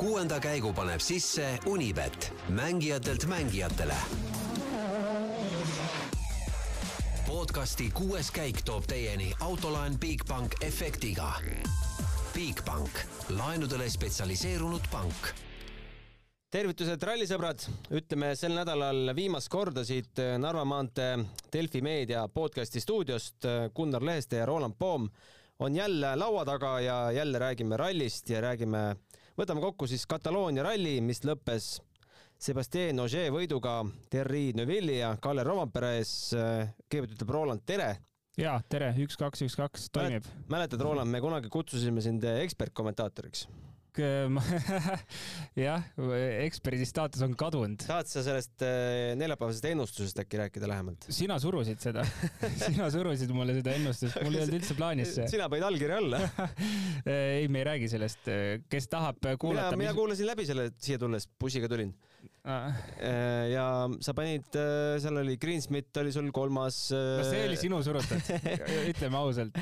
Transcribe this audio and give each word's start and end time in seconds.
kuuenda 0.00 0.40
käigu 0.40 0.72
paneb 0.72 1.00
sisse 1.04 1.58
Unibet, 1.66 2.32
mängijatelt 2.48 3.26
mängijatele. 3.26 3.94
podcasti 7.26 7.90
kuues 7.94 8.30
käik 8.30 8.62
toob 8.64 8.86
teieni 8.88 9.32
autolaen 9.40 9.98
Bigbank 9.98 10.56
efektiga. 10.64 11.32
Bigbank, 12.34 12.90
laenudele 13.28 13.90
spetsialiseerunud 13.90 14.88
pank 14.92 15.34
tervitused, 16.50 17.02
rallisõbrad, 17.02 17.66
ütleme 17.94 18.32
sel 18.36 18.56
nädalal 18.56 19.12
viimast 19.14 19.52
korda 19.52 19.84
siit 19.84 20.18
Narva 20.38 20.64
maantee 20.64 21.18
Delfi 21.52 21.82
meedia 21.84 22.24
podcasti 22.28 22.80
stuudiost 22.80 23.46
Gunnar 23.76 24.04
Leheste 24.04 24.40
ja 24.40 24.46
Roland 24.46 24.74
Poom 24.78 25.10
on 25.60 25.76
jälle 25.76 26.16
laua 26.16 26.44
taga 26.44 26.80
ja 26.80 27.12
jälle 27.12 27.38
räägime 27.38 27.76
rallist 27.76 28.30
ja 28.30 28.40
räägime, 28.40 28.96
võtame 29.40 29.62
kokku 29.64 29.88
siis 29.88 30.04
Kataloonia 30.08 30.64
ralli, 30.66 30.98
mis 31.04 31.22
lõppes 31.24 31.78
Sebastien 32.40 33.00
Ogier 33.00 33.32
võiduga 33.32 33.80
Terri 34.12 34.50
Neuvilli 34.56 34.98
ja 35.00 35.14
Kalle 35.20 35.44
Rompere 35.44 35.96
ees. 35.98 36.12
kõigepealt 36.88 37.16
ütleb 37.16 37.34
Roland 37.36 37.64
tere. 37.68 37.90
ja 38.40 38.58
tere, 38.68 38.92
üks, 39.00 39.16
kaks, 39.20 39.44
üks, 39.46 39.56
kaks 39.56 39.88
toimib. 39.92 40.28
mäletad, 40.48 40.80
Roland, 40.84 41.10
me 41.12 41.20
kunagi 41.24 41.52
kutsusime 41.52 42.04
sind 42.04 42.24
ekspertkommentaatoriks 42.24 43.46
jah, 45.66 45.84
eksperdi 46.44 46.86
staatus 46.88 47.24
on 47.26 47.34
kadunud. 47.38 47.80
tahad 47.86 48.10
sa 48.10 48.24
sellest 48.26 48.64
äh, 48.66 49.12
neljapäevasest 49.20 49.68
ennustusest 49.70 50.22
äkki 50.22 50.40
rääkida 50.40 50.70
lähemalt? 50.70 51.08
sina 51.12 51.38
surusid 51.42 51.80
seda 51.82 52.04
sina 52.66 52.90
surusid 52.92 53.32
mulle 53.36 53.56
seda 53.60 53.74
ennustust, 53.78 54.20
mul 54.24 54.38
ei 54.38 54.44
olnud 54.44 54.58
üldse 54.60 54.78
plaanis 54.78 55.14
see. 55.18 55.28
sina 55.32 55.48
panid 55.52 55.68
allkirja 55.70 56.00
alla 56.02 56.22
ei, 57.10 57.48
me 57.48 57.62
ei 57.62 57.68
räägi 57.72 57.90
sellest. 57.94 58.30
kes 58.70 58.90
tahab 58.92 59.20
kuulata. 59.38 59.72
mina, 59.74 59.84
mina 59.84 59.92
mis... 59.94 59.98
kuulasin 59.98 60.30
läbi 60.30 60.48
selle 60.48 60.70
siia 60.78 61.00
tulles, 61.00 61.28
bussiga 61.40 61.70
tulin. 61.70 61.94
Ja 63.50 63.64
sa 64.02 64.14
panid, 64.16 64.48
äh, 64.56 64.96
seal 65.02 65.20
oli 65.20 65.36
Greensmit 65.40 65.96
oli 66.00 66.12
sul 66.14 66.30
kolmas. 66.34 66.78
no 66.92 67.26
see 67.26 67.44
oli 67.46 67.58
sinu 67.60 67.82
surutud 67.84 68.32
ütleme 68.92 69.20
ausalt. 69.20 69.60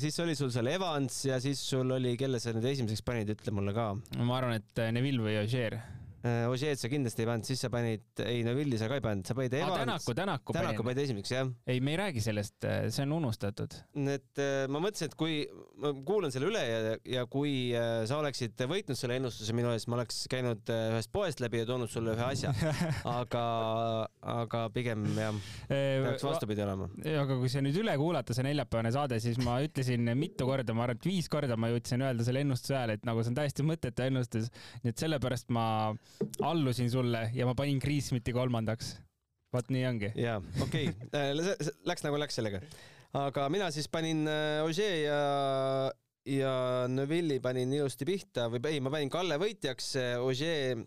siis 0.00 0.18
oli 0.22 0.36
sul 0.38 0.52
seal 0.54 0.70
Evans 0.70 1.24
ja 1.26 1.40
siis 1.42 1.60
sul 1.60 1.90
oli, 1.96 2.14
kelle 2.20 2.40
sa 2.42 2.54
nüüd 2.54 2.70
esimeseks 2.70 3.04
panid, 3.06 3.34
ütle 3.34 3.54
mulle 3.56 3.74
ka. 3.76 3.90
ma 4.22 4.38
arvan, 4.38 4.60
et 4.62 4.82
äh, 4.84 4.94
Neville 4.94 5.26
või 5.26 5.36
Ogier 5.42 5.80
Äh, 6.24 6.46
Ožeed 6.48 6.80
sa 6.80 6.88
kindlasti 6.88 7.20
ei 7.20 7.26
pannud, 7.28 7.44
siis 7.44 7.60
sa 7.60 7.68
panid, 7.68 8.04
ei 8.24 8.38
no 8.46 8.54
Villi 8.56 8.78
sa 8.80 8.86
ka 8.88 8.96
ei 8.96 9.02
pannud, 9.04 9.26
sa 9.28 9.34
panid 9.36 9.52
Evans. 9.58 9.76
Tänaku, 9.82 10.14
Tänaku. 10.16 10.54
Tänaku 10.56 10.84
panid 10.86 11.00
esimeseks, 11.02 11.32
jah. 11.34 11.50
ei, 11.68 11.82
me 11.84 11.92
ei 11.92 11.98
räägi 12.00 12.22
sellest, 12.24 12.56
äh, 12.64 12.86
see 12.88 13.04
on 13.04 13.12
unustatud. 13.18 13.76
et 14.08 14.40
äh, 14.40 14.64
ma 14.72 14.80
mõtlesin, 14.80 15.10
et 15.12 15.16
kui 15.20 15.42
ma 15.82 15.92
kuulan 16.08 16.32
selle 16.32 16.48
üle 16.48 16.62
ja, 16.64 16.94
ja 17.18 17.24
kui 17.28 17.52
sa 18.08 18.22
oleksid 18.22 18.56
võitnud 18.70 18.96
selle 18.96 19.18
ennustuse 19.20 19.52
minu 19.52 19.74
ees, 19.74 19.84
ma 19.84 19.98
oleks 19.98 20.22
käinud 20.32 20.72
ühest 20.72 21.12
poest 21.12 21.44
läbi 21.44 21.60
ja 21.60 21.68
toonud 21.68 21.92
sulle 21.92 22.14
ühe 22.16 22.24
asja. 22.24 22.54
aga, 23.18 23.44
aga 24.38 24.64
pigem 24.72 25.04
jah, 25.20 25.36
peaks 25.68 26.24
vastupidi 26.24 26.64
olema. 26.64 26.88
aga 27.04 27.36
kui 27.36 27.52
see 27.52 27.66
nüüd 27.68 27.82
üle 27.82 27.98
kuulata, 28.00 28.32
see 28.32 28.48
neljapäevane 28.48 28.94
saade, 28.96 29.20
siis 29.20 29.36
ma 29.44 29.58
ütlesin 29.66 30.08
mitu 30.16 30.48
korda, 30.48 30.72
ma 30.72 30.88
arvan, 30.88 31.02
et 31.02 31.12
viis 31.12 31.28
korda 31.28 31.60
ma 31.60 31.68
jõudsin 31.74 32.08
öelda 32.08 32.24
selle 32.24 32.46
ennustuse 32.48 32.80
ajal, 32.80 32.96
et 32.96 33.04
nagu 33.04 33.20
see 33.20 33.34
on 33.34 33.40
täiesti 33.42 33.68
mõttetu 33.74 34.08
ennustus. 34.08 34.48
nii 34.80 34.96
et 34.96 35.04
sellepärast 35.04 35.52
ma 35.52 35.68
allusin 36.42 36.90
sulle 36.90 37.28
ja 37.34 37.46
ma 37.46 37.54
panin 37.54 37.80
Kriismiti 37.82 38.32
kolmandaks. 38.32 38.96
vot 39.54 39.68
nii 39.70 39.84
ongi. 39.86 40.12
jaa, 40.18 40.40
okei 40.62 40.88
okay. 40.88 41.08
Äh, 41.14 41.70
läks 41.86 42.06
nagu 42.06 42.18
läks 42.18 42.40
sellega. 42.40 42.60
aga 43.14 43.48
mina 43.48 43.70
siis 43.74 43.88
panin 43.88 44.26
äh, 44.28 44.64
Ogier 44.64 44.96
ja, 45.04 45.20
ja 46.26 46.54
Neuvilli 46.88 47.40
panin 47.40 47.72
ilusti 47.72 48.08
pihta 48.08 48.48
või 48.52 48.62
ei, 48.72 48.80
ma 48.80 48.92
panin 48.94 49.12
Kalle 49.12 49.38
võitjaks, 49.40 49.94
Ogier 50.24 50.84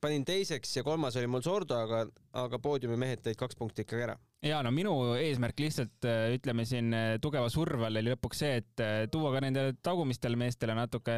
panin 0.00 0.24
teiseks 0.24 0.76
ja 0.76 0.84
kolmas 0.86 1.16
oli 1.18 1.30
mul 1.30 1.42
Sordo, 1.44 1.78
aga, 1.82 2.04
aga 2.44 2.58
poodiumi 2.62 2.98
mehed 3.00 3.24
tõid 3.24 3.38
kaks 3.40 3.58
punkti 3.58 3.86
ikkagi 3.86 4.06
ära 4.08 4.18
ja 4.44 4.60
no 4.64 4.72
minu 4.74 4.92
eesmärk 5.20 5.60
lihtsalt 5.60 6.06
äh, 6.08 6.34
ütleme 6.36 6.64
siin 6.68 6.94
äh, 6.96 7.10
tugeva 7.22 7.50
surve 7.52 7.86
all 7.86 8.00
oli 8.00 8.14
lõpuks 8.14 8.40
see, 8.42 8.60
et 8.62 8.82
äh, 8.84 9.02
tuua 9.12 9.34
ka 9.34 9.42
nendele 9.44 9.74
tagumistele 9.84 10.38
meestele 10.40 10.76
natuke 10.78 11.16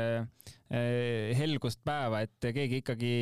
helgust 1.37 1.83
päeva, 1.85 2.23
et 2.25 2.47
keegi 2.57 2.79
ikkagi 2.81 3.13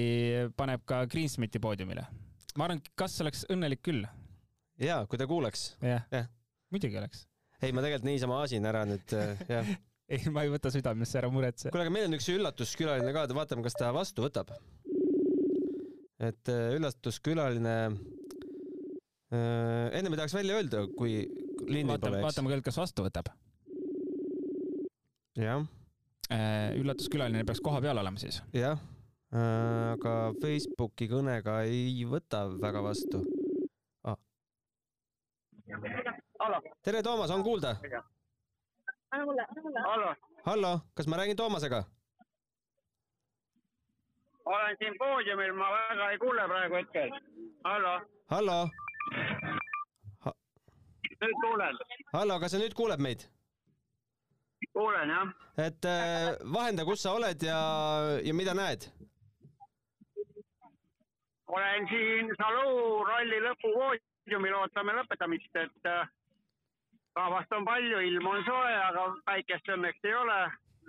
paneb 0.56 0.84
ka 0.87 1.03
Greensmiti 1.11 1.59
poodiumile. 1.59 2.05
ma 2.56 2.69
arvan, 2.69 2.82
kas 2.94 3.17
oleks 3.25 3.43
õnnelik 3.50 3.82
küll. 3.82 4.06
ja 4.78 5.03
kui 5.11 5.19
ta 5.19 5.27
kuuleks. 5.31 5.72
jah 5.82 6.06
ja., 6.15 6.25
muidugi 6.71 7.00
oleks. 7.03 7.27
ei, 7.59 7.75
ma 7.75 7.82
tegelikult 7.82 8.06
niisama 8.06 8.38
aasin 8.44 8.71
ära 8.71 8.87
nüüd, 8.87 9.17
jah 9.50 9.75
ei, 10.11 10.31
ma 10.32 10.44
ei 10.44 10.50
võta 10.53 10.72
südamesse, 10.75 11.19
ära 11.21 11.31
muretse. 11.32 11.71
kuule, 11.71 11.87
aga 11.87 11.94
meil 11.94 12.09
on 12.09 12.17
üks 12.19 12.28
üllatuskülaline 12.32 13.12
ka, 13.15 13.27
vaatame, 13.37 13.65
kas 13.67 13.77
ta 13.78 13.91
vastu 13.94 14.25
võtab. 14.27 14.55
Et 16.20 16.50
üllatuskülaline 16.53 17.76
Äh, 19.31 19.94
enne 19.94 20.10
me 20.10 20.16
tahaks 20.19 20.32
välja 20.34 20.56
öelda, 20.58 20.81
kui 20.98 21.20
lindi 21.70 21.94
pole, 22.03 22.19
eks. 22.19 22.25
vaatame 22.25 22.50
küll, 22.50 22.62
kas 22.66 22.78
vastu 22.81 23.04
võtab. 23.06 23.28
jah. 25.38 25.62
Äh, 26.34 26.72
üllatuskülaline 26.81 27.44
peaks 27.47 27.62
koha 27.62 27.78
peal 27.84 28.00
olema 28.03 28.19
siis. 28.19 28.41
jah, 28.50 28.82
äh, 29.31 29.92
aga 29.92 30.14
Facebooki 30.42 31.06
kõnega 31.12 31.60
ei 31.62 32.03
võta 32.10 32.42
väga 32.58 32.82
vastu 32.82 33.22
ah.. 34.02 34.19
tere, 36.82 37.04
Toomas, 37.06 37.31
on 37.31 37.47
kuulda? 37.47 37.76
hallo. 39.14 40.10
hallo, 40.48 40.75
kas 40.98 41.06
ma 41.06 41.22
räägin 41.22 41.38
Toomasega? 41.38 41.84
Olen 44.50 44.77
siin 44.78 44.94
poodiumil, 44.99 45.53
ma 45.55 45.72
väga 45.77 46.11
ei 46.11 46.19
kuule 46.19 46.49
praegu 46.55 46.81
hetkel. 46.83 47.11
hallo. 47.65 47.94
hallo 48.31 48.61
nüüd 51.21 51.41
kuulen. 51.44 51.77
hallo, 52.12 52.38
kas 52.41 52.55
sa 52.55 52.61
nüüd 52.61 52.75
kuuled 52.77 53.03
meid? 53.06 53.27
kuulen 54.72 55.11
jah. 55.15 55.33
et 55.66 55.84
äh, 55.84 56.37
vahenda, 56.55 56.84
kus 56.84 57.03
sa 57.03 57.15
oled 57.19 57.43
ja, 57.44 57.59
ja 58.25 58.34
mida 58.34 58.55
näed? 58.55 58.88
olen 61.50 61.88
siin 61.91 62.32
Salou 62.38 63.05
ralli 63.09 63.41
lõpupoodiumil, 63.43 64.56
ootame 64.62 64.94
lõpetamist, 65.00 65.53
et 65.65 65.91
äh, 65.91 66.09
rahvast 67.19 67.53
on 67.59 67.67
palju, 67.69 68.03
ilm 68.09 68.32
on 68.32 68.44
soe, 68.47 68.75
aga 68.88 69.06
päikest 69.32 69.72
õnneks 69.77 70.09
ei 70.09 70.15
ole 70.15 70.41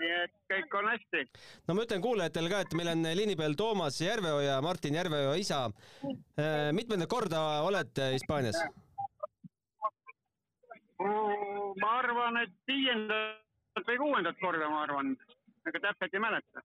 nii 0.01 0.13
et 0.25 0.33
kõik 0.51 0.77
on 0.79 0.89
hästi. 0.91 1.23
no 1.67 1.75
ma 1.77 1.85
ütlen 1.85 2.03
kuulajatele 2.03 2.51
ka, 2.51 2.61
et 2.65 2.77
meil 2.77 2.91
on 2.93 3.09
liini 3.21 3.35
peal 3.39 3.57
Toomas 3.59 3.99
Järveoja, 4.01 4.59
Martin 4.65 4.97
Järveoja 4.97 5.35
isa. 5.39 5.63
Äh, 6.05 6.71
mitmendat 6.75 7.09
korda 7.11 7.43
olete 7.67 8.11
Hispaanias? 8.15 8.59
ma 11.01 11.93
arvan, 11.99 12.37
et 12.43 12.53
viiendat 12.67 13.87
või 13.87 13.97
kuuendat 13.97 14.37
korda, 14.41 14.67
ma 14.69 14.83
arvan, 14.85 15.15
ega 15.69 15.81
täpselt 15.87 16.13
ei 16.13 16.21
mäleta. 16.21 16.63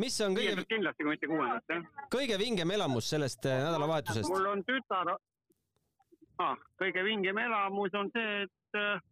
mis 0.00 0.20
on 0.24 0.36
kõige, 0.36 0.64
kindlasti, 0.70 1.04
kui 1.04 1.12
mitte 1.12 1.28
kuuendat, 1.28 1.64
jah. 1.68 2.06
kõige 2.14 2.38
vingem 2.40 2.70
elamus 2.70 3.10
sellest 3.12 3.46
äh, 3.46 3.60
nädalavahetusest? 3.66 4.30
mul 4.32 4.48
on 4.54 4.64
tütar 4.68 5.12
ah,, 5.12 6.56
kõige 6.80 7.04
vingem 7.04 7.38
elamus 7.38 7.94
on 7.98 8.10
see, 8.16 8.46
et 8.46 8.80
äh, 8.80 9.02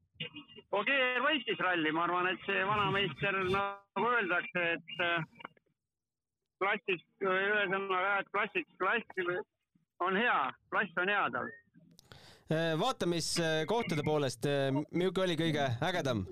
Ogier 0.70 1.22
võitis 1.25 1.58
ralli, 1.58 1.91
ma 1.92 2.04
arvan, 2.06 2.28
et 2.31 2.42
see 2.47 2.60
vanameister, 2.66 3.38
nagu 3.50 4.10
öeldakse, 4.10 4.66
et 4.76 5.03
äh, 5.03 5.25
klassis, 6.60 7.03
ühesõnaga, 7.25 8.20
et 8.20 8.31
klassis, 8.34 8.69
klass 8.78 9.25
on 10.06 10.19
hea, 10.20 10.38
klass 10.70 11.03
on 11.03 11.10
hea 11.10 11.25
tal. 11.34 11.50
Äh, 12.50 12.75
vaatamiskohtade 12.78 14.04
poolest, 14.06 14.47
äh, 14.47 14.70
milline 14.75 15.25
oli 15.25 15.38
kõige 15.41 15.66
ägedam? 15.91 16.26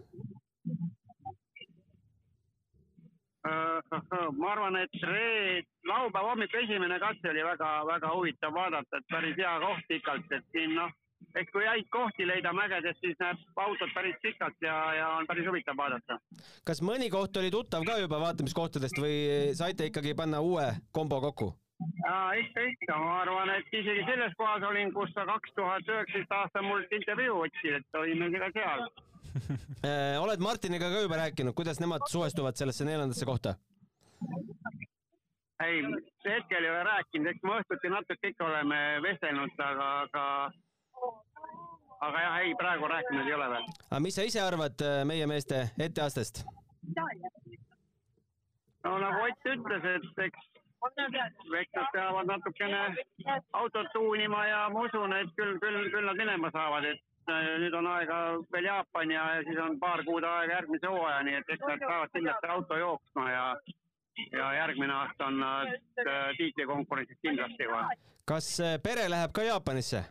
Ma 3.49 4.49
arvan, 4.53 4.77
et 4.77 4.97
reed, 5.09 5.67
laupäeva 5.89 6.35
hommik 6.35 6.55
esimene 6.59 6.99
katse 7.01 7.31
oli 7.31 7.45
väga-väga 7.47 8.11
huvitav 8.13 8.53
vaadata, 8.53 8.99
et 8.99 9.07
päris 9.09 9.39
hea 9.39 9.55
koht 9.63 9.87
pikalt, 9.89 10.35
et 10.37 10.45
siin 10.53 10.75
noh, 10.77 10.91
eks 11.37 11.53
kui 11.53 11.67
häid 11.67 11.89
kohti 11.93 12.27
leida 12.27 12.53
mägedes, 12.57 12.97
siis 13.03 13.17
näeb 13.21 13.61
autot 13.61 13.93
päris 13.95 14.17
pikalt 14.23 14.57
ja, 14.65 14.77
ja 14.97 15.09
on 15.21 15.27
päris 15.29 15.49
huvitav 15.49 15.77
vaadata. 15.77 16.19
kas 16.65 16.83
mõni 16.83 17.11
koht 17.13 17.37
oli 17.37 17.51
tuttav 17.51 17.85
ka 17.89 17.99
juba 18.01 18.21
vaatamiskohtadest 18.25 19.01
või 19.03 19.17
saite 19.59 19.89
ikkagi 19.91 20.15
panna 20.19 20.41
uue 20.41 20.69
kombo 20.93 21.21
kokku? 21.21 21.53
jaa, 22.05 22.33
ikka, 22.43 22.65
ikka, 22.73 22.99
ma 22.99 23.21
arvan, 23.23 23.53
et 23.59 23.75
isegi 23.81 24.07
selles 24.09 24.35
kohas 24.39 24.65
olin, 24.71 24.93
kus 24.95 25.13
sa 25.15 25.27
kaks 25.29 25.55
tuhat 25.57 25.93
üheksateist 25.95 26.35
aastal 26.41 26.67
mult 26.67 26.97
intervjuu 27.01 27.45
võtsid, 27.45 27.79
et 27.81 28.01
olime 28.01 28.31
ka 28.39 28.51
seal 28.57 28.89
äh, 29.87 30.17
oled 30.19 30.43
Martiniga 30.43 30.91
ka 30.91 31.05
juba 31.05 31.21
rääkinud, 31.21 31.55
kuidas 31.55 31.81
nemad 31.83 32.07
suhestuvad 32.11 32.59
sellesse 32.59 32.87
neljandasse 32.89 33.29
kohta? 33.29 33.55
ei, 35.63 35.83
hetkel 36.27 36.65
ei 36.65 36.71
ole 36.71 36.83
rääkinud, 36.87 37.31
eks 37.31 37.45
me 37.45 37.59
õhtuti 37.61 37.93
natuke 37.93 38.33
ikka 38.33 38.47
oleme 38.47 38.81
vestelnud, 39.05 39.55
aga, 39.63 39.89
aga 40.07 40.25
aga 42.01 42.21
jah, 42.23 42.37
ei, 42.43 42.55
praegu 42.55 42.89
rääkinud 42.89 43.27
ei 43.27 43.35
ole 43.35 43.49
veel. 43.55 43.67
aga 43.91 44.01
mis 44.01 44.19
sa 44.19 44.27
ise 44.27 44.41
arvad 44.43 44.87
äh, 44.87 45.01
meie 45.05 45.27
meeste 45.27 45.65
etteastest? 45.79 46.45
no 48.85 48.99
nagu 48.99 49.27
Ott 49.29 49.51
ütles, 49.53 49.85
et 49.85 50.25
eks, 50.25 50.45
nad 51.75 51.91
peavad 51.93 52.27
natukene 52.27 52.81
autot 53.53 53.91
tuunima 53.93 54.47
ja 54.47 54.61
ma 54.73 54.87
usun, 54.87 55.13
et 55.13 55.33
küll, 55.37 55.59
küll, 55.63 55.91
küll 55.93 56.07
nad 56.07 56.21
minema 56.21 56.51
saavad, 56.55 56.87
et 56.93 57.33
äh, 57.33 57.49
nüüd 57.65 57.75
on 57.75 57.91
aega 57.91 58.21
veel 58.55 58.71
Jaapan 58.71 59.15
ja, 59.17 59.25
ja 59.37 59.43
siis 59.49 59.59
on 59.65 59.79
paar 59.83 60.05
kuud 60.07 60.25
aega 60.25 60.55
järgmise 60.61 60.93
hooajani, 60.95 61.35
et 61.41 61.55
eks 61.57 61.67
nad 61.67 61.85
saavad 61.87 62.15
kindlasti 62.15 62.53
auto 62.55 62.81
jooksma 62.85 63.31
ja 63.31 63.45
ja 64.33 64.47
järgmine 64.55 64.93
aasta 64.93 65.27
on 65.27 65.37
nad 65.41 65.75
äh, 66.03 66.31
tiitlikonkurentsis 66.39 67.19
kindlasti 67.23 67.69
kohe. 67.71 67.99
kas 68.25 68.49
pere 68.83 69.11
läheb 69.11 69.35
ka 69.35 69.43
Jaapanisse? 69.47 70.05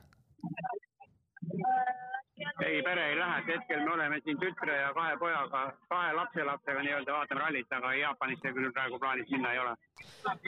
Ei, 2.65 2.81
pere 2.83 3.04
ei 3.09 3.18
lähe, 3.18 3.39
et 3.42 3.50
hetkel 3.51 3.83
me 3.86 3.92
oleme 3.94 4.19
siin 4.24 4.39
tütre 4.42 4.77
ja 4.80 4.89
kahe 4.95 5.18
pojaga, 5.21 5.63
kahe 5.92 6.13
lapselapsega 6.18 6.83
nii-öelda 6.86 7.13
vaatame 7.18 7.44
rallit, 7.44 7.75
aga 7.77 7.94
Jaapanisse 7.98 8.54
küll 8.56 8.71
praegu 8.75 9.00
plaanis 9.01 9.30
minna 9.33 9.54
ei 9.54 9.62
ole. 9.63 9.75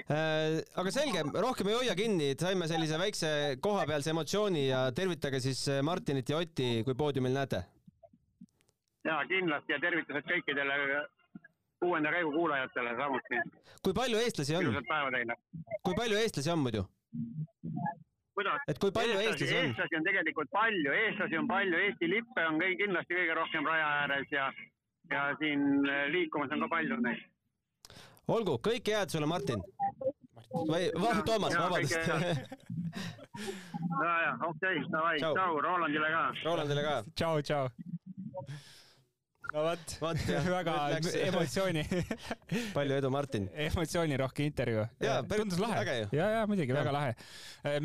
Äh, 0.06 0.60
aga 0.82 0.94
selge, 0.96 1.24
rohkem 1.46 1.70
ei 1.70 1.78
hoia 1.80 1.96
kinni, 2.00 2.32
saime 2.40 2.70
sellise 2.72 3.00
väikse 3.02 3.32
kohapealse 3.62 4.14
emotsiooni 4.16 4.68
ja 4.68 4.88
tervitage 4.96 5.42
siis 5.44 5.64
äh, 5.70 5.84
Martinit 5.86 6.30
ja 6.30 6.42
Otti, 6.42 6.72
kui 6.88 6.98
poodiumil 6.98 7.38
näete. 7.38 7.64
ja 9.06 9.22
kindlasti 9.28 9.74
ja 9.74 9.80
tervitused 9.80 10.26
kõikidele 10.28 10.76
kuuenda 11.80 12.12
käigu 12.12 12.32
kuulajatele 12.32 12.96
samuti. 12.98 13.42
kui 13.84 13.94
palju 13.94 14.18
eestlasi 14.18 14.56
on? 14.56 14.64
ilusat 14.64 14.88
päeva 14.90 15.12
teile. 15.16 15.36
kui 15.84 15.96
palju 15.96 16.18
eestlasi 16.18 16.52
on 16.52 16.60
muidu? 16.66 16.86
Kuidas? 18.40 18.66
et 18.72 18.80
kui 18.82 18.94
palju 18.96 19.18
eestlasi, 19.20 19.46
eestlasi 19.46 19.60
on? 19.60 19.70
eestlasi 19.70 20.00
on 20.00 20.08
tegelikult 20.10 20.52
palju, 20.56 20.94
eestlasi 21.04 21.40
on 21.42 21.50
palju, 21.50 21.82
Eesti 21.88 22.12
lippe 22.14 22.46
on 22.50 22.62
kõige, 22.62 22.78
kindlasti 22.84 23.18
kõige 23.20 23.36
rohkem 23.40 23.68
raja 23.72 23.90
ääres 24.04 24.34
ja, 24.36 24.48
ja 25.14 25.26
siin 25.42 25.68
äh, 25.84 26.06
liikumas 26.16 26.56
on 26.56 26.66
ka 26.66 26.72
palju 26.76 27.02
neid. 27.06 27.28
olgu, 28.38 28.58
kõike 28.70 28.96
head 28.98 29.14
sulle, 29.14 29.30
Martin. 29.30 29.64
või, 30.72 30.90
Toomas, 31.28 31.56
vabandust. 31.60 32.00
ja, 32.00 32.18
ja 34.26 34.34
okei 34.48 34.80
okay,, 34.80 34.90
davai, 34.96 35.16
tšau, 35.22 35.62
Rolandile 35.68 36.12
ka. 36.16 36.26
Rolandile 36.48 36.88
ka. 36.88 37.00
tšau, 37.14 37.46
tšau 37.46 37.70
no 39.54 39.64
vot, 39.66 39.96
väga 40.58 40.76
emotsiooni 41.30 41.84
palju 42.74 42.98
edu, 43.00 43.12
Martin. 43.14 43.50
emotsioonirohke 43.68 44.46
intervjuu. 44.50 44.86
tundus 45.36 45.62
lahe. 45.62 45.96
ja, 46.12 46.30
ja 46.38 46.44
muidugi 46.50 46.76
väga 46.76 46.94
lahe. 46.94 47.16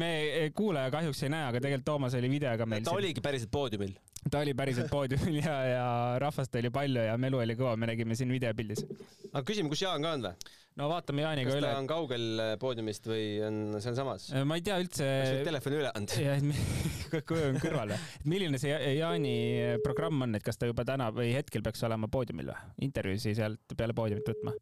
me 0.01 0.11
kuulaja 0.57 0.93
kahjuks 0.95 1.23
ei 1.25 1.33
näe, 1.35 1.49
aga 1.51 1.63
tegelikult 1.63 1.89
Toomas 1.89 2.17
oli 2.19 2.31
videoga 2.31 2.67
meil. 2.67 2.85
ta 2.85 2.93
siin. 2.93 3.03
oligi 3.03 3.25
päriselt 3.25 3.53
poodiumil. 3.55 3.97
Ta 4.31 4.41
oli 4.41 4.55
päriselt 4.57 4.91
poodiumil 4.93 5.41
ja, 5.43 5.55
ja 5.69 5.87
rahvast 6.23 6.55
oli 6.61 6.71
palju 6.75 7.07
ja 7.09 7.17
melu 7.21 7.41
oli 7.45 7.57
kõva, 7.59 7.77
me 7.81 7.89
nägime 7.91 8.17
siin 8.19 8.33
videopildis. 8.33 8.85
aga 9.33 9.43
küsime, 9.47 9.73
kus 9.73 9.85
Jaan 9.85 10.05
ka 10.05 10.15
on 10.17 10.29
või? 10.29 10.53
no 10.81 10.89
vaatame 10.91 11.25
Jaaniga 11.25 11.51
kas 11.51 11.59
üle. 11.59 11.69
kas 11.69 11.77
ta 11.77 11.83
on 11.83 11.89
kaugel 11.91 12.27
äh, 12.43 12.53
poodiumist 12.61 13.09
või 13.11 13.25
on 13.47 13.59
sealsamas? 13.85 14.29
Äh, 14.35 14.47
ma 14.49 14.59
ei 14.59 14.65
tea 14.67 14.79
üldse. 14.83 15.07
kas 15.07 15.33
oled 15.35 15.49
telefoni 15.51 15.81
üle 15.83 15.93
andnud? 15.95 16.17
jah, 16.25 17.25
koju 17.31 17.51
on 17.53 17.61
kõrval 17.63 17.95
või? 17.95 18.01
milline 18.35 18.61
see 18.63 18.75
Jaani 18.99 19.35
programm 19.87 20.27
on, 20.27 20.39
et 20.39 20.47
kas 20.47 20.59
ta 20.61 20.71
juba 20.71 20.87
täna 20.89 21.11
või 21.15 21.33
hetkel 21.37 21.65
peaks 21.67 21.85
olema 21.87 22.11
poodiumil 22.11 22.53
või? 22.53 22.77
intervjuusi 22.89 23.37
sealt 23.39 23.77
peale 23.79 23.97
poodiumit 23.97 24.33
võtma? 24.35 24.57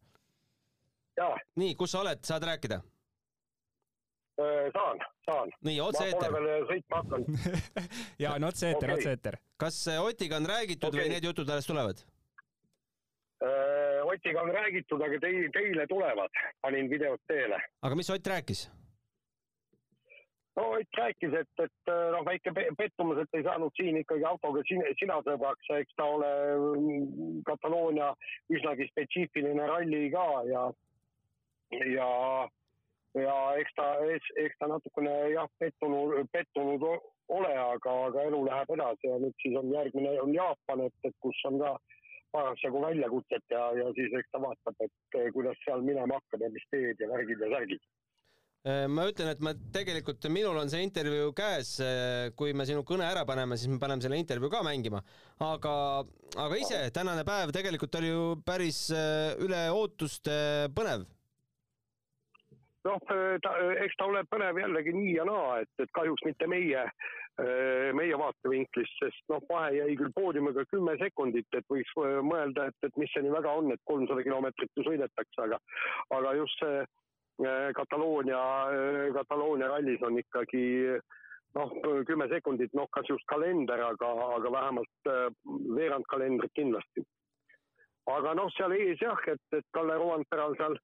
nii, 1.60 1.76
kus 1.78 1.92
sa 1.94 2.02
oled, 2.02 2.22
saad 2.26 2.44
rääkida? 2.48 2.82
Äh, 4.40 4.68
saan, 4.74 5.02
saan. 5.26 5.52
nii, 5.68 5.78
otse-eeter. 5.84 6.30
ma 6.30 6.38
pole 6.38 6.48
veel 6.48 6.66
sõitma 6.70 7.02
hakanud 7.02 7.28
jaa, 8.24 8.34
on 8.34 8.48
otse-eeter 8.50 8.88
okay., 8.88 8.98
otse-eeter. 8.98 9.38
kas 9.64 9.78
Otiga 10.02 10.40
on 10.42 10.50
räägitud 10.50 10.90
okay. 10.90 11.04
või 11.04 11.14
need 11.16 11.30
jutud 11.30 11.48
alles 11.48 11.70
tulevad? 11.70 12.04
Otiga 14.12 14.42
on 14.42 14.52
räägitud, 14.54 15.02
aga 15.02 15.18
teil, 15.18 15.48
teile 15.54 15.86
tulevad, 15.90 16.44
panin 16.62 16.90
videot 16.90 17.20
teele. 17.26 17.58
aga 17.82 17.98
mis 17.98 18.10
Ott 18.10 18.26
rääkis? 18.26 18.68
no 20.56 20.68
Ott 20.76 20.98
rääkis, 20.98 21.34
et, 21.40 21.64
et 21.64 21.92
noh, 22.12 22.24
väike 22.26 22.52
pettumus, 22.78 23.18
et 23.22 23.38
ei 23.38 23.44
saanud 23.46 23.72
siin 23.78 23.96
ikkagi 24.02 24.24
autoga 24.28 24.62
sina, 24.68 24.90
sina 25.00 25.18
sõbraks, 25.26 25.70
eks 25.78 25.96
ta 25.96 26.08
ole 26.16 26.30
mm, 26.56 27.42
Kataloonia 27.48 28.12
üsnagi 28.52 28.88
spetsiifiline 28.90 29.68
ralli 29.70 30.04
ka 30.12 30.26
ja, 30.50 30.66
ja, 31.94 32.10
ja 33.20 33.36
eks 33.60 33.74
ta, 33.76 33.88
eks 34.44 34.58
ta 34.60 34.68
natukene 34.70 35.12
jah, 35.34 35.48
pettunud, 35.60 36.14
pettunud 36.32 36.86
ole, 37.32 37.52
aga, 37.52 37.96
aga 38.08 38.28
elu 38.28 38.44
läheb 38.48 38.76
edasi 38.76 39.10
ja 39.10 39.18
nüüd 39.22 39.34
siis 39.42 39.56
on 39.60 39.72
järgmine 39.72 40.14
on 40.22 40.34
Jaapan, 40.36 40.86
et, 40.86 40.96
et 41.08 41.16
kus 41.24 41.40
on 41.48 41.58
ka 41.62 41.74
parasjagu 42.32 42.80
väljakutset 42.82 43.44
ja, 43.52 43.64
ja 43.76 43.88
siis 43.96 44.14
eks 44.18 44.30
ta 44.32 44.40
vaatab, 44.42 44.78
et 44.86 45.18
eh, 45.20 45.28
kuidas 45.34 45.58
seal 45.66 45.84
minema 45.84 46.16
hakkab 46.16 46.46
ja 46.46 46.52
mis 46.52 46.64
teed 46.72 47.02
ja 47.02 47.10
värgid 47.10 47.44
ja 47.44 47.50
särgid 47.52 47.82
eh, 48.64 48.86
ma 48.88 49.06
ütlen, 49.10 49.32
et 49.34 49.44
ma 49.44 49.52
tegelikult, 49.76 50.28
minul 50.32 50.60
on 50.62 50.72
see 50.72 50.84
intervjuu 50.86 51.34
käes, 51.36 51.74
eh, 51.84 52.30
kui 52.38 52.56
me 52.56 52.66
sinu 52.68 52.86
kõne 52.88 53.04
ära 53.08 53.26
paneme, 53.28 53.60
siis 53.60 53.72
me 53.72 53.80
paneme 53.82 54.04
selle 54.04 54.20
intervjuu 54.20 54.52
ka 54.52 54.62
mängima. 54.64 55.02
aga, 55.44 55.74
aga 56.46 56.60
ise, 56.60 56.84
tänane 56.96 57.26
päev 57.28 57.52
tegelikult 57.52 58.00
oli 58.00 58.14
ju 58.14 58.28
päris 58.46 58.86
üle 59.44 59.66
ootuste 59.76 60.70
põnev. 60.76 61.04
Noh, 62.88 62.98
ta, 63.06 63.56
eks 63.84 63.98
ta 63.98 64.08
ole 64.10 64.24
põnev 64.30 64.58
jällegi 64.58 64.94
nii 64.96 65.16
ja 65.16 65.26
naa, 65.28 65.60
et, 65.62 65.70
et 65.82 65.92
kahjuks 65.94 66.24
mitte 66.26 66.48
meie 66.50 66.86
Äh, 67.40 67.88
meie 67.96 68.12
vaatevinklist, 68.20 68.98
sest 69.00 69.30
noh, 69.32 69.40
vahe 69.48 69.70
jäi 69.72 69.94
küll 69.96 70.10
poodiumiga 70.12 70.66
kümme 70.68 70.92
sekundit, 71.00 71.46
et 71.56 71.64
võiks 71.72 71.88
äh, 72.02 72.18
mõelda, 72.28 72.66
et, 72.68 72.76
et 72.84 72.98
mis 73.00 73.08
see 73.08 73.22
nii 73.24 73.32
väga 73.32 73.54
on, 73.56 73.70
et 73.72 73.80
kolmsada 73.88 74.20
kilomeetrit 74.26 74.68
ju 74.76 74.84
sõidetakse, 74.84 75.38
aga, 75.46 75.56
aga 76.12 76.34
just 76.36 76.60
see 76.60 76.82
äh, 76.82 77.70
Kataloonia, 77.78 78.42
Kataloonia 79.16 79.70
rallis 79.72 80.04
on 80.04 80.20
ikkagi 80.20 80.66
noh, 81.56 81.72
kümme 82.04 82.28
sekundit, 82.34 82.76
noh, 82.76 82.90
kas 82.92 83.08
just 83.08 83.24
kalender, 83.32 83.80
aga, 83.86 84.12
aga 84.36 84.52
vähemalt 84.52 85.10
veerand 85.72 86.04
kalendrit 86.12 86.52
kindlasti. 86.60 87.06
aga 88.12 88.36
noh, 88.36 88.52
seal 88.58 88.76
ees 88.76 89.00
jah, 89.00 89.24
et, 89.32 89.46
et 89.56 89.64
Kalle 89.72 89.96
Roandperal 90.04 90.52
seal 90.60 90.76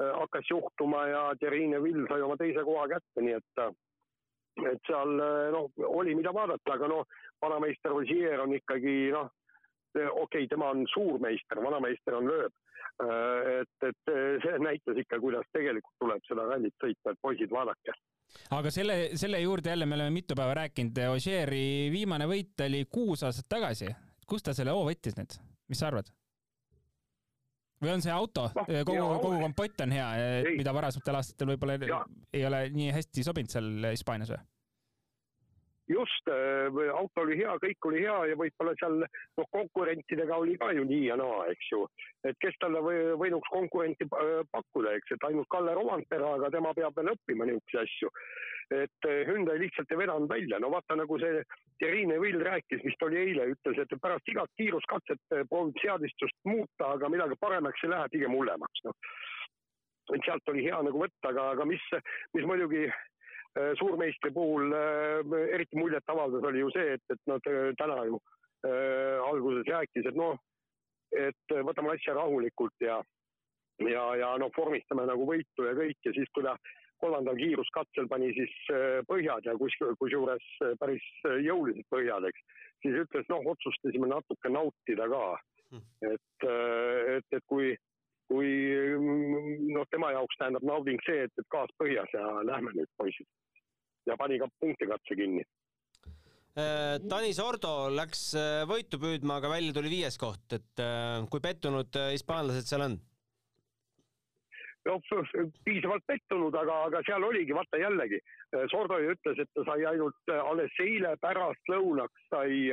hakkas 0.00 0.50
juhtuma 0.50 1.06
ja 1.10 1.22
Terrine 1.40 1.82
Vill 1.82 2.06
sai 2.08 2.22
oma 2.22 2.36
teise 2.40 2.64
koha 2.64 2.86
kätte, 2.88 3.24
nii 3.24 3.38
et 3.38 3.64
et 4.66 4.80
seal 4.88 5.12
noh, 5.54 5.68
oli, 5.86 6.14
mida 6.18 6.32
vaadata, 6.34 6.74
aga 6.74 6.88
noh, 6.90 7.04
vanameister 7.42 7.94
Ossier 7.96 8.40
on 8.42 8.52
ikkagi 8.56 9.12
noh, 9.14 9.30
okei 9.94 10.10
okay,, 10.24 10.48
tema 10.50 10.72
on 10.74 10.84
suurmeister, 10.92 11.62
vanameister 11.62 12.18
on 12.18 12.28
lööb. 12.28 12.56
et, 13.00 13.86
et 13.88 14.10
see 14.42 14.58
näitas 14.60 14.98
ikka, 15.00 15.20
kuidas 15.22 15.46
tegelikult 15.56 15.94
tuleb 16.02 16.24
seda 16.28 16.44
rallit 16.48 16.74
sõita, 16.82 17.14
et 17.14 17.20
poisid, 17.22 17.52
vaadake 17.52 17.94
aga 18.56 18.70
selle, 18.74 18.96
selle 19.18 19.40
juurde 19.40 19.72
jälle 19.72 19.86
me 19.86 19.96
oleme 19.96 20.14
mitu 20.14 20.36
päeva 20.36 20.54
rääkinud, 20.60 20.98
Ossieri 21.14 21.88
viimane 21.92 22.28
võit 22.30 22.66
oli 22.66 22.84
kuus 22.92 23.24
aastat 23.26 23.48
tagasi. 23.48 23.88
kust 24.26 24.46
ta 24.46 24.54
selle 24.54 24.74
hoo 24.76 24.84
võttis 24.86 25.16
nüüd, 25.16 25.38
mis 25.68 25.80
sa 25.80 25.88
arvad? 25.88 26.12
Või 27.80 27.92
on 27.94 28.04
see 28.04 28.12
auto? 28.14 28.48
No,, 28.56 28.64
kogu, 28.86 29.04
kogu 29.24 29.40
kompott 29.42 29.84
on 29.86 29.94
hea, 29.96 30.08
mida 30.56 30.74
varasematel 30.76 31.20
aastatel 31.20 31.54
võib-olla 31.54 32.00
ei 32.36 32.46
ole 32.46 32.64
nii 32.74 32.90
hästi 32.96 33.26
sobinud 33.26 33.52
seal 33.52 33.70
Hispaanias 33.90 34.32
või? 34.34 34.42
Just, 35.90 36.28
äh, 36.28 36.90
auto 36.94 37.24
oli 37.24 37.36
hea, 37.40 37.54
kõik 37.64 37.88
oli 37.88 38.02
hea 38.04 38.18
ja 38.30 38.36
võib-olla 38.38 38.74
seal 38.78 39.00
noh, 39.02 39.48
konkurentidega 39.56 40.38
oli 40.42 40.56
ka 40.60 40.70
ju 40.76 40.84
nii 40.86 41.08
ja 41.08 41.16
naa, 41.18 41.46
eks 41.52 41.70
ju. 41.72 41.82
et 42.28 42.38
kes 42.44 42.58
talle 42.62 42.82
või, 42.84 43.00
võinuks 43.24 43.50
konkurenti 43.50 44.06
äh, 44.06 44.40
pakkuda, 44.54 44.94
eks, 44.98 45.16
et 45.16 45.26
ainult 45.28 45.50
Kalle 45.50 45.74
Romantera, 45.74 46.34
aga 46.36 46.52
tema 46.54 46.74
peab 46.76 46.96
veel 46.96 47.12
õppima 47.14 47.48
niisuguseid 47.48 47.82
asju. 47.82 48.12
et 48.82 49.08
äh, 49.10 49.24
Hyundai 49.26 49.58
lihtsalt 49.58 49.90
ei 49.90 50.02
vedanud 50.04 50.30
välja, 50.30 50.60
no 50.62 50.70
vaata 50.70 50.98
nagu 51.00 51.18
see 51.18 51.42
Irine 51.82 52.20
Vill 52.22 52.44
rääkis, 52.44 52.84
vist 52.86 53.02
oli 53.02 53.18
eile, 53.24 53.50
ütles, 53.54 53.82
et 53.82 53.98
pärast 54.02 54.28
igat 54.30 54.50
kiiruskatset 54.60 55.38
proovib 55.50 55.78
seadistust 55.82 56.38
muuta, 56.46 56.94
aga 56.94 57.08
midagi 57.10 57.38
paremaks 57.40 57.82
ei 57.84 57.94
lähe, 57.94 58.14
pigem 58.14 58.36
hullemaks, 58.36 58.86
noh 58.86 58.96
et 60.10 60.26
sealt 60.26 60.48
oli 60.50 60.64
hea 60.64 60.78
nagu 60.82 60.98
võtta, 60.98 61.30
aga, 61.30 61.50
aga 61.54 61.64
mis, 61.70 61.82
mis 62.34 62.46
muidugi 62.48 62.88
suurmeistri 63.78 64.30
puhul 64.30 64.72
äh, 64.72 65.54
eriti 65.54 65.78
muljetavaldav 65.78 66.44
oli 66.44 66.62
ju 66.62 66.70
see, 66.74 66.94
et, 66.94 67.02
et 67.10 67.22
nad 67.26 67.48
äh, 67.50 67.72
täna 67.78 68.04
ju 68.06 68.20
äh, 68.66 69.18
alguses 69.26 69.66
rääkis, 69.66 70.06
et 70.06 70.18
noh, 70.18 70.38
et 71.10 71.56
võtame 71.66 71.96
asja 71.96 72.14
rahulikult 72.14 72.84
ja, 72.84 73.00
ja, 73.82 74.04
ja 74.20 74.28
noh, 74.38 74.52
vormistame 74.56 75.08
nagu 75.10 75.26
võitu 75.26 75.66
ja 75.66 75.74
kõik 75.74 75.98
ja 76.06 76.14
siis, 76.14 76.30
kui 76.34 76.46
ta 76.46 76.54
kolmandal 77.02 77.38
kiiruskatsel 77.40 78.06
pani 78.06 78.28
siis 78.36 78.52
põhjad 79.08 79.46
ja 79.48 79.54
kus, 79.58 79.74
kusjuures 79.98 80.46
päris 80.78 81.06
jõulised 81.42 81.86
põhjad, 81.90 82.26
eks, 82.28 82.42
siis 82.84 82.98
ütles, 83.02 83.26
noh, 83.32 83.46
otsustasime 83.54 84.10
natuke 84.10 84.52
nautida 84.52 85.08
ka. 85.10 85.24
Hmm. 85.70 85.82
et, 86.02 86.44
et, 87.14 87.26
et 87.38 87.44
kui, 87.46 87.76
kui 88.30 88.48
noh, 89.74 89.86
tema 89.90 90.12
jaoks 90.14 90.38
tähendab 90.38 90.64
nauding 90.66 91.00
see, 91.06 91.26
et, 91.26 91.32
et 91.34 91.48
gaas 91.50 91.72
põhjas 91.82 92.14
ja 92.14 92.26
lähme 92.46 92.72
nüüd, 92.76 92.90
poisid 93.00 93.26
ja 94.08 94.16
pani 94.20 94.38
ka 94.40 94.48
punktikatse 94.60 95.16
kinni. 95.18 95.44
Äh, 96.58 96.98
Tanis 97.10 97.38
Ordo 97.42 97.74
läks 97.94 98.32
äh, 98.38 98.64
võitu 98.66 98.98
püüdma, 99.02 99.38
aga 99.38 99.52
välja 99.52 99.74
tuli 99.76 99.92
viies 99.92 100.18
koht, 100.18 100.48
et 100.56 100.82
äh, 100.82 101.20
kui 101.30 101.42
pettunud 101.44 102.00
hispaanlased 102.14 102.66
seal 102.70 102.88
on? 102.88 102.98
noh, 104.88 104.96
piisavalt 105.66 106.06
pettunud, 106.08 106.54
aga, 106.56 106.78
aga 106.88 107.02
seal 107.04 107.22
oligi, 107.22 107.52
vaata 107.52 107.76
jällegi, 107.78 108.16
Sordoi 108.72 109.10
ütles, 109.12 109.42
et 109.42 109.50
ta 109.52 109.62
sai 109.68 109.84
ainult 109.86 110.32
alles 110.32 110.78
eile 110.80 111.10
pärastlõunaks 111.20 112.24
sai, 112.32 112.72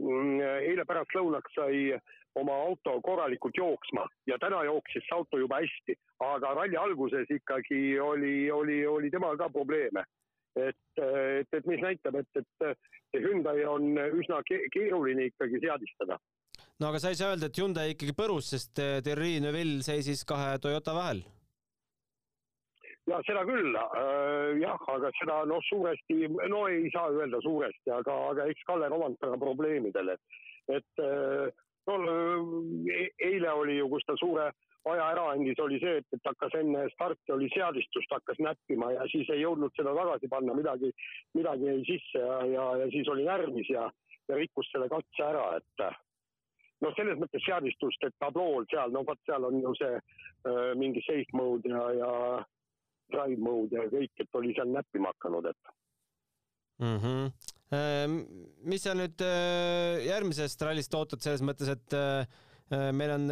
mm, 0.00 0.40
eile 0.70 0.86
pärastlõunaks 0.88 1.52
sai 1.54 1.98
oma 2.40 2.56
auto 2.66 2.98
korralikult 3.06 3.56
jooksma 3.56 4.06
ja 4.26 4.38
täna 4.42 4.64
jooksis 4.66 5.06
see 5.06 5.16
auto 5.16 5.38
juba 5.38 5.60
hästi, 5.62 5.96
aga 6.26 6.54
ralli 6.58 6.76
alguses 6.76 7.30
ikkagi 7.30 7.98
oli, 8.00 8.50
oli, 8.50 8.82
oli 8.86 9.10
temal 9.14 9.38
ka 9.38 9.48
probleeme 9.54 10.02
et, 10.56 11.02
et, 11.02 11.48
et 11.52 11.66
mis 11.66 11.82
näitab, 11.82 12.18
et, 12.20 12.38
et 12.38 12.48
see 13.14 13.22
Hyundai 13.24 13.64
on 13.68 13.94
üsna 14.20 14.40
keeruline 14.46 15.28
ikkagi 15.30 15.60
seadistada. 15.62 16.18
no 16.80 16.90
aga 16.90 17.00
sa 17.02 17.12
ei 17.12 17.18
saa 17.18 17.34
öelda, 17.34 17.50
et 17.50 17.58
Hyundai 17.58 17.94
ikkagi 17.94 18.16
põrus, 18.16 18.50
sest 18.54 18.82
äh, 18.82 19.00
Thierry 19.04 19.38
Neuville 19.42 19.82
seisis 19.86 20.24
kahe 20.28 20.58
Toyota 20.62 20.94
vahel. 20.96 21.24
ja 23.10 23.20
seda 23.26 23.44
küll 23.48 23.74
äh,, 23.76 24.54
jah, 24.62 24.88
aga 24.94 25.10
seda 25.18 25.42
noh, 25.50 25.62
suuresti, 25.68 26.30
no 26.52 26.64
ei 26.70 26.88
saa 26.94 27.10
öelda 27.12 27.42
suuresti, 27.44 27.90
aga, 27.98 28.16
aga 28.30 28.48
eks 28.52 28.66
Kalle 28.70 28.88
Romantera 28.92 29.38
probleemidel, 29.40 30.14
et, 30.14 30.40
et 30.78 31.04
äh, 31.04 31.50
no 31.86 31.98
e-, 32.90 33.10
eile 33.28 33.50
oli 33.52 33.78
ju, 33.78 33.88
kus 33.92 34.06
ta 34.08 34.16
suure 34.20 34.50
aja 34.84 35.04
ära 35.14 35.24
andis, 35.32 35.60
oli 35.64 35.78
see, 35.80 35.98
et, 36.00 36.06
et 36.12 36.28
hakkas 36.28 36.56
enne 36.58 36.84
starti 36.92 37.32
oli 37.32 37.48
seadistust, 37.54 38.10
hakkas 38.12 38.40
näppima 38.44 38.90
ja 38.92 39.06
siis 39.12 39.30
ei 39.32 39.40
jõudnud 39.40 39.72
seda 39.76 39.94
tagasi 39.96 40.28
panna, 40.32 40.56
midagi, 40.56 40.90
midagi 41.38 41.70
jäi 41.70 41.84
sisse 41.88 42.20
ja, 42.20 42.40
ja, 42.52 42.66
ja 42.82 42.88
siis 42.92 43.08
oli 43.08 43.24
närvis 43.24 43.70
ja, 43.72 43.86
ja 44.28 44.40
rikkus 44.40 44.68
selle 44.72 44.90
katse 44.92 45.24
ära, 45.24 45.46
et 45.60 45.86
noh, 46.84 46.92
selles 46.98 47.20
mõttes 47.20 47.44
seadistust, 47.46 48.04
et 48.04 48.16
tablool 48.20 48.68
seal, 48.72 48.92
no 48.92 49.04
vot 49.08 49.20
seal 49.24 49.48
on 49.48 49.60
ju 49.62 49.72
see 49.80 49.94
äh, 49.96 50.72
mingi 50.80 51.04
safe 51.06 51.32
mode 51.36 51.70
ja, 51.70 51.84
ja 51.96 52.12
drive 53.12 53.40
mode 53.40 53.78
ja 53.78 53.88
kõik, 53.92 54.12
et 54.20 54.40
oli 54.40 54.52
seal 54.56 54.72
näppima 54.72 55.12
hakanud, 55.14 55.48
et 55.48 55.74
mm. 56.84 56.98
-hmm. 56.98 57.53
Mis 58.68 58.84
sa 58.84 58.94
nüüd 58.96 59.20
äh, 59.24 60.00
järgmisest 60.08 60.62
rallist 60.64 60.94
ootad 60.96 61.22
selles 61.24 61.44
mõttes, 61.44 61.70
et 61.72 61.96
äh, 61.98 62.90
meil 62.96 63.14
on 63.16 63.28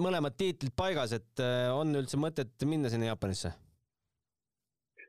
mõlemad 0.00 0.36
tiitlid 0.38 0.74
paigas, 0.76 1.14
et 1.16 1.42
äh, 1.42 1.68
on 1.74 1.94
üldse 1.98 2.20
mõtet 2.20 2.68
minna 2.68 2.92
sinna 2.92 3.10
Jaapanisse? 3.12 3.52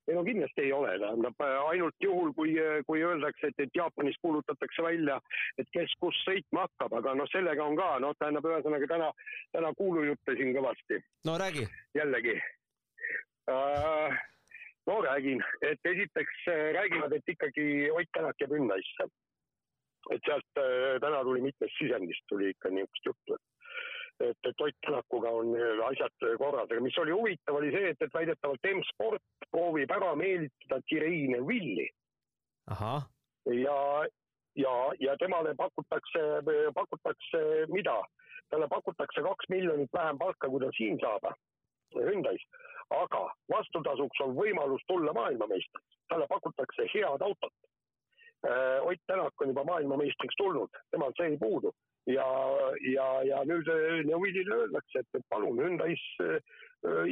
ei 0.09 0.15
no 0.17 0.23
kindlasti 0.25 0.65
ei 0.65 0.71
ole, 0.75 0.89
tähendab 0.99 1.43
ainult 1.45 2.03
juhul, 2.03 2.31
kui, 2.35 2.55
kui 2.87 3.03
öeldakse, 3.05 3.51
et, 3.51 3.61
et 3.63 3.77
Jaapanis 3.77 4.17
kuulutatakse 4.25 4.83
välja, 4.83 5.19
et 5.61 5.69
kes 5.71 5.93
kus 6.01 6.17
sõitma 6.25 6.65
hakkab, 6.65 6.97
aga 6.99 7.13
noh, 7.15 7.29
sellega 7.31 7.63
on 7.63 7.77
ka, 7.79 7.91
noh, 8.03 8.15
tähendab 8.19 8.49
ühesõnaga 8.49 8.89
täna, 8.89 9.11
täna 9.55 9.71
kuulujutte 9.77 10.35
siin 10.35 10.51
kõvasti. 10.57 10.99
no 11.29 11.37
räägi. 11.39 11.69
jällegi 11.95 12.35
uh,. 13.53 14.19
No 14.89 15.01
räägin, 15.01 15.43
et 15.61 15.79
esiteks 15.85 16.47
äh, 16.47 16.73
räägivad, 16.77 17.13
et 17.13 17.33
ikkagi 17.35 17.91
Ott 17.91 18.11
Tänak 18.13 18.41
jääb 18.41 18.55
Ünnaisse. 18.57 19.09
et 20.11 20.21
sealt 20.25 20.57
uh, 20.57 20.97
täna 20.99 21.21
tuli 21.23 21.41
mitmest 21.41 21.77
sisendist 21.77 22.23
tuli 22.29 22.49
ikka 22.49 22.69
niisugust 22.69 23.05
juttu, 23.05 23.35
et 23.35 24.29
et, 24.29 24.37
et 24.49 24.61
Ott 24.61 24.77
Tänakuga 24.85 25.29
on 25.29 25.53
asjad 25.89 26.25
korras, 26.37 26.69
aga 26.71 26.81
mis 26.81 26.97
oli 26.97 27.11
huvitav, 27.11 27.55
oli 27.55 27.71
see, 27.73 27.91
et, 27.93 28.01
et 28.01 28.13
väidetavalt 28.13 28.67
M-sport 28.73 29.45
proovib 29.51 29.91
ära 29.91 30.15
meelitada 30.15 30.81
Kireine 30.89 31.41
Villi. 31.47 31.87
ja, 33.45 33.77
ja, 34.55 34.75
ja 34.99 35.15
temale 35.17 35.55
pakutakse, 35.55 36.25
pakutakse 36.73 37.45
mida? 37.73 38.01
talle 38.51 38.67
pakutakse 38.67 39.21
kaks 39.23 39.47
miljonit 39.49 39.93
vähem 39.93 40.17
palka, 40.19 40.49
kui 40.49 40.59
ta 40.59 40.69
siin 40.75 40.97
saab 40.99 41.29
Hyundai's, 41.95 42.43
aga 42.95 43.25
vastutasuks 43.51 44.23
on 44.25 44.35
võimalus 44.35 44.83
tulla 44.87 45.13
maailmameistriks, 45.13 45.99
talle 46.09 46.27
pakutakse 46.27 46.87
head 46.93 47.21
autot. 47.21 47.53
Äh, 48.47 48.81
Ott 48.87 49.01
Tänak 49.05 49.41
on 49.41 49.47
juba 49.47 49.63
maailmameistriks 49.63 50.35
tulnud, 50.37 50.69
temal 50.91 51.13
see 51.17 51.33
ei 51.33 51.37
puudu. 51.37 51.73
Ja, 52.09 52.25
ja, 52.89 53.07
ja 53.23 53.43
nüüd 53.45 53.67
Neuvilile 54.07 54.55
öeldakse, 54.63 55.03
et, 55.03 55.25
palun 55.29 55.59
Hyundai's 55.61 56.01
äh, 56.25 56.39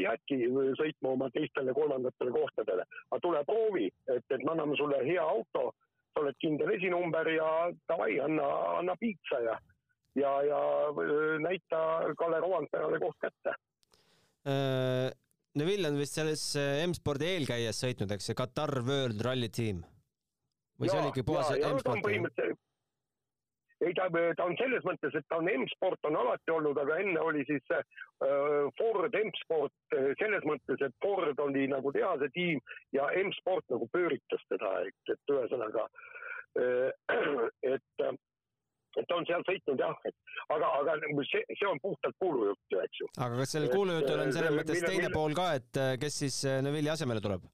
jäädki 0.02 0.48
sõitma 0.80 1.14
oma 1.14 1.30
teistele 1.34 1.74
kolmandatele 1.78 2.34
kohtadele, 2.34 2.86
aga 3.12 3.22
tule 3.22 3.44
proovi, 3.46 3.90
et, 4.10 4.26
et 4.30 4.44
me 4.44 4.56
anname 4.56 4.78
sulle 4.80 5.04
hea 5.06 5.22
auto, 5.22 5.74
sa 6.14 6.24
oled 6.24 6.38
kindel 6.42 6.74
esinumber 6.74 7.30
ja 7.36 7.50
davai, 7.92 8.18
anna, 8.24 8.48
anna 8.80 8.96
piitsa 9.00 9.42
ja, 9.46 9.58
ja, 10.18 10.34
ja 10.50 10.62
äh, 10.90 11.38
näita 11.46 11.82
Kalle 12.18 12.42
Rovanperale 12.42 13.00
koht 13.00 13.20
kätte. 13.22 13.54
äh,. 13.54 13.69
Neville 15.60 15.90
on 15.90 15.98
vist 15.98 16.18
selles 16.20 16.44
äh, 16.60 16.84
M-spordi 16.86 17.28
eelkäijas 17.34 17.82
sõitnud, 17.84 18.12
eks, 18.14 18.30
see 18.30 18.38
Katar 18.38 18.72
World 18.86 19.22
Rally 19.26 19.50
Team 19.50 19.82
või 20.80 20.88
ja, 20.88 20.94
see 20.94 21.02
oli 21.02 21.12
ikka 21.14 21.26
puhas 21.28 21.50
M-sport? 21.58 22.60
ei, 23.80 23.94
ta, 23.96 24.06
ta 24.38 24.46
on 24.46 24.56
selles 24.60 24.86
mõttes, 24.88 25.16
et 25.16 25.26
ta 25.32 25.40
on 25.40 25.50
M-sport 25.52 26.08
on 26.10 26.20
alati 26.20 26.54
olnud, 26.54 26.78
aga 26.78 27.00
enne 27.02 27.24
oli 27.24 27.44
siis 27.50 27.74
äh, 27.76 27.84
Ford 28.80 29.16
M-sport 29.24 29.98
äh, 29.98 30.12
selles 30.22 30.46
mõttes, 30.48 30.86
et 30.86 30.96
Ford 31.04 31.44
oli 31.48 31.66
nagu 31.72 31.94
tehase 31.96 32.30
tiim 32.36 32.62
ja 32.96 33.10
M-sport 33.24 33.66
nagu 33.74 33.90
pööritas 33.96 34.46
teda, 34.54 34.74
et, 34.88 35.16
et 35.16 35.36
ühesõnaga 35.36 35.88
äh,, 36.62 36.92
et 37.76 38.06
äh, 38.06 38.16
et 38.98 39.12
on 39.14 39.26
seal 39.30 39.44
sõitnud 39.48 39.82
jah, 39.84 39.98
et 40.10 40.16
aga, 40.56 40.70
aga 40.82 40.98
see, 41.30 41.44
see 41.54 41.68
on 41.70 41.82
puhtalt 41.84 42.16
kuulujutt 42.24 42.74
ju, 42.74 42.82
eks 42.86 43.02
ju. 43.04 43.10
aga 43.18 43.42
kas 43.42 43.56
sellel 43.56 43.74
kuulujutul 43.74 44.24
on 44.24 44.34
selles 44.34 44.54
äh, 44.54 44.58
mõttes 44.58 44.80
mille, 44.80 44.92
teine 44.94 45.04
mille... 45.04 45.16
pool 45.16 45.36
ka, 45.38 45.50
et 45.60 45.82
äh, 45.82 45.92
kes 46.02 46.22
siis 46.24 46.40
Neville'i 46.66 46.94
asemele 46.96 47.24
tuleb? 47.26 47.46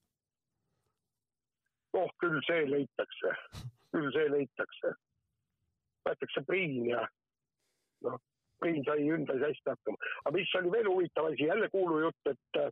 oh, 1.96 2.08
küll 2.24 2.40
see 2.48 2.64
leitakse, 2.72 3.36
küll 3.96 4.10
see 4.16 4.32
leitakse 4.32 4.96
võetakse 6.06 6.46
Priin 6.48 6.90
ja 6.92 7.04
noh, 8.06 8.18
Priin 8.62 8.84
sai 8.88 9.06
ümber 9.12 9.40
hästi 9.42 9.72
hakkama. 9.74 10.12
aga 10.24 10.36
mis 10.38 10.58
oli 10.60 10.74
veel 10.78 10.90
huvitav 10.92 11.32
asi, 11.32 11.48
jälle 11.52 11.70
kuulujutt, 11.74 12.34
et 12.34 12.66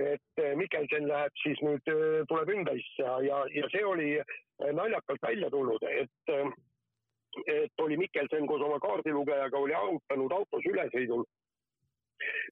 et 0.00 0.40
Mikkelsen 0.56 1.04
läheb 1.10 1.34
siis 1.42 1.58
nüüd, 1.60 1.88
tuleb 2.28 2.48
Ündaisse 2.54 3.02
ja, 3.04 3.18
ja, 3.20 3.40
ja 3.52 3.66
see 3.72 3.82
oli 3.84 4.14
naljakalt 4.78 5.20
välja 5.26 5.50
tulnud, 5.52 5.82
et 5.90 6.30
et 7.46 7.84
oli 7.84 7.96
Mikkelsen 7.96 8.46
koos 8.46 8.62
oma 8.66 8.78
kaardilugejaga 8.82 9.58
oli 9.58 9.74
arutanud 9.74 10.32
autos 10.32 10.66
ülesõidul. 10.72 11.24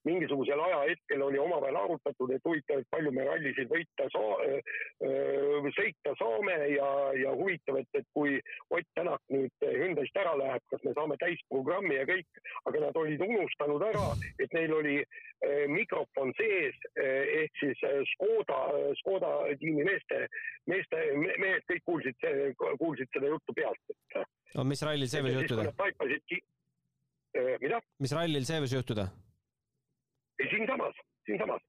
Mingisugusel 0.04 0.60
ajahetkel 0.64 1.22
oli 1.22 1.38
omavahel 1.38 1.76
arutatud, 1.76 2.30
et 2.32 2.44
huvitav, 2.44 2.80
et 2.80 2.88
palju 2.90 3.12
me 3.12 3.26
rallisid 3.26 3.68
võita 3.68 4.06
saa-, 4.14 4.60
sõita 5.76 6.14
saame 6.20 6.56
ja, 6.72 6.88
ja 7.18 7.32
huvitav, 7.36 7.78
et, 7.80 7.88
et 7.98 8.06
kui 8.16 8.38
Ott 8.74 8.88
Tänak 8.98 9.22
nüüd 9.32 9.64
Hyundai'st 9.64 10.18
ära 10.20 10.34
läheb, 10.38 10.64
kas 10.72 10.82
me 10.86 10.94
saame 10.96 11.18
täisprogrammi 11.22 11.98
ja 11.98 12.06
kõik, 12.08 12.42
aga 12.70 12.82
nad 12.86 12.98
olid 13.00 13.22
unustanud 13.24 13.84
ära, 13.88 14.06
et 14.42 14.56
neil 14.56 14.74
oli 14.78 14.96
eh, 15.02 15.64
mikrofon 15.72 16.32
sees 16.38 16.76
eh, 16.94 17.44
ehk 17.44 17.62
siis 17.62 17.84
eh, 17.88 18.00
Škoda, 18.14 18.60
Škoda 19.02 19.32
tiimi 19.62 19.86
meeste, 19.88 20.24
meeste, 20.70 21.04
mehed 21.28 21.64
kõik 21.70 21.86
kuulsid, 21.88 22.28
kuulsid 22.82 23.10
seda 23.14 23.32
juttu 23.34 23.56
pealt, 23.56 23.94
et. 23.94 24.20
no 24.56 24.66
mis 24.68 24.84
rallil 24.84 25.10
see 25.10 25.24
võis 25.24 25.40
juhtuda? 25.40 25.70
mida? 27.62 27.80
mis 28.02 28.14
rallil 28.16 28.46
see 28.48 28.60
võis 28.64 28.76
juhtuda? 28.78 29.08
siinsamas, 30.50 30.94
siinsamas. 31.26 31.62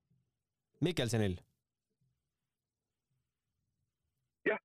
Mikkelsenil? 0.81 1.35
jah. 4.45 4.59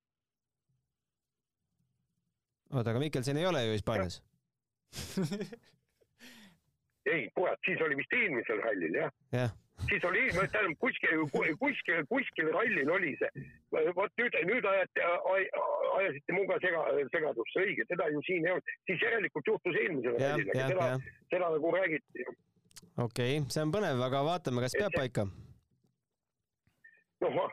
Oota, 2.74 2.90
aga 2.90 3.02
Mikkelsen 3.02 3.40
ei 3.40 3.46
ole 3.46 3.66
ju 3.66 3.76
Hispaanias 3.78 4.20
ei, 7.14 7.28
kurat, 7.34 7.60
siis 7.66 7.80
oli 7.84 7.96
vist 8.00 8.16
eelmisel 8.16 8.60
rallil 8.64 8.98
jah 9.00 9.12
ja. 9.32 9.48
siis 9.88 10.04
oli, 10.08 10.22
tähendab 10.36 10.78
kuskil, 10.82 11.24
kuskil, 11.62 12.04
kuskil 12.12 12.50
rallil 12.54 12.90
oli 12.96 13.12
see. 13.20 13.46
vot 13.96 14.12
nüüd, 14.20 14.38
nüüd 14.50 14.68
ajate, 14.70 15.08
ajasite 15.98 16.36
muga 16.38 16.58
sega, 16.64 16.84
segadusse, 17.16 17.66
õige, 17.66 17.88
teda 17.90 18.08
ju 18.14 18.22
siin 18.28 18.46
ei 18.46 18.54
olnud, 18.54 18.72
siis 18.90 19.06
järelikult 19.08 19.52
juhtus 19.52 19.80
eelmisel 19.82 20.18
rallil, 20.20 20.52
aga 20.54 20.70
seda, 20.72 20.88
seda 21.34 21.50
nagu 21.56 21.74
räägiti 21.78 22.28
okei 22.28 23.38
okay,, 23.40 23.50
see 23.50 23.66
on 23.66 23.74
põnev, 23.74 24.06
aga 24.06 24.22
vaatame, 24.30 24.64
kas 24.64 24.78
peab 24.78 24.96
paika. 24.96 25.26
noh, 27.24 27.44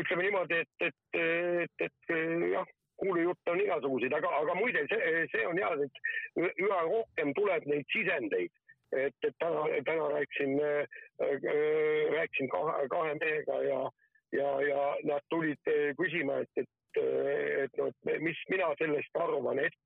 ütleme 0.00 0.26
niimoodi, 0.26 0.60
et, 0.64 0.90
et, 0.90 1.20
et, 1.20 1.86
et 1.86 2.14
jah, 2.54 2.68
kuulujutte 3.02 3.54
on 3.54 3.60
igasuguseid, 3.64 4.14
aga, 4.16 4.30
aga 4.40 4.56
muide, 4.58 4.86
see, 4.92 5.26
see 5.32 5.44
on 5.48 5.60
hea, 5.60 5.70
et 5.86 6.60
üha 6.66 6.80
rohkem 6.88 7.34
tuleb 7.38 7.68
neid 7.70 7.88
sisendeid. 7.94 8.52
Et, 8.90 9.14
et 9.22 9.36
täna, 9.38 9.60
täna 9.86 10.08
rääkisin 10.10 10.56
äh,, 10.66 10.96
rääkisin 12.10 12.48
kahe, 12.50 12.88
kahe 12.90 13.12
mehega 13.20 13.60
ja, 13.62 13.84
ja, 14.34 14.48
ja 14.66 14.80
nad 15.06 15.22
tulid 15.30 15.70
küsima, 16.00 16.40
et, 16.42 16.64
et, 16.64 17.02
et 17.66 17.78
noh, 17.78 17.92
et 17.94 18.18
mis 18.26 18.40
mina 18.50 18.72
sellest 18.82 19.22
arvan, 19.22 19.62
et 19.62 19.78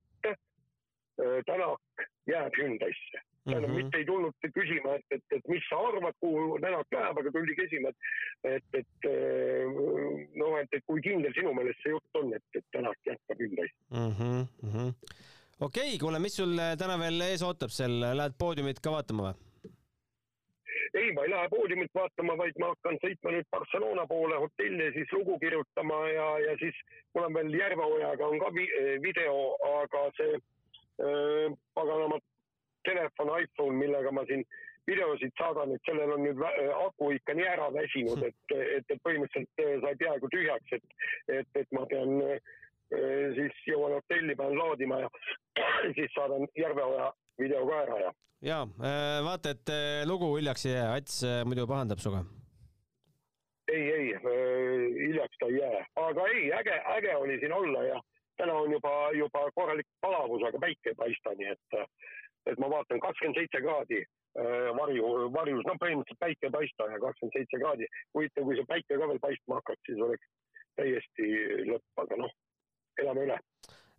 Tänak 1.46 2.08
jääb 2.26 2.56
Hyundai'sse 2.58 3.20
tähendab 3.44 3.70
Mhm. 3.70 3.76
mitte 3.76 3.98
ei 3.98 4.06
tulnud 4.08 4.48
küsima, 4.54 4.94
et, 4.98 5.04
et, 5.10 5.24
et 5.36 5.48
mis 5.52 5.64
sa 5.68 5.78
arvad, 5.88 6.16
kuhu 6.20 6.58
nenad 6.64 6.96
läheb, 6.96 7.18
aga 7.20 7.32
tuldi 7.36 7.56
küsima, 7.58 7.92
et, 7.92 8.54
et, 8.56 8.80
et 8.80 9.08
eh, 9.10 9.64
noh, 10.40 10.58
et, 10.60 10.68
et 10.72 10.84
kui 10.86 11.02
kindel 11.04 11.34
sinu 11.36 11.52
meelest 11.56 11.82
see 11.84 11.92
jutt 11.92 12.20
on, 12.20 12.32
et, 12.34 12.44
et 12.54 12.64
Tänak 12.72 12.98
jätkab 13.06 13.40
ümbrist. 13.40 13.76
mm. 13.90 14.12
-hmm. 14.18 14.94
okei, 15.60 15.98
kuule, 15.98 16.18
mis 16.18 16.36
sul 16.36 16.58
äh, 16.58 16.76
täna 16.78 16.98
veel 16.98 17.20
ees 17.20 17.42
ootab 17.42 17.70
seal, 17.70 18.00
lähed 18.16 18.38
poodiumit 18.38 18.80
ka 18.80 18.90
vaatama 18.96 19.28
või? 19.28 19.34
ei, 20.94 21.12
ma 21.12 21.22
ei 21.24 21.30
lähe 21.30 21.48
poodiumit 21.48 21.94
vaatama, 21.94 22.36
vaid 22.38 22.58
ma 22.60 22.68
hakkan 22.72 22.98
sõitma 23.04 23.30
nüüd 23.34 23.48
Barcelona 23.50 24.06
poole 24.06 24.36
hotelli, 24.44 24.92
siis 24.96 25.12
lugu 25.12 25.38
kirjutama 25.38 25.96
ja, 26.08 26.28
ja 26.38 26.56
siis 26.58 26.76
mul 27.14 27.24
on 27.28 27.34
veel 27.34 27.54
Järveojaga 27.60 28.26
on 28.26 28.38
ka 28.38 28.52
vi 28.54 28.68
video, 29.02 29.34
aga 29.80 30.04
see 30.18 30.36
äh, 30.38 31.56
paganama 31.74 32.20
telefon, 32.88 33.32
iPhone, 33.40 33.78
millega 33.80 34.12
ma 34.12 34.24
siin 34.28 34.44
videosid 34.86 35.32
saadan, 35.38 35.72
et 35.74 35.88
sellel 35.88 36.12
on 36.16 36.24
nüüd 36.26 36.40
vä- 36.40 36.56
aku 36.86 37.10
ikka 37.16 37.36
nii 37.36 37.46
ära 37.48 37.70
väsinud, 37.72 38.24
et, 38.28 38.56
et, 38.78 38.98
põhimõtteliselt 39.06 39.64
äh, 39.64 39.78
sai 39.84 39.96
peaaegu 40.02 40.30
tühjaks, 40.34 40.76
et, 40.78 41.00
et, 41.40 41.50
et 41.62 41.72
ma 41.76 41.86
pean 41.90 42.18
äh, 42.26 42.36
siis 43.38 43.64
jõuan 43.70 43.96
hotelli, 43.98 44.36
pean 44.38 44.56
laadima 44.58 45.04
ja 45.06 45.10
siis 45.96 46.12
saadan 46.16 46.46
Järveoja 46.58 47.10
video 47.40 47.66
ka 47.70 47.82
ära 47.86 48.00
ja 48.06 48.14
ja 48.44 48.60
vaata, 49.24 49.54
et 49.56 49.70
äh, 49.72 50.02
lugu 50.08 50.34
hiljaks 50.36 50.66
ei 50.68 50.74
jää, 50.76 50.88
Ats 50.98 51.20
äh, 51.24 51.44
muidu 51.48 51.66
pahandab 51.66 52.02
sinuga. 52.02 52.24
ei, 53.72 53.84
ei, 53.92 54.08
hiljaks 54.98 55.38
ta 55.40 55.48
ei 55.48 55.62
jää, 55.62 55.86
aga 55.96 56.26
ei, 56.28 56.50
äge, 56.52 56.76
äge 56.98 57.16
oli 57.16 57.38
siin 57.40 57.52
olla 57.52 57.84
ja 57.84 58.02
täna 58.36 58.54
on 58.54 58.72
juba, 58.72 58.92
juba 59.16 59.46
korralik 59.54 59.86
palavus, 60.00 60.42
aga 60.44 60.60
päike 60.60 60.92
ei 60.92 60.98
paista, 60.98 61.32
nii 61.38 61.50
et, 61.54 61.78
et 62.50 62.60
ma 62.60 62.70
vaatan 62.72 63.00
kakskümmend 63.02 63.38
seitse 63.40 63.60
kraadi 63.64 64.00
äh, 64.00 64.70
varju, 64.78 65.10
varjus, 65.34 65.64
no 65.68 65.76
põhimõtteliselt 65.80 66.20
päike 66.24 66.48
ei 66.48 66.56
paista 66.56 66.88
ja 66.92 67.00
kakskümmend 67.04 67.38
seitse 67.38 67.60
kraadi. 67.62 67.88
huvitav, 68.16 68.48
kui 68.48 68.58
see 68.58 68.70
päike 68.72 68.98
ka 69.00 69.10
veel 69.12 69.22
paistma 69.22 69.60
hakkaks, 69.60 69.86
siis 69.88 70.02
oleks 70.08 70.32
täiesti 70.78 71.30
lõpp, 71.70 72.02
aga 72.04 72.20
noh, 72.24 72.34
elame 73.02 73.24
üle. 73.28 73.38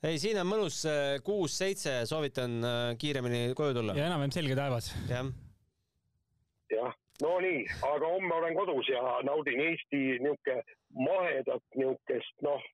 ei, 0.03 0.19
siin 0.21 0.39
on 0.41 0.49
mõnus 0.51 0.83
äh, 0.89 1.17
kuus-seitse, 1.25 1.97
soovitan 2.09 2.59
äh, 2.61 2.91
kiiremini 3.01 3.47
koju 3.57 3.79
tulla. 3.79 3.97
ja 3.97 4.09
enam-vähem 4.09 4.35
selge 4.35 4.57
taevas. 4.59 4.91
jah, 5.09 5.31
jah, 6.73 6.95
no 7.23 7.35
nii, 7.45 7.65
aga 7.89 8.13
homme 8.15 8.39
olen 8.39 8.57
kodus 8.59 8.89
ja 8.91 9.19
naudin 9.27 9.61
Eesti 9.69 10.03
niisugune 10.23 10.61
mahedat 10.95 11.63
niisugust 11.75 12.45
noh, 12.45 12.71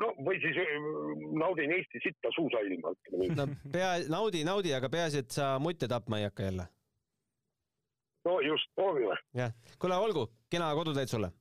no 0.00 0.10
või 0.26 0.38
siis 0.42 0.56
öö, 0.56 1.14
naudin 1.38 1.72
Eesti 1.72 2.00
sitta 2.02 2.30
suusailma, 2.34 2.92
no 3.36 3.46
pea, 3.72 3.96
naudi, 4.08 4.44
naudi, 4.46 4.74
aga 4.74 4.88
peaasi, 4.88 5.24
et 5.24 5.30
sa 5.34 5.54
mutte 5.58 5.88
tapma 5.90 6.18
ei 6.18 6.28
hakka 6.28 6.42
jälle. 6.42 6.66
no 8.24 8.40
just, 8.40 8.70
proovime. 8.74 9.16
jah, 9.34 9.52
kuule, 9.78 9.96
olgu, 9.96 10.28
kena 10.50 10.74
koduteed 10.74 11.08
sulle. 11.08 11.32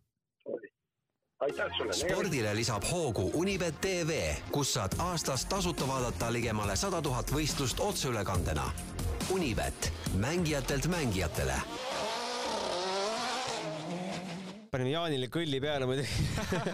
aitäh 1.39 1.77
sulle. 1.77 1.93
spordile 1.93 2.55
lisab 2.55 2.83
hoogu 2.91 3.31
Unibet 3.33 3.81
tv, 3.81 4.33
kus 4.51 4.73
saad 4.73 4.97
aastas 4.99 5.45
tasuta 5.45 5.87
vaadata 5.87 6.33
ligemale 6.33 6.75
sada 6.75 7.01
tuhat 7.01 7.31
võistlust 7.31 7.79
otseülekandena. 7.79 8.71
Unibet, 9.31 9.93
mängijatelt 10.19 10.87
mängijatele 10.87 11.61
panime 14.73 14.91
Jaanile 14.93 15.29
kõlli 15.33 15.61
peale 15.63 15.87
muidugi. 15.89 16.25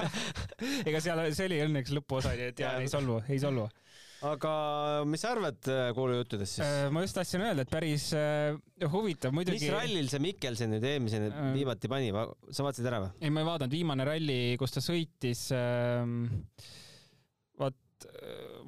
ega 0.89 1.03
seal, 1.03 1.21
see 1.35 1.49
oli 1.49 1.59
õnneks 1.67 1.93
lõpuosa, 1.97 2.33
nii 2.37 2.51
et 2.53 2.63
Jaan 2.63 2.83
ei 2.85 2.91
solvu, 2.91 3.19
ei 3.29 3.39
solvu. 3.41 3.67
aga 4.29 4.53
mis 5.07 5.21
sa 5.23 5.29
arvad 5.35 5.69
äh, 5.71 5.91
kuulujuttudest 5.95 6.57
siis? 6.59 6.71
ma 6.91 7.03
just 7.05 7.15
tahtsin 7.15 7.43
öelda, 7.45 7.63
et 7.63 7.71
päris 7.71 8.09
äh, 8.17 8.57
huvitav 8.91 9.31
mis 9.31 9.45
muidugi. 9.45 9.69
rallil 9.71 10.09
see 10.11 10.23
Mikkelsen 10.23 10.73
nüüd 10.75 10.87
eelmise 10.89 11.21
nüüd 11.23 11.37
Äh. 11.39 11.53
viimati 11.55 11.91
pani, 11.91 12.09
sa 12.51 12.65
vaatasid 12.67 12.89
ära 12.91 12.99
või? 13.05 13.13
ei, 13.21 13.31
ma 13.31 13.45
ei 13.45 13.47
vaadanud, 13.51 13.77
viimane 13.77 14.07
ralli, 14.09 14.39
kus 14.59 14.75
ta 14.75 14.83
sõitis 14.83 15.45
ähm,. 15.55 16.25
äh, 17.63 17.79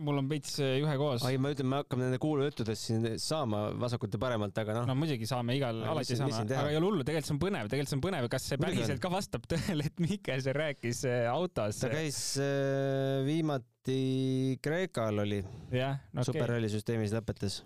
mul 0.02 0.20
on 0.22 0.28
veits 0.30 0.56
äh, 0.62 0.78
juhe 0.82 0.94
koos. 1.00 1.24
ai, 1.28 1.38
ma 1.42 1.52
ütlen, 1.54 1.70
me 1.72 1.82
hakkame 1.82 2.08
nende 2.08 2.20
kuulujuttudest 2.22 2.88
siin 2.90 3.08
saama 3.22 3.64
vasakult 3.80 4.16
ja 4.16 4.22
paremalt, 4.22 4.58
aga 4.64 4.76
noh 4.80 4.88
no 4.90 4.96
muidugi 4.98 5.28
saame 5.30 5.56
igal, 5.58 5.82
alati 5.94 6.18
mis 6.18 6.22
saame, 6.22 6.46
aga 6.48 6.72
ei 6.74 6.80
ole 6.80 6.90
hullu, 6.90 7.06
tegelikult 7.08 7.30
see 7.30 7.36
on 7.36 7.42
põnev, 7.44 7.72
tegelikult 7.72 7.92
see 7.92 8.00
on 8.00 8.06
põnev, 8.06 8.30
kas 8.34 8.48
see 8.52 8.62
päriselt 8.62 8.98
on. 8.98 9.04
ka 9.04 9.14
vastab 9.14 9.48
tõele, 9.52 9.90
et 9.92 10.02
Mikkelson 10.04 10.58
rääkis 10.58 11.04
äh, 11.10 11.26
autos 11.32 11.82
ta. 11.84 11.92
käis 11.94 12.22
äh, 12.42 13.22
viimati 13.28 14.00
Kreekal 14.64 15.24
oli 15.26 15.42
jah, 15.74 16.02
no 16.12 16.24
okay., 16.24 16.32
superrallisüsteemis 16.32 17.16
lõpetas 17.18 17.62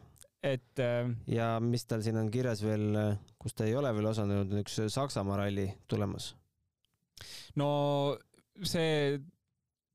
et 0.46 0.84
äh, 0.84 1.12
ja 1.32 1.56
mis 1.64 1.88
tal 1.90 2.04
siin 2.06 2.20
on 2.22 2.32
kirjas 2.34 2.64
veel, 2.66 2.90
kus 3.42 3.56
ta 3.58 3.68
ei 3.70 3.78
ole 3.78 3.94
veel 3.96 4.12
osalenud, 4.12 4.52
üks 4.62 4.82
Saksamaa 4.94 5.46
ralli 5.46 5.70
tulemas. 5.92 6.34
no 7.60 7.70
see, 8.64 9.20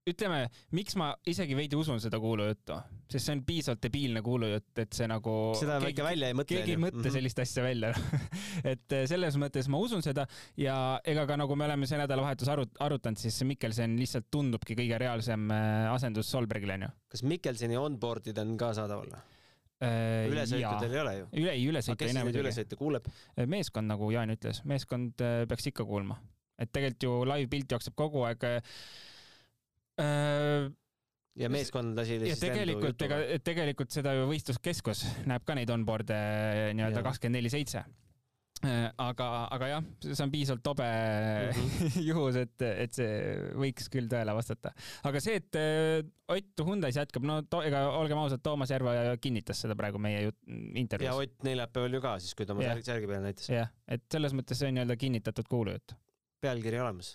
ütleme, 0.08 0.44
miks 0.76 0.96
ma 0.98 1.10
isegi 1.28 1.56
veidi 1.58 1.76
usun 1.78 2.00
seda 2.02 2.18
kuulujuttu, 2.22 2.76
sest 3.10 3.26
see 3.26 3.34
on 3.36 3.42
piisavalt 3.46 3.82
debiilne 3.84 4.22
kuulujutt, 4.24 4.70
et 4.82 4.96
see 4.96 5.08
nagu 5.10 5.34
seda 5.58 5.76
väike 5.82 6.04
välja 6.06 6.30
ei 6.30 6.36
mõtle. 6.36 6.56
keegi 6.56 6.76
ei 6.76 6.80
mõtle. 6.80 7.12
sellist 7.12 7.42
asja 7.44 7.64
välja. 7.64 7.92
et 8.72 8.96
eh, 8.96 9.04
selles 9.10 9.36
mõttes 9.40 9.68
ma 9.72 9.80
usun 9.82 10.04
seda 10.04 10.24
ja 10.60 10.76
ega 11.08 11.26
ka 11.28 11.36
nagu 11.40 11.58
me 11.58 11.68
oleme 11.68 11.88
see 11.90 12.00
nädalavahetus 12.00 12.52
arut-, 12.52 12.80
arutanud, 12.80 13.20
siis 13.20 13.42
Mikkelson 13.50 13.98
lihtsalt 14.00 14.30
tundubki 14.32 14.78
kõige 14.78 15.02
reaalsem 15.02 15.52
eh, 15.56 15.90
asendus 15.92 16.32
Solbergile 16.32 16.78
onju. 16.80 16.90
kas 17.12 17.26
Mikkelsoni 17.26 17.78
onboard'id 17.80 18.40
on 18.40 18.56
ka 18.60 18.72
saadaval 18.80 19.12
või? 19.12 19.22
Äh, 19.80 20.26
ülesõitudel 20.28 20.92
ei 20.92 21.00
ole 21.00 21.14
ju. 21.16 21.28
üle, 21.40 21.52
ei 21.56 21.62
ülesõitu 21.70 22.04
ei 22.04 22.12
näe 22.12 22.26
muidugi. 22.26 22.44
ülesõite 22.44 22.76
kuuleb? 22.76 23.06
meeskond, 23.48 23.88
nagu 23.88 24.10
Jaan 24.12 24.32
ütles, 24.32 24.64
meeskond 24.68 25.24
eh, 25.24 25.46
peaks 25.48 25.70
ikka 25.72 25.86
kuulma, 25.88 26.18
et 26.60 26.72
tegelikult 26.72 27.06
ju 27.06 27.14
live-pilt 27.28 27.76
jookseb 27.76 27.96
kogu 27.96 28.26
aeg 28.28 28.44
äh, 30.00 30.68
ja 31.40 31.48
meeskond 31.52 31.96
lasi 31.98 32.18
ja 32.26 32.36
tegelikult, 32.40 33.00
ega 33.06 33.20
tegelikult 33.46 33.92
seda 33.94 34.16
ju 34.18 34.26
võistluskeskus 34.32 35.04
näeb 35.30 35.44
ka 35.46 35.54
neid 35.58 35.70
onboard'e 35.72 36.20
nii-öelda 36.74 37.00
Jaa. 37.02 37.06
kakskümmend 37.10 37.38
neli 37.40 37.52
seitse. 37.52 37.84
aga, 39.00 39.26
aga 39.56 39.68
jah, 39.70 39.84
see 40.04 40.20
on 40.24 40.32
piisavalt 40.34 40.60
tobe 40.66 40.84
Mhm. 40.84 41.94
juhus, 42.10 42.36
et, 42.42 42.60
et 42.68 42.92
see 42.92 43.14
võiks 43.56 43.86
küll 43.88 44.04
tõele 44.10 44.34
vastata. 44.36 44.74
aga 45.08 45.22
see, 45.24 45.38
et 45.40 45.56
äh, 45.56 46.02
Ott 46.30 46.60
Hyundai's 46.66 46.98
jätkab, 47.00 47.24
no 47.26 47.38
to, 47.48 47.62
ega 47.66 47.86
olgem 47.98 48.20
ausad, 48.20 48.42
Toomas 48.44 48.70
Järveoja 48.70 49.16
kinnitas 49.18 49.62
seda 49.64 49.74
praegu 49.78 49.98
meie 49.98 50.26
jut- 50.28 50.36
ja 50.46 50.76
intervjuus. 50.82 51.22
Ott 51.24 51.42
neljapäeval 51.48 51.96
ju 51.96 52.00
ka 52.04 52.12
siis, 52.22 52.36
kui 52.38 52.46
ta 52.46 52.52
oma 52.54 52.68
särgi 52.84 53.08
peale 53.08 53.24
näitas. 53.30 53.48
jah, 53.50 53.72
et 53.88 54.04
selles 54.12 54.36
mõttes 54.36 54.60
see 54.60 54.68
on 54.68 54.76
nii-öelda 54.76 54.98
kinnitatud 55.00 55.48
kuulujutt. 55.50 55.96
Pealkiri 56.40 56.80
olemas 56.80 57.14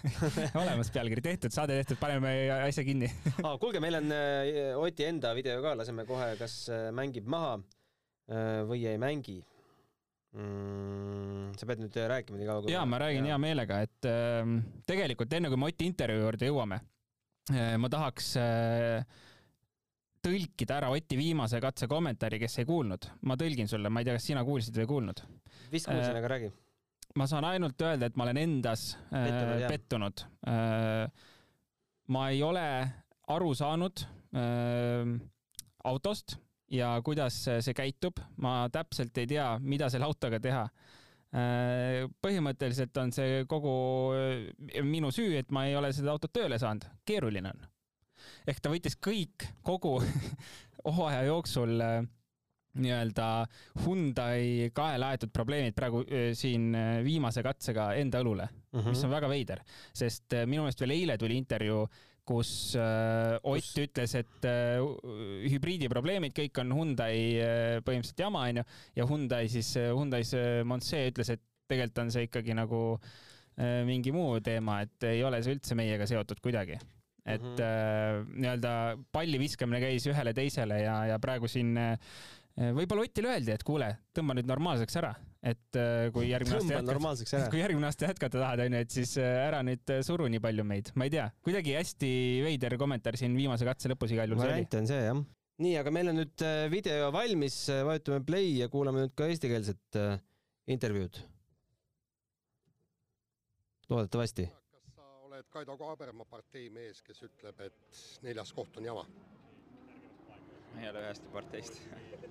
olemas 0.62 0.90
pealkiri 0.94 1.22
tehtud, 1.24 1.52
saade 1.54 1.76
tehtud, 1.80 1.98
paneme 2.00 2.32
asja 2.64 2.84
kinni. 2.86 3.10
ah,. 3.42 3.56
kuulge, 3.60 3.82
meil 3.82 3.98
on 4.00 4.12
äh, 4.14 4.78
Oti 4.80 5.06
enda 5.08 5.34
video 5.36 5.60
ka, 5.64 5.74
laseme 5.78 6.06
kohe, 6.08 6.32
kas 6.40 6.56
äh, 6.72 6.88
mängib 6.96 7.28
maha 7.30 7.58
äh, 7.58 8.62
või 8.68 8.86
ei 8.88 9.00
mängi 9.00 9.40
mm,. 10.36 11.58
sa 11.60 11.68
pead 11.68 11.82
nüüd 11.84 11.98
rääkima 12.14 12.40
nii 12.40 12.48
kaua. 12.48 12.70
ja 12.72 12.84
ma 12.88 13.02
räägin 13.02 13.28
hea 13.30 13.40
meelega, 13.42 13.82
et 13.86 14.08
äh, 14.08 14.54
tegelikult 14.88 15.36
enne 15.38 15.52
kui 15.52 15.60
me 15.60 15.70
Oti 15.70 15.90
intervjuu 15.90 16.24
juurde 16.24 16.50
jõuame 16.50 16.80
äh,, 17.52 17.74
ma 17.80 17.92
tahaks 17.92 18.32
äh, 18.40 19.04
tõlkida 20.24 20.80
ära 20.80 20.90
Oti 20.94 21.18
viimase 21.18 21.60
katse 21.62 21.88
kommentaari, 21.90 22.40
kes 22.42 22.60
ei 22.62 22.68
kuulnud. 22.68 23.08
ma 23.26 23.36
tõlgin 23.40 23.68
sulle, 23.70 23.92
ma 23.92 24.02
ei 24.02 24.08
tea, 24.08 24.16
kas 24.18 24.28
sina 24.30 24.44
kuulsid 24.46 24.76
või 24.76 24.86
ei 24.86 24.92
kuulnud. 24.94 25.22
vist 25.72 25.88
kuulsin, 25.88 26.12
äh, 26.14 26.20
aga 26.20 26.34
räägi. 26.34 26.52
Ma 27.18 27.26
saan 27.30 27.46
ainult 27.48 27.80
öelda, 27.82 28.08
et 28.08 28.18
ma 28.18 28.26
olen 28.26 28.40
endas 28.40 28.92
äh, 29.10 29.24
Pettunud, 29.26 29.62
jah. 29.62 29.72
pettunud 29.72 30.22
äh,. 30.46 31.26
ma 32.10 32.28
ei 32.30 32.42
ole 32.42 32.66
aru 33.30 33.50
saanud 33.54 34.04
äh, 34.34 35.10
autost 35.84 36.36
ja 36.70 36.92
kuidas 37.02 37.42
see 37.48 37.74
käitub, 37.74 38.20
ma 38.38 38.68
täpselt 38.70 39.16
ei 39.18 39.26
tea, 39.30 39.46
mida 39.62 39.90
selle 39.90 40.06
autoga 40.06 40.40
teha 40.42 40.62
äh,. 41.34 42.06
põhimõtteliselt 42.22 43.02
on 43.02 43.12
see 43.16 43.42
kogu 43.50 43.74
äh, 44.14 44.80
minu 44.86 45.10
süü, 45.14 45.34
et 45.40 45.50
ma 45.54 45.66
ei 45.66 45.76
ole 45.78 45.92
seda 45.96 46.14
autot 46.14 46.32
tööle 46.32 46.60
saanud, 46.62 46.86
keeruline 47.06 47.54
on. 47.54 47.68
ehk 48.46 48.62
ta 48.62 48.72
võttis 48.72 48.98
kõik 49.02 49.50
kogu 49.66 49.98
hooaja 50.96 51.26
jooksul 51.26 51.76
äh, 51.84 52.00
nii-öelda 52.78 53.46
Hyundai 53.84 54.70
kaela 54.74 55.08
aetud 55.10 55.32
probleemid 55.34 55.74
praegu 55.74 56.04
siin 56.38 56.68
viimase 57.04 57.42
katsega 57.42 57.94
enda 57.98 58.20
õlule, 58.22 58.46
Mhm. 58.72 58.88
mis 58.92 59.02
on 59.04 59.10
väga 59.10 59.28
veider, 59.28 59.60
sest 59.92 60.30
minu 60.46 60.62
meelest 60.62 60.80
veel 60.80 60.94
eile 60.94 61.16
tuli 61.18 61.36
intervjuu, 61.36 61.88
kus 62.24 62.76
Ott 62.78 63.42
Kus- 63.64 63.80
ütles, 63.82 64.14
et 64.14 64.44
öö, 64.46 64.84
hübriidi 65.50 65.88
probleemid 65.90 66.32
kõik 66.36 66.60
on 66.62 66.70
Hyundai 66.76 67.16
põhimõtteliselt 67.82 68.22
jama 68.22 68.44
onju 68.46 68.62
ja 68.96 69.06
Hyundai 69.06 69.48
siis, 69.48 69.74
Hyundai's 69.74 70.30
Monse 70.64 71.08
ütles, 71.10 71.30
et 71.30 71.40
tegelikult 71.68 71.98
on 72.04 72.10
see 72.10 72.28
ikkagi 72.28 72.54
nagu 72.54 72.98
mingi 73.84 74.12
muu 74.14 74.38
teema, 74.40 74.82
et 74.82 75.02
ei 75.10 75.24
ole 75.26 75.42
see 75.42 75.54
üldse 75.56 75.74
meiega 75.74 76.06
seotud 76.06 76.38
kuidagi 76.40 76.78
et 77.26 77.42
mm 77.42 77.54
-hmm. 77.54 77.60
äh, 77.60 78.26
nii-öelda 78.40 78.70
palli 79.12 79.38
viskamine 79.38 79.80
käis 79.82 80.06
ühele 80.08 80.32
teisele 80.34 80.78
ja, 80.82 80.94
ja 81.06 81.18
praegu 81.18 81.46
siin 81.48 81.76
äh, 81.76 81.98
võib-olla 82.76 83.06
Otile 83.06 83.32
öeldi, 83.32 83.52
et 83.54 83.64
kuule, 83.66 83.88
tõmba 84.16 84.36
nüüd 84.36 84.48
normaalseks 84.48 84.96
ära, 85.00 85.14
et 85.40 85.78
äh, 85.80 86.10
kui 86.14 86.28
järgmine 86.28 86.58
aasta 86.58 86.76
tõmba 86.76 86.92
normaalseks 86.92 87.34
ära. 87.38 87.48
kui 87.52 87.62
järgmine 87.62 87.88
aasta 87.88 88.08
jätkata 88.10 88.42
tahad, 88.42 88.62
onju, 88.66 88.82
et 88.84 88.94
siis 88.94 89.14
äh, 89.20 89.40
ära 89.46 89.62
nüüd 89.66 89.92
suru 90.06 90.28
nii 90.32 90.42
palju 90.44 90.66
meid, 90.68 90.92
ma 91.00 91.08
ei 91.08 91.14
tea, 91.14 91.26
kuidagi 91.46 91.76
hästi 91.78 92.12
veider 92.44 92.76
kommentaar 92.80 93.18
siin 93.20 93.36
viimase 93.38 93.68
katse 93.68 93.92
lõpus 93.92 94.12
igal 94.16 94.34
juhul 94.34 94.44
variant 94.44 94.78
on 94.80 94.88
see 94.90 95.00
jah. 95.06 95.22
nii, 95.64 95.74
aga 95.80 95.94
meil 95.96 96.12
on 96.12 96.20
nüüd 96.20 96.46
video 96.72 97.10
valmis, 97.16 97.58
vajutame 97.88 98.24
play 98.28 98.54
ja 98.60 98.68
kuulame 98.72 99.06
nüüd 99.06 99.16
ka 99.16 99.28
eestikeelset 99.32 100.00
intervjuud. 100.70 101.22
loodetavasti. 103.90 104.50
kas 104.50 104.96
sa 104.98 105.08
oled 105.26 105.48
Kaido 105.50 105.78
Kaaberma 105.80 106.28
partei 106.28 106.68
mees, 106.70 107.00
kes 107.06 107.24
ütleb, 107.24 107.64
et 107.64 108.04
neljas 108.26 108.52
koht 108.52 108.76
on 108.76 108.92
jama? 108.92 109.06
ma 110.70 110.84
ei 110.84 110.92
ole 110.92 111.08
ühestki 111.08 111.32
parteist 111.32 111.80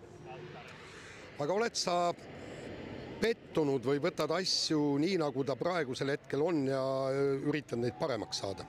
aga 1.39 1.55
oled 1.55 1.77
sa 1.79 1.95
pettunud 3.19 3.83
või 3.83 3.99
võtad 4.03 4.31
asju 4.35 4.97
nii, 5.01 5.17
nagu 5.19 5.43
ta 5.47 5.55
praegusel 5.59 6.13
hetkel 6.15 6.43
on 6.43 6.65
ja 6.67 6.81
üritad 7.49 7.81
neid 7.81 7.97
paremaks 7.99 8.43
saada? 8.43 8.67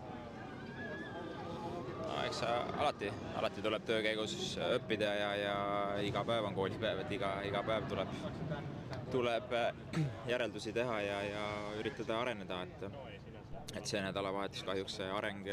no 2.01 2.17
eks 2.25 2.43
alati, 2.47 3.11
alati 3.39 3.65
tuleb 3.67 3.87
töö 3.87 4.01
käigus 4.07 4.35
õppida 4.67 5.13
ja, 5.19 5.31
ja 5.39 5.57
iga 6.07 6.25
päev 6.27 6.51
on 6.51 6.59
koolipäev, 6.59 7.05
et 7.05 7.15
iga, 7.19 7.37
iga 7.47 7.63
päev 7.67 7.87
tuleb, 7.91 8.17
tuleb 9.15 9.55
järeldusi 10.33 10.75
teha 10.75 11.01
ja, 11.07 11.23
ja 11.29 11.47
üritada 11.83 12.21
areneda, 12.23 12.65
et 12.67 12.91
et 13.79 13.87
see 13.87 14.01
nädalavahetus 14.03 14.65
kahjuks 14.67 14.97
see 14.99 15.07
areng 15.15 15.47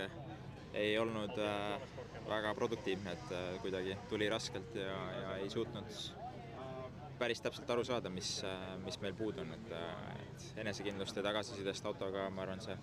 ei 0.73 0.95
olnud 0.97 1.37
äh, 1.37 1.96
väga 2.29 2.53
produktiivne, 2.55 3.11
et 3.11 3.31
äh, 3.31 3.59
kuidagi 3.61 3.97
tuli 4.09 4.29
raskelt 4.29 4.75
ja, 4.75 4.95
ja 5.21 5.35
ei 5.37 5.49
suutnud 5.49 5.99
päris 7.17 7.41
täpselt 7.41 7.69
aru 7.73 7.83
saada, 7.87 8.09
mis, 8.13 8.43
äh, 8.45 8.65
mis 8.85 8.99
meil 9.01 9.15
puudu 9.17 9.41
on, 9.41 9.53
et, 9.55 9.71
et 10.21 10.59
enesekindlust 10.63 11.17
ja 11.17 11.23
tagasisidest 11.25 11.85
autoga, 11.89 12.27
ma 12.29 12.43
arvan, 12.45 12.61
see 12.61 12.77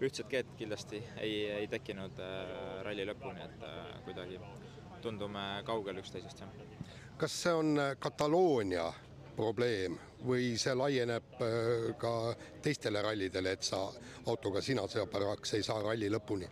ühtset 0.00 0.28
keelt 0.30 0.52
kindlasti 0.58 1.02
ei, 1.18 1.34
ei 1.62 1.68
tekkinud 1.68 2.20
ralli 2.86 3.06
lõpuni, 3.08 3.44
et 3.44 3.66
kuidagi 4.06 4.38
tundume 5.02 5.44
kaugel 5.66 6.00
üksteisest, 6.00 6.44
jah. 6.44 6.78
kas 7.18 7.36
see 7.42 7.52
on 7.56 7.74
Kataloonia 7.98 8.86
probleem 9.36 9.96
või 10.24 10.54
see 10.60 10.76
laieneb 10.76 11.36
ka 12.00 12.14
teistele 12.62 13.02
rallidele, 13.02 13.56
et 13.56 13.64
sa 13.64 13.86
autoga 14.28 14.60
sina 14.64 14.86
seepärast 14.88 15.56
ei 15.56 15.64
saa 15.66 15.82
ralli 15.84 16.12
lõpuni? 16.12 16.48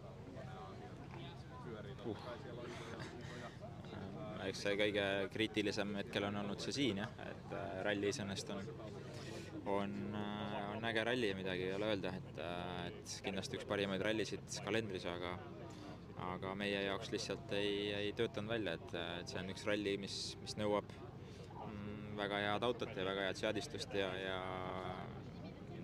Eks 4.50 4.64
see 4.64 4.76
kõige 4.78 5.04
kriitilisem 5.32 5.94
hetkel 6.00 6.28
on 6.28 6.40
olnud 6.42 6.62
see 6.62 6.74
siin 6.76 7.02
jah, 7.02 7.12
et 7.26 7.54
äh, 7.56 7.76
ralli 7.86 8.12
iseenesest 8.12 8.52
on, 8.54 8.70
on, 9.74 9.94
äh, 10.16 10.56
on 10.74 10.88
äge 10.88 11.04
ralli, 11.08 11.32
midagi 11.38 11.68
ei 11.68 11.76
ole 11.76 11.92
öelda, 11.92 12.14
et, 12.20 12.32
äh, 12.44 12.86
et 12.88 13.14
kindlasti 13.24 13.60
üks 13.60 13.68
parimaid 13.68 14.04
rallisid 14.04 14.60
kalendris, 14.64 15.06
aga 15.10 15.36
aga 16.18 16.54
meie 16.58 16.80
jaoks 16.82 17.12
lihtsalt 17.14 17.52
ei, 17.54 17.92
ei 17.94 18.08
töötanud 18.18 18.50
välja, 18.50 18.74
et, 18.74 18.94
et 19.20 19.30
see 19.30 19.38
on 19.38 19.52
üks 19.52 19.62
ralli, 19.68 19.94
mis, 20.02 20.16
mis 20.42 20.56
nõuab 20.58 20.88
mm, 20.96 22.16
väga 22.18 22.40
head 22.42 22.66
autot 22.66 22.90
ja 22.90 23.04
väga 23.06 23.28
head 23.28 23.38
seadistust 23.38 23.94
ja, 23.94 24.08
ja 24.18 24.40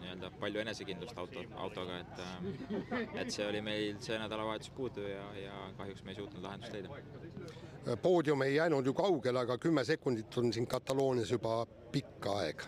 nii-öelda 0.00 0.32
palju 0.40 0.60
enesekindlust 0.64 1.18
auto, 1.22 1.44
autoga, 1.62 2.00
et 2.02 3.14
et 3.22 3.30
see 3.32 3.46
oli 3.46 3.62
meil 3.64 4.02
see 4.04 4.18
nädalavahetus 4.20 4.74
puudu 4.74 5.06
ja, 5.06 5.24
ja 5.38 5.54
kahjuks 5.78 6.04
me 6.04 6.12
ei 6.14 6.18
suutnud 6.18 6.44
lahendust 6.44 6.74
leida 6.74 7.32
poodium 8.02 8.42
ei 8.42 8.54
jäänud 8.54 8.86
ju 8.86 8.94
kaugele, 8.94 9.38
aga 9.38 9.58
kümme 9.58 9.84
sekundit 9.84 10.38
on 10.38 10.52
siin 10.52 10.66
Kataloonias 10.66 11.30
juba 11.30 11.66
pikk 11.92 12.26
aeg. 12.32 12.64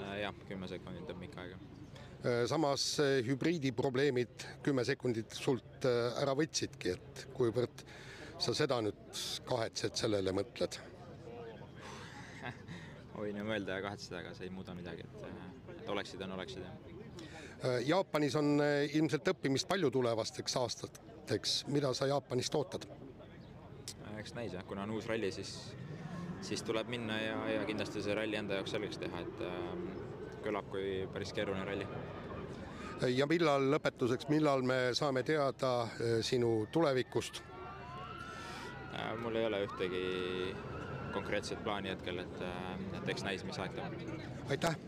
Äh, 0.00 0.18
jah, 0.20 0.34
kümme 0.48 0.68
sekundit 0.68 1.10
on 1.10 1.20
pikk 1.20 1.38
aeg. 1.38 1.52
Äh, 1.52 2.42
samas 2.50 2.88
hübriidiprobleemid 3.26 4.48
kümme 4.62 4.84
sekundit 4.84 5.38
sult 5.38 5.86
äh, 5.86 6.18
ära 6.22 6.34
võtsidki, 6.34 6.96
et 6.96 7.26
kuivõrd 7.36 7.86
sa 8.42 8.54
seda 8.54 8.80
nüüd 8.82 9.22
kahetsed, 9.46 9.94
sellele 9.96 10.34
mõtled? 10.34 10.80
võin 13.20 13.38
ju 13.38 13.46
mõelda 13.46 13.78
ja 13.78 13.86
kahetseda, 13.86 14.24
aga 14.24 14.34
see 14.34 14.50
ei 14.50 14.54
muuda 14.54 14.74
midagi, 14.74 15.06
et, 15.06 15.32
et 15.78 15.94
oleksid 15.94 16.26
on 16.26 16.38
oleksid, 16.40 16.66
jah. 16.66 16.92
Jaapanis 17.86 18.34
on 18.36 18.60
ilmselt 18.92 19.30
õppimist 19.32 19.66
palju 19.66 19.88
tulevasteks 19.90 20.56
aastateks, 20.60 21.54
mida 21.72 21.94
sa 21.96 22.10
Jaapanist 22.10 22.54
ootad? 22.54 22.84
Eks 24.20 24.34
näis 24.36 24.54
jah, 24.54 24.64
kuna 24.66 24.84
on 24.86 24.94
uus 24.96 25.06
ralli, 25.08 25.30
siis, 25.32 25.52
siis 26.44 26.62
tuleb 26.66 26.88
minna 26.92 27.18
ja, 27.20 27.36
ja 27.56 27.64
kindlasti 27.68 28.02
see 28.04 28.14
ralli 28.16 28.38
enda 28.38 28.60
jaoks 28.60 28.74
selgeks 28.76 29.00
teha, 29.02 29.22
et 29.24 29.42
äh, 29.46 29.66
kõlab 30.46 30.70
kui 30.72 30.86
päris 31.12 31.34
keeruline 31.36 31.64
ralli. 31.66 31.88
ja 33.16 33.26
millal 33.28 33.68
lõpetuseks, 33.74 34.28
millal 34.32 34.64
me 34.66 34.78
saame 34.98 35.22
teada 35.26 35.72
äh, 35.84 36.18
sinu 36.26 36.66
tulevikust 36.72 37.42
äh,? 38.94 39.12
mul 39.22 39.36
ei 39.36 39.46
ole 39.50 39.64
ühtegi 39.66 40.04
konkreetset 41.12 41.62
plaani 41.64 41.92
hetkel, 41.94 42.20
et, 42.24 42.40
äh, 42.44 42.72
et 43.00 43.14
eks 43.14 43.26
näis, 43.26 43.44
mis 43.44 43.58
aeg 43.60 43.76
tuleb. 43.76 43.98
aitäh! 44.50 44.78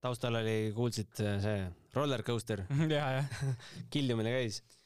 taustal 0.00 0.40
oli, 0.40 0.72
kuulsid 0.74 1.14
see 1.44 1.56
roller 1.94 2.22
coaster 2.24 2.64
ja, 2.96 3.06
jah 3.20 3.40
killumine 3.92 4.32
käis 4.38 4.62
Äh, 4.62 4.79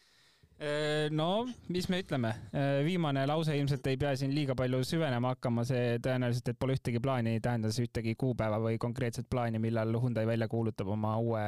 no 1.10 1.44
mis 1.68 1.88
me 1.90 1.98
ütleme, 2.04 2.30
äh, 2.54 2.80
viimane 2.86 3.24
lause 3.26 3.56
ilmselt 3.58 3.86
ei 3.90 3.98
pea 4.00 4.14
siin 4.18 4.34
liiga 4.34 4.54
palju 4.58 4.84
süvenema 4.86 5.34
hakkama, 5.34 5.64
see 5.66 5.96
tõenäoliselt, 6.04 6.52
et 6.52 6.58
pole 6.60 6.76
ühtegi 6.78 7.02
plaani, 7.02 7.36
ei 7.36 7.42
tähenda 7.42 7.72
see 7.74 7.88
ühtegi 7.88 8.14
kuupäeva 8.18 8.60
või 8.62 8.78
konkreetset 8.80 9.26
plaani, 9.30 9.58
millal 9.62 9.96
Hyundai 9.98 10.26
välja 10.28 10.48
kuulutab 10.50 10.92
oma 10.94 11.16
uue 11.18 11.46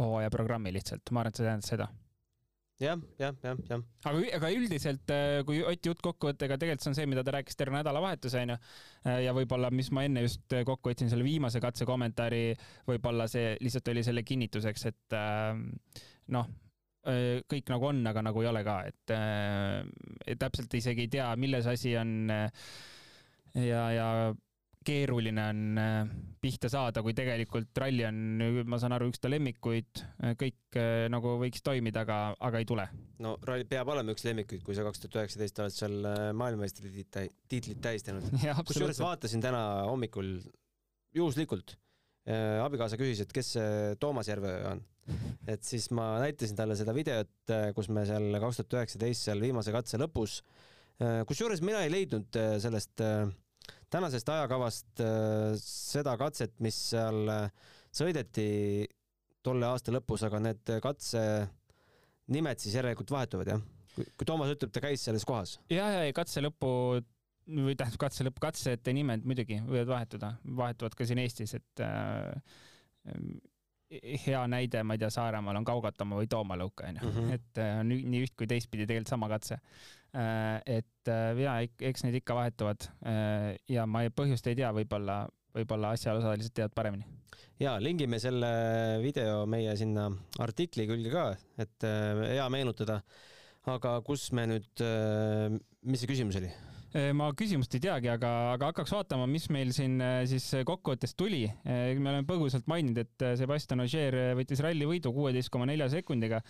hooaja 0.00 0.32
programmi 0.34 0.72
lihtsalt, 0.74 1.12
ma 1.12 1.22
arvan, 1.22 1.30
et 1.30 1.38
see 1.38 1.46
tähendas 1.46 1.70
seda 1.70 1.86
jah, 2.82 2.98
jah, 3.22 3.38
jah, 3.46 3.62
jah. 3.70 3.84
aga, 4.10 4.24
aga 4.40 4.50
üldiselt, 4.56 5.14
äh, 5.14 5.36
kui 5.46 5.62
Ott 5.62 5.86
jutt 5.86 6.02
kokku 6.02 6.32
võtta, 6.32 6.48
ega 6.48 6.58
tegelikult 6.58 6.88
see 6.88 6.90
on 6.90 6.98
see, 6.98 7.06
mida 7.14 7.22
ta 7.22 7.36
rääkis 7.36 7.60
terve 7.60 7.78
nädalavahetuse 7.78 8.42
onju. 8.42 8.58
ja 9.28 9.36
võib-olla, 9.36 9.70
mis 9.70 9.92
ma 9.94 10.08
enne 10.08 10.26
just 10.26 10.58
kokku 10.66 10.90
võtsin 10.90 11.12
selle 11.12 11.24
viimase 11.26 11.62
katse 11.62 11.86
kommentaari, 11.86 12.50
võib-olla 12.90 13.30
see 13.30 13.54
lihtsalt 13.62 13.94
oli 13.94 14.02
selle 14.02 14.26
kinnituseks, 14.26 14.86
et 14.90 15.18
noh, 16.34 16.50
Äh, 16.50 16.63
kõik 17.04 17.68
nagu 17.72 17.90
on, 17.90 18.00
aga 18.08 18.24
nagu 18.24 18.42
ei 18.42 18.48
ole 18.50 18.64
ka, 18.66 18.78
et 18.88 19.12
äh, 19.14 20.34
täpselt 20.40 20.72
isegi 20.78 21.06
ei 21.06 21.12
tea, 21.18 21.28
milles 21.40 21.68
asi 21.70 21.96
on. 22.00 22.16
Ja, 23.54 23.82
ja 23.94 24.08
keeruline 24.84 25.44
on 25.48 25.78
pihta 26.42 26.68
saada, 26.68 27.00
kui 27.04 27.14
tegelikult 27.16 27.70
ralli 27.80 28.02
on, 28.04 28.16
ma 28.68 28.76
saan 28.82 28.92
aru, 28.96 29.06
üks 29.12 29.22
ta 29.22 29.30
lemmikuid, 29.30 30.02
kõik 30.40 30.78
nagu 31.14 31.36
võiks 31.40 31.62
toimida, 31.64 32.02
aga, 32.02 32.18
aga 32.44 32.60
ei 32.60 32.66
tule. 32.68 32.84
no 33.24 33.36
ralli 33.48 33.64
peab 33.70 33.88
olema 33.94 34.12
üks 34.12 34.26
lemmikuid, 34.26 34.60
kui 34.66 34.76
sa 34.76 34.84
kaks 34.84 35.04
tuhat 35.04 35.22
üheksateist 35.22 35.62
oled 35.64 35.76
seal 35.76 35.96
maailmameistritiitlit 36.36 37.80
tähistanud. 37.86 38.28
kusjuures 38.68 39.00
vaatasin 39.00 39.44
täna 39.44 39.62
hommikul 39.88 40.34
juhuslikult, 41.16 41.78
abikaasa 42.26 43.00
küsis, 43.00 43.24
et 43.24 43.32
kes 43.32 43.54
see 43.56 43.96
Toomas 44.02 44.28
Järve 44.28 44.58
on 44.74 44.84
et 45.50 45.64
siis 45.66 45.90
ma 45.94 46.14
näitasin 46.22 46.56
talle 46.58 46.76
seda 46.78 46.94
videot, 46.96 47.32
äh, 47.52 47.68
kus 47.76 47.90
me 47.92 48.04
seal 48.08 48.38
kaks 48.42 48.60
tuhat 48.60 48.78
üheksateist 48.80 49.28
seal 49.28 49.42
viimase 49.42 49.74
katse 49.74 50.00
lõpus, 50.00 50.38
äh, 51.02 51.22
kusjuures 51.28 51.62
mina 51.64 51.84
ei 51.84 51.92
leidnud 51.92 52.38
äh, 52.40 52.56
sellest 52.62 53.04
tänasest 53.94 54.28
ajakavast 54.32 55.00
seda 55.62 56.16
katset, 56.18 56.56
mis 56.64 56.76
seal 56.90 57.30
sõideti 57.94 58.48
tolle 59.44 59.68
aasta 59.68 59.94
lõpus, 59.94 60.24
aga 60.26 60.40
need 60.42 60.72
katse 60.82 61.22
nimed 62.34 62.58
siis 62.58 62.74
järelikult 62.74 63.12
vahetuvad, 63.14 63.52
jah? 63.54 63.62
kui 63.94 64.26
Toomas 64.26 64.50
ütleb, 64.50 64.72
ta 64.74 64.82
käis 64.82 65.04
selles 65.06 65.22
kohas. 65.28 65.58
ja, 65.70 65.86
ja, 65.94 66.00
ja 66.08 66.16
katse 66.16 66.42
lõpu 66.42 66.70
või 67.44 67.76
tähendab 67.76 68.00
katse 68.06 68.24
lõpp, 68.26 68.40
katsete 68.42 68.94
nimed 68.96 69.26
muidugi 69.28 69.60
võivad 69.62 69.90
vahetuda, 69.92 70.32
vahetuvad 70.58 70.96
ka 70.96 71.06
siin 71.06 71.20
Eestis, 71.22 71.54
et 71.58 71.82
äh, 71.84 72.32
hea 74.02 74.42
näide, 74.50 74.82
ma 74.86 74.96
ei 74.96 75.02
tea, 75.02 75.10
Saaremaal 75.14 75.58
on 75.60 75.66
Kaugatamaa 75.66 76.20
või 76.20 76.30
Toomalõuka 76.30 76.88
onju, 76.90 77.10
mhm. 77.10 77.34
et 77.36 77.60
äh, 77.62 77.76
on 77.82 77.92
nii 77.92 78.24
üht 78.26 78.34
kui 78.38 78.48
teistpidi 78.50 78.88
tegelikult 78.88 79.12
sama 79.12 79.28
katse. 79.32 79.60
Äh, 80.14 80.78
et 80.78 81.10
äh, 81.10 81.42
ja 81.42 81.56
eks 81.62 82.06
need 82.06 82.20
ikka 82.20 82.36
vahetuvad 82.38 82.88
ja 83.70 83.86
ma 83.90 84.04
põhjust 84.14 84.46
ei 84.50 84.58
tea, 84.60 84.70
võib-olla, 84.76 85.24
võib-olla 85.56 85.94
asjaosalised 85.96 86.54
teavad 86.56 86.74
paremini. 86.76 87.06
ja 87.60 87.76
lingime 87.82 88.18
selle 88.22 88.50
video 89.02 89.44
meie 89.46 89.76
sinna 89.78 90.08
artikli 90.42 90.86
külge 90.90 91.10
ka, 91.12 91.26
et 91.58 91.86
hea 91.86 92.46
meenutada. 92.50 93.00
aga 93.70 93.98
kus 94.06 94.30
me 94.32 94.46
nüüd, 94.50 94.86
mis 95.82 96.02
see 96.02 96.10
küsimus 96.10 96.40
oli? 96.42 96.52
Äh, 96.94 97.10
ma 97.16 97.32
küsimust 97.34 97.74
ei 97.74 97.82
teagi, 97.82 98.06
aga, 98.12 98.30
aga 98.52 98.68
hakkaks 98.70 98.92
vaatama, 98.94 99.26
mis 99.26 99.48
meil 99.50 99.72
siin 99.74 99.96
äh, 99.98 100.20
siis 100.30 100.46
kokkuvõttes 100.68 101.16
tuli. 101.18 101.42
Äh, 101.66 101.96
me 101.98 102.12
oleme 102.12 102.26
põgusalt 102.28 102.68
maininud, 102.70 103.00
et 103.02 103.24
Sebastian 103.40 103.82
Ogier 103.82 104.14
võttis 104.38 104.62
ralli 104.62 104.86
võidu 104.86 105.10
kuueteist 105.16 105.50
koma 105.50 105.66
nelja 105.66 105.90
sekundiga. 105.90 106.42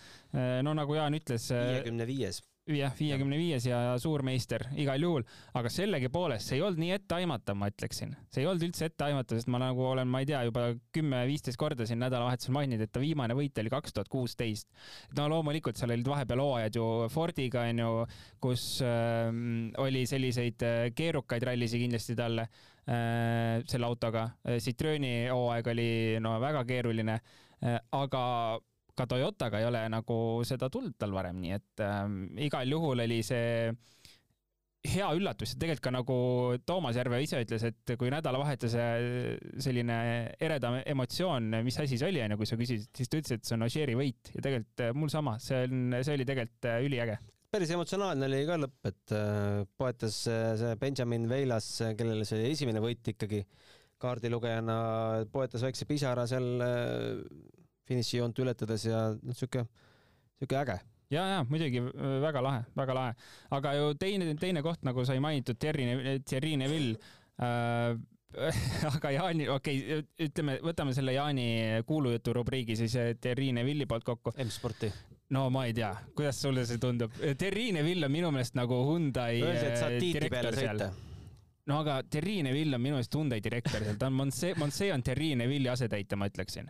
no 0.65 0.73
nagu 0.77 0.97
Jaan 0.97 1.17
ütles. 1.17 1.49
viiekümne 1.49 2.05
viies 2.05 2.43
jah, 2.73 2.93
viiekümne 2.97 3.37
viies 3.37 3.67
ja 3.67 3.79
suurmeister 4.01 4.65
igal 4.81 5.01
juhul, 5.01 5.25
aga 5.57 5.69
sellegipoolest 5.69 6.49
see 6.49 6.57
ei 6.57 6.63
olnud 6.65 6.81
nii 6.81 6.95
etteaimatav, 6.95 7.57
ma 7.59 7.69
ütleksin. 7.69 8.15
see 8.33 8.41
ei 8.41 8.49
olnud 8.49 8.65
üldse 8.65 8.89
etteaimatav, 8.89 9.39
sest 9.39 9.51
ma 9.53 9.61
nagu 9.61 9.85
olen, 9.85 10.09
ma 10.09 10.23
ei 10.23 10.29
tea, 10.29 10.41
juba 10.47 10.67
kümme-viisteist 10.95 11.59
korda 11.61 11.85
siin 11.85 12.01
nädalavahetusel 12.01 12.55
maininud, 12.57 12.85
et 12.87 12.93
ta 12.95 13.03
viimane 13.03 13.37
võit 13.37 13.61
oli 13.61 13.73
kaks 13.73 13.93
tuhat 13.93 14.09
kuusteist. 14.09 14.69
no 15.17 15.29
loomulikult 15.31 15.77
seal 15.77 15.93
olid 15.93 16.09
vahepeal 16.09 16.41
hooajad 16.41 16.79
ju 16.81 16.89
Fordiga 17.13 17.67
onju, 17.69 17.89
kus 18.41 18.67
äh, 18.85 19.29
oli 19.85 20.05
selliseid 20.09 20.65
äh, 20.65 20.85
keerukaid 20.97 21.45
rallisid 21.45 21.85
kindlasti 21.85 22.17
talle 22.17 22.47
äh, 22.49 23.61
selle 23.69 23.85
autoga. 23.85 24.29
Citrooni 24.61 25.27
hooaeg 25.29 25.73
oli 25.75 25.89
no 26.23 26.39
väga 26.41 26.65
keeruline 26.65 27.19
äh,, 27.19 27.77
aga 27.93 28.23
ka 28.95 29.07
Toyotaga 29.11 29.59
ei 29.59 29.67
ole 29.67 29.83
nagu 29.91 30.17
seda 30.47 30.69
tulnud 30.71 30.95
tal 30.99 31.13
varem, 31.15 31.41
nii 31.43 31.57
et 31.57 31.83
äh, 31.83 32.07
igal 32.47 32.77
juhul 32.77 33.03
oli 33.05 33.21
see 33.25 33.73
hea 34.85 35.07
üllatus 35.17 35.53
ja 35.53 35.59
tegelikult 35.61 35.85
ka 35.87 35.93
nagu 35.93 36.17
Toomas 36.67 36.97
Järve 36.99 37.19
ise 37.23 37.41
ütles, 37.43 37.63
et 37.67 37.93
kui 37.99 38.11
nädalavahetuse 38.13 38.85
selline 39.63 39.97
eredam 40.43 40.79
emotsioon, 40.81 41.49
mis 41.65 41.79
asi 41.81 41.99
see 41.99 42.09
oli, 42.09 42.21
onju, 42.25 42.39
kui 42.39 42.49
sa 42.49 42.59
küsisid, 42.59 42.89
siis 42.97 43.11
ta 43.11 43.21
ütles, 43.21 43.37
et 43.37 43.47
see 43.47 43.57
on 43.57 43.65
Ožeeri 43.67 43.97
võit 43.97 44.33
ja 44.35 44.43
tegelikult 44.45 44.85
äh, 44.85 44.93
mul 44.97 45.13
sama, 45.13 45.37
see 45.43 45.63
on, 45.67 45.97
see 46.01 46.17
oli 46.17 46.27
tegelikult 46.27 46.69
äh, 46.71 46.81
üliäge. 46.85 47.17
päris 47.55 47.71
emotsionaalne 47.71 48.29
oli 48.29 48.43
ka 48.47 48.59
lõpp, 48.61 48.91
et 48.91 49.15
äh, 49.15 49.63
poetas 49.79 50.21
see 50.27 50.75
Benjamin 50.81 51.29
Veilas, 51.31 51.69
kellele 51.97 52.27
see 52.27 52.49
esimene 52.51 52.83
võit 52.83 53.13
ikkagi 53.15 53.45
kaardilugejana, 54.01 54.79
poetas 55.31 55.63
väikse 55.65 55.87
pisara 55.89 56.27
seal 56.29 56.49
finišijoont 57.89 58.39
ületades 58.43 58.87
ja 58.87 59.05
noh, 59.15 59.37
sihuke, 59.37 59.65
sihuke 60.39 60.59
äge 60.61 60.79
ja, 61.13 61.27
ja 61.35 61.45
muidugi 61.49 61.83
väga 62.23 62.41
lahe, 62.43 62.65
väga 62.77 62.97
lahe, 62.97 63.13
aga 63.57 63.75
ju 63.77 63.93
teine, 64.01 64.33
teine 64.41 64.65
koht, 64.65 64.83
nagu 64.87 65.05
sai 65.05 65.21
mainitud, 65.23 65.59
Thierry, 65.61 66.19
Thierry 66.25 66.55
Neville 66.61 66.97
äh, 67.41 67.95
aga 68.95 69.11
Jaani, 69.11 69.47
okei 69.49 69.81
okay,, 69.81 70.05
ütleme, 70.27 70.57
võtame 70.63 70.93
selle 70.95 71.15
Jaani 71.15 71.47
kuulujutu 71.87 72.33
rubriigi 72.35 72.75
siis 72.79 72.95
Thierry 73.21 73.51
Neville'i 73.55 73.87
poolt 73.87 74.03
kokku. 74.07 74.33
M-sporti. 74.43 74.91
no 75.35 75.47
ma 75.53 75.65
ei 75.69 75.73
tea, 75.73 75.93
kuidas 76.17 76.41
sulle 76.41 76.65
see 76.67 76.81
tundub? 76.81 77.15
Thierry 77.37 77.71
Neville 77.75 78.09
on 78.09 78.13
minu 78.13 78.31
meelest 78.35 78.57
nagu 78.59 78.81
Hyundai 78.89 79.41
Öeldi, 79.41 79.67
et 79.69 79.79
saad 79.79 79.99
tiitli 80.01 80.31
peale 80.33 80.55
sõita 80.57 80.89
no 81.71 81.79
aga 81.81 82.01
Thierry 82.09 82.41
Neville 82.45 82.77
on 82.77 82.83
minu 82.83 82.99
meelest 82.99 83.15
Hyundai 83.15 83.39
direktor 83.43 83.85
seal, 83.85 83.99
ta 84.01 84.09
on 84.11 84.19
Monse, 84.19 84.53
Monse 84.59 84.91
on 84.93 85.03
Thierry 85.05 85.33
Neville'i 85.39 85.71
asetäitja, 85.71 86.19
ma 86.19 86.29
ütleksin. 86.29 86.69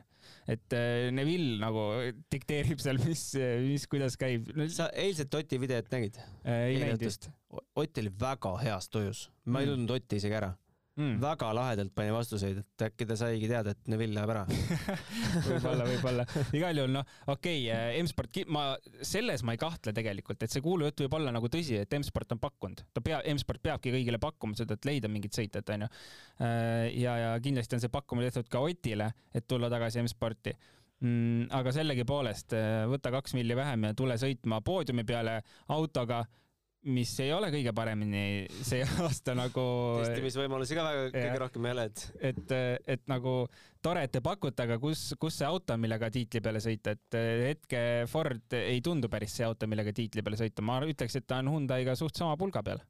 Et 0.52 0.76
äh, 0.78 1.08
Neville 1.16 1.60
nagu 1.62 1.88
dikteerib 2.34 2.82
seal, 2.84 3.00
mis, 3.06 3.28
mis, 3.66 3.88
kuidas 3.92 4.18
käib 4.22 4.52
no,. 4.58 4.68
sa 4.72 4.90
eilset 4.94 5.34
Oti 5.38 5.62
videot 5.62 5.90
nägid 5.94 6.20
äh,? 6.20 6.68
ei 6.72 6.84
näinud 6.84 7.08
just. 7.08 7.30
Ott 7.76 7.98
oli 8.02 8.12
väga 8.20 8.52
heas 8.60 8.90
tujus, 8.92 9.30
ma 9.46 9.62
ei 9.62 9.70
mm. 9.70 9.76
tundnud 9.76 9.96
Otti 9.96 10.20
isegi 10.20 10.36
ära 10.36 10.52
mm. 11.00 11.16
väga 11.22 11.50
lahedalt 11.56 11.94
pani 11.96 12.14
vastuseid, 12.14 12.60
et 12.62 12.86
äkki 12.88 13.08
ta 13.10 13.18
saigi 13.20 13.50
teada, 13.50 13.74
et 13.76 13.92
Neville 13.92 14.16
läheb 14.18 14.34
ära 14.34 14.44
võib-olla, 15.48 15.88
võib-olla. 15.90 16.28
igal 16.58 16.82
juhul 16.82 16.94
noh, 16.96 17.16
okei 17.28 17.66
okay,, 17.66 17.96
äh, 17.96 18.00
M-sport, 18.04 18.42
ma 18.52 18.68
selles 19.06 19.44
ma 19.48 19.56
ei 19.56 19.62
kahtle 19.62 19.96
tegelikult, 19.96 20.46
et 20.46 20.54
see 20.54 20.64
kuulujutt 20.66 21.06
võib 21.06 21.18
olla 21.20 21.34
nagu 21.36 21.50
tõsi, 21.52 21.80
et 21.82 21.98
M-sport 22.00 22.36
on 22.36 22.42
pakkunud, 22.44 22.86
ta 22.96 23.04
peab, 23.06 23.26
M-sport 23.36 23.64
peabki 23.66 23.94
kõigile 23.96 24.22
pakkuma 24.22 24.58
seda, 24.58 24.78
et 24.78 24.88
leida 24.88 25.12
mingit 25.12 25.36
sõitjat, 25.36 25.76
onju. 25.76 25.92
Äh, 26.40 26.88
ja, 27.02 27.18
ja 27.22 27.36
kindlasti 27.44 27.78
on 27.78 27.84
see 27.84 27.94
pakkumine 27.94 28.32
tehtud 28.32 28.52
ka 28.52 28.64
Otile, 28.66 29.12
et 29.36 29.48
tulla 29.50 29.72
tagasi 29.72 30.04
M-sporti 30.04 30.56
mm,. 31.04 31.52
aga 31.56 31.76
sellegipoolest 31.76 32.56
äh, 32.58 32.86
võta 32.90 33.12
kaks 33.14 33.36
milli 33.38 33.58
vähem 33.58 33.90
ja 33.90 33.98
tule 33.98 34.18
sõitma 34.22 34.62
poodiumi 34.66 35.06
peale 35.08 35.40
autoga 35.76 36.24
mis 36.86 37.12
ei 37.24 37.32
ole 37.34 37.50
kõige 37.54 37.72
paremini 37.76 38.24
see 38.66 38.84
aasta 39.06 39.34
nagu. 39.38 39.66
testimisvõimalusi 40.04 40.78
ka 40.78 40.86
väga 40.86 41.06
kõige 41.16 41.40
rohkem 41.42 41.68
ei 41.68 41.76
ole, 41.76 41.86
et. 41.90 42.04
et, 42.32 42.56
et 42.96 43.06
nagu 43.10 43.36
tore, 43.86 44.06
et 44.06 44.14
te 44.14 44.22
pakute, 44.26 44.66
aga 44.68 44.78
kus, 44.82 45.08
kus 45.22 45.40
see 45.42 45.48
auto 45.48 45.76
on, 45.76 45.82
millega 45.82 46.12
tiitli 46.14 46.42
peale 46.46 46.62
sõita, 46.64 46.96
et 46.96 47.20
hetke 47.46 47.82
Ford 48.12 48.58
ei 48.58 48.82
tundu 48.86 49.10
päris 49.12 49.38
see 49.40 49.48
auto, 49.48 49.70
millega 49.70 49.94
tiitli 49.96 50.26
peale 50.26 50.40
sõita, 50.42 50.66
ma 50.66 50.82
ütleks, 50.86 51.18
et 51.18 51.28
ta 51.30 51.42
on 51.42 51.54
Hyundai'ga 51.56 51.98
suht 52.00 52.18
sama 52.22 52.38
pulga 52.40 52.64
peal. 52.66 52.84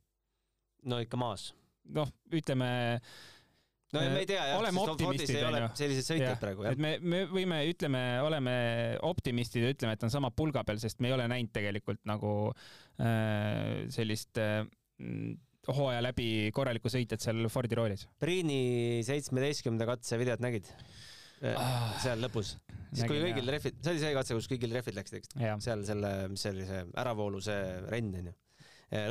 no 0.85 0.99
ikka 1.03 1.19
maas. 1.19 1.53
noh, 1.95 2.11
ütleme 2.33 2.69
no 3.95 4.03
me 4.13 4.21
ei 4.23 4.29
tea 4.29 4.43
jah, 4.51 4.59
oleme 4.59 4.83
optimistid, 4.83 5.39
onju. 5.47 5.69
sellised 5.79 6.07
sõitjad 6.07 6.41
praegu, 6.41 6.65
jah. 6.67 6.75
et 6.75 6.81
me, 6.81 6.93
me 7.01 7.23
võime, 7.31 7.61
ütleme, 7.71 8.03
oleme 8.25 8.53
optimistid 9.07 9.65
ja 9.65 9.73
ütleme, 9.75 9.95
et 9.97 10.05
on 10.05 10.13
sama 10.13 10.31
pulga 10.35 10.65
peal, 10.67 10.79
sest 10.81 11.01
me 11.03 11.11
ei 11.11 11.17
ole 11.17 11.27
näinud 11.31 11.53
tegelikult 11.55 12.03
nagu 12.09 12.35
äh, 12.51 13.85
sellist 13.93 14.41
äh, 14.41 14.63
hooaja 15.65 16.03
läbi 16.05 16.29
korralikku 16.55 16.91
sõitjat 16.93 17.23
seal 17.25 17.49
Fordi 17.51 17.77
roolis. 17.77 18.05
Priini 18.21 19.01
seitsmeteistkümnenda 19.07 19.87
katse 19.89 20.19
videot 20.21 20.43
nägid? 20.45 20.69
Äh, 21.41 21.57
ah, 21.59 21.91
seal 22.03 22.21
lõpus, 22.23 22.55
siis 22.93 23.03
kui 23.09 23.19
kõigil 23.19 23.49
rehvid, 23.51 23.81
see 23.83 23.95
oli 23.95 24.01
see 24.05 24.15
katse, 24.15 24.37
kus 24.37 24.49
kõigil 24.53 24.71
rehvid 24.77 24.95
läksid, 25.01 25.19
eks, 25.19 25.35
seal 25.65 25.83
selle, 25.87 26.15
mis 26.31 26.45
see 26.45 26.55
oli, 26.55 26.67
see 26.69 26.87
äravoolu 27.03 27.43
see 27.43 27.61
renn 27.91 28.19
onju 28.21 28.35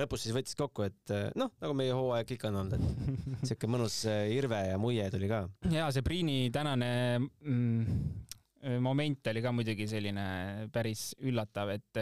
lõpus 0.01 0.25
siis 0.25 0.35
võttis 0.37 0.57
kokku, 0.59 0.87
et 0.89 1.15
eh, 1.15 1.31
noh, 1.39 1.53
nagu 1.63 1.77
meie 1.77 1.95
hooaeg 1.95 2.37
ikka 2.37 2.51
on 2.51 2.63
olnud, 2.63 2.77
et 2.77 3.49
siuke 3.51 3.71
mõnus 3.71 4.03
eh, 4.11 4.29
irve 4.37 4.61
ja 4.71 4.79
muie 4.81 5.07
tuli 5.13 5.31
ka. 5.31 5.45
ja 5.73 5.91
see 5.95 6.05
Priini 6.07 6.49
tänane 6.55 6.91
mm, 7.21 8.81
moment 8.81 9.29
oli 9.29 9.43
ka 9.45 9.53
muidugi 9.53 9.87
selline 9.89 10.25
päris 10.73 11.11
üllatav, 11.21 11.75
et 11.75 11.99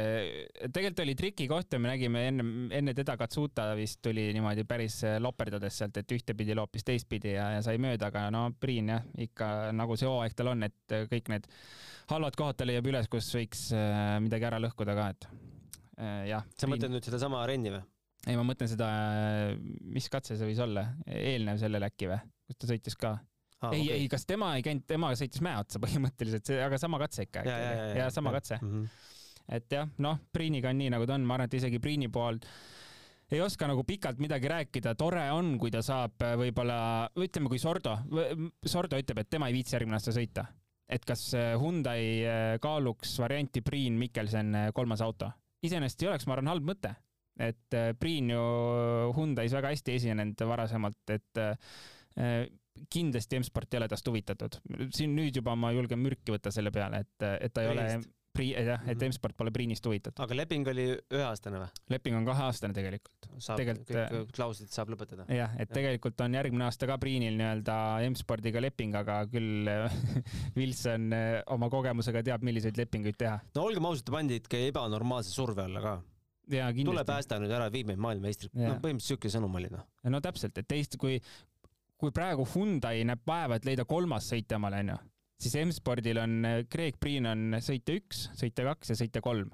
tegelikult 0.69 1.03
oli 1.03 1.17
trikikoht 1.19 1.75
ja 1.75 1.81
me 1.83 1.91
nägime 1.91 2.23
enne, 2.31 2.47
enne 2.79 2.95
teda 2.95 3.17
Katsuta 3.19 3.73
vist 3.75 3.99
tuli 4.05 4.29
niimoodi 4.37 4.63
päris 4.69 5.01
loperdades 5.19 5.81
sealt, 5.81 5.99
et 5.99 6.15
ühtepidi 6.15 6.55
loopis 6.55 6.87
teistpidi 6.87 7.35
ja, 7.35 7.49
ja 7.57 7.65
sai 7.67 7.83
mööda, 7.83 8.13
aga 8.13 8.29
no 8.31 8.45
Priin 8.63 8.95
jah, 8.95 9.03
ikka 9.27 9.73
nagu 9.75 9.99
see 9.99 10.07
hooaeg 10.07 10.39
tal 10.39 10.53
on, 10.55 10.63
et 10.69 10.99
kõik 11.11 11.35
need 11.35 11.51
halvad 12.13 12.39
kohad 12.39 12.59
ta 12.61 12.69
leiab 12.69 12.87
üles, 12.93 13.11
kus 13.11 13.31
võiks 13.35 13.71
eh, 13.75 14.19
midagi 14.23 14.47
ära 14.47 14.63
lõhkuda 14.63 14.95
ka, 14.99 15.09
et 15.17 15.42
jah. 15.99 16.47
sa 16.57 16.71
mõtled 16.71 16.95
nüüd 16.95 17.05
sedasama 17.05 17.43
Renni 17.49 17.73
või? 17.75 17.83
ei, 18.29 18.39
ma 18.39 18.45
mõtlen 18.47 18.71
seda, 18.71 18.89
mis 19.95 20.09
katse 20.13 20.37
see 20.39 20.49
võis 20.49 20.61
olla, 20.63 20.87
eelnev 21.07 21.59
sellele 21.63 21.89
äkki 21.91 22.11
või, 22.11 22.19
kus 22.49 22.61
ta 22.61 22.69
sõitis 22.71 22.99
ka 22.99 23.17
ah,? 23.17 23.73
ei 23.73 23.87
okay., 23.87 23.97
ei, 23.97 24.11
kas 24.13 24.27
tema 24.29 24.53
ei 24.59 24.67
käinud, 24.67 24.87
tema 24.89 25.13
sõitis 25.19 25.43
mäe 25.45 25.57
otsa 25.61 25.83
põhimõtteliselt, 25.83 26.53
aga 26.69 26.79
sama 26.81 27.03
katse 27.03 27.27
ikka. 27.27 27.47
ja, 27.49 27.57
ja, 27.59 27.73
ja, 27.73 27.89
ja, 28.05 28.13
sama 28.15 28.33
ja. 28.33 28.39
katse 28.39 28.61
mm. 28.61 28.71
-hmm. 28.71 29.11
et 29.59 29.77
jah, 29.79 29.91
noh, 30.07 30.23
Priiniga 30.33 30.71
on 30.71 30.81
nii, 30.83 30.95
nagu 30.95 31.09
ta 31.09 31.19
on, 31.19 31.27
ma 31.27 31.39
arvan, 31.39 31.51
et 31.51 31.59
isegi 31.59 31.83
Priini 31.83 32.11
poolt 32.13 32.47
ei 33.33 33.41
oska 33.41 33.67
nagu 33.67 33.81
pikalt 33.89 34.19
midagi 34.21 34.49
rääkida, 34.51 34.95
tore 34.95 35.25
on, 35.33 35.55
kui 35.59 35.71
ta 35.73 35.81
saab 35.83 36.21
äh, 36.23 36.35
võib-olla, 36.37 37.09
ütleme, 37.17 37.49
kui 37.49 37.59
Sordo, 37.59 37.97
Sordo 38.69 38.99
ütleb, 39.01 39.23
et 39.23 39.31
tema 39.33 39.49
ei 39.49 39.57
viitsi 39.57 39.73
järgmine 39.79 39.97
aasta 39.97 40.13
sõita, 40.13 40.45
et 40.87 41.07
kas 41.09 41.31
äh, 41.35 41.55
Hyundai 41.59 42.59
kaaluks 42.63 43.17
varianti 43.25 43.65
Priin 43.65 43.97
Mikkelsen 43.99 44.69
kolmas 44.77 45.01
auto 45.01 45.33
iseenesest 45.67 46.03
ei 46.03 46.11
oleks, 46.11 46.27
ma 46.27 46.37
arvan, 46.37 46.51
halb 46.53 46.67
mõte, 46.73 46.95
et 47.41 47.77
äh, 47.79 47.93
Priin 47.99 48.33
ju 48.33 48.43
Hyundai's 49.17 49.55
väga 49.57 49.73
hästi 49.73 49.97
esinenud 49.99 50.43
varasemalt, 50.49 51.15
et 51.15 51.43
äh, 51.43 52.49
kindlasti 52.93 53.39
M-sport 53.39 53.75
ei 53.75 53.83
ole 53.83 53.89
tast 53.93 54.09
huvitatud. 54.09 54.59
siin 54.97 55.15
nüüd 55.17 55.37
juba 55.37 55.55
ma 55.57 55.73
julgen 55.73 56.01
mürki 56.03 56.35
võtta 56.35 56.53
selle 56.55 56.73
peale, 56.75 57.05
et, 57.05 57.29
et 57.47 57.53
ta 57.53 57.65
ei 57.65 57.73
Priinist. 57.73 58.03
ole 58.03 58.22
Pri-, 58.33 58.53
jah, 58.57 58.81
et 58.87 58.97
mhm. 58.97 59.11
M-sport 59.11 59.37
pole 59.37 59.53
Priinist 59.53 59.85
huvitatud. 59.85 60.23
aga 60.25 60.37
leping 60.37 60.69
oli 60.73 60.87
üheaastane 60.97 61.59
või? 61.61 61.83
leping 61.93 62.17
on 62.17 62.29
kaheaastane 62.29 62.77
tegelikult. 62.77 63.29
saab, 63.45 63.61
kõik 63.61 63.93
äh, 63.93 64.15
klauslid 64.33 64.73
saab 64.73 64.95
lõpetada? 64.95 65.27
jah, 65.29 65.53
et 65.59 65.69
ja. 65.69 65.75
tegelikult 65.77 66.23
on 66.25 66.39
järgmine 66.39 66.65
aasta 66.65 66.89
ka 66.89 66.97
Priinil 67.03 67.37
nii-öelda 67.37 67.77
M-spordiga 68.09 68.63
leping, 68.65 68.97
aga 68.97 69.19
küll 69.33 69.69
Wilson 70.59 71.13
äh, 71.17 71.35
oma 71.53 71.69
kogemusega 71.73 72.25
teab, 72.31 72.47
milliseid 72.49 72.81
lepinguid 72.81 73.21
teha. 73.21 73.37
no 73.59 73.69
olgem 73.69 73.91
ausad, 73.91 74.09
ta 74.09 74.17
pandi 74.17 74.41
ikka 74.41 74.65
ebanormaalse 74.71 75.35
surve 75.35 75.69
alla 75.69 75.85
ka 75.85 75.99
tule 76.85 77.05
päästa 77.05 77.39
nüüd 77.43 77.53
ära, 77.53 77.69
vii 77.73 77.85
meid 77.93 78.01
maailmameistriks. 78.03 78.57
no 78.57 78.75
põhimõtteliselt 78.81 79.13
siuke 79.13 79.33
sõnum 79.33 79.61
oli 79.61 79.71
noh. 79.73 79.85
no 80.09 80.25
täpselt, 80.25 80.57
et 80.59 80.69
teist, 80.69 80.97
kui, 81.01 81.21
kui 82.01 82.17
praegu 82.17 82.49
Hyundai 82.55 83.05
näeb 83.09 83.23
vaeva, 83.27 83.61
et 83.61 83.69
leida 83.69 83.85
kolmas 83.89 84.33
sõitja 84.33 84.57
omale 84.57 84.83
onju 84.87 85.01
siis 85.43 85.57
M-spordil 85.65 86.21
on, 86.23 86.39
Craig 86.73 86.99
Priin 87.03 87.27
on 87.31 87.59
sõitja 87.63 87.99
üks, 87.99 88.29
sõitja 88.39 88.67
kaks 88.71 88.93
ja 88.93 88.99
sõitja 89.03 89.23
kolm. 89.25 89.51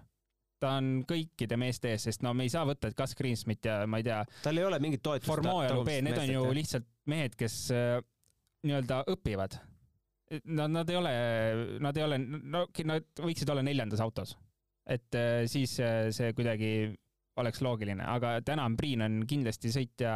ta 0.59 0.73
on 0.81 1.05
kõikide 1.07 1.55
meeste 1.55 1.93
ees, 1.93 2.09
sest 2.09 2.25
no 2.27 2.33
me 2.35 2.49
ei 2.49 2.51
saa 2.51 2.65
võtta, 2.67 2.91
et 2.91 2.97
Gus 2.99 3.15
Greensmit 3.15 3.65
ja 3.65 3.85
ma 3.87 4.01
ei 4.01 4.07
tea. 4.09 4.25
tal 4.43 4.59
ei 4.59 4.67
ole 4.67 4.81
mingit 4.83 5.03
toetust. 5.03 5.31
Formo 5.31 5.61
ja 5.63 5.75
Lube, 5.75 6.01
need 6.03 6.19
on 6.19 6.33
ju 6.33 6.45
jah. 6.45 6.55
lihtsalt 6.59 6.89
mehed, 7.09 7.37
kes 7.39 7.59
äh, 7.75 7.99
nii-öelda 8.67 9.05
õpivad. 9.15 9.59
Nad, 10.45 10.69
nad 10.75 10.91
ei 10.93 10.99
ole, 10.99 11.13
nad 11.81 11.97
ei 11.97 12.05
ole, 12.05 12.19
no 12.21 12.67
nad 12.91 13.23
võiksid 13.23 13.49
olla 13.49 13.63
neljandas 13.65 14.03
autos. 14.05 14.37
et 14.89 15.15
äh, 15.15 15.45
siis 15.47 15.79
äh, 15.85 16.09
see 16.17 16.33
kuidagi 16.33 16.73
oleks 17.39 17.63
loogiline, 17.65 18.05
aga 18.05 18.39
täna 18.47 18.67
Priin 18.79 19.05
on 19.05 19.21
kindlasti 19.29 19.71
sõitja 19.75 20.13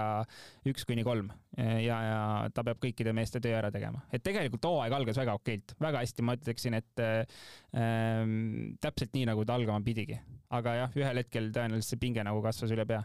üks 0.69 0.87
kuni 0.89 1.05
kolm 1.07 1.31
ja, 1.57 1.97
ja 2.07 2.19
ta 2.55 2.65
peab 2.67 2.81
kõikide 2.83 3.15
meeste 3.17 3.41
töö 3.43 3.55
ära 3.59 3.71
tegema. 3.75 4.03
et 4.13 4.25
tegelikult 4.25 4.65
hooaeg 4.69 4.97
algas 4.97 5.21
väga 5.21 5.37
okeilt, 5.39 5.75
väga 5.83 6.05
hästi, 6.05 6.27
ma 6.27 6.37
ütleksin, 6.39 6.79
et 6.79 7.03
ähm, 7.05 8.77
täpselt 8.83 9.15
nii, 9.17 9.27
nagu 9.31 9.47
ta 9.49 9.57
algama 9.59 9.83
pidigi. 9.85 10.19
aga 10.53 10.77
jah, 10.83 10.97
ühel 10.99 11.23
hetkel 11.23 11.51
tõenäoliselt 11.55 11.95
see 11.95 12.03
pinge 12.03 12.25
nagu 12.27 12.43
kasvas 12.45 12.75
üle 12.75 12.87
pea. 12.89 13.03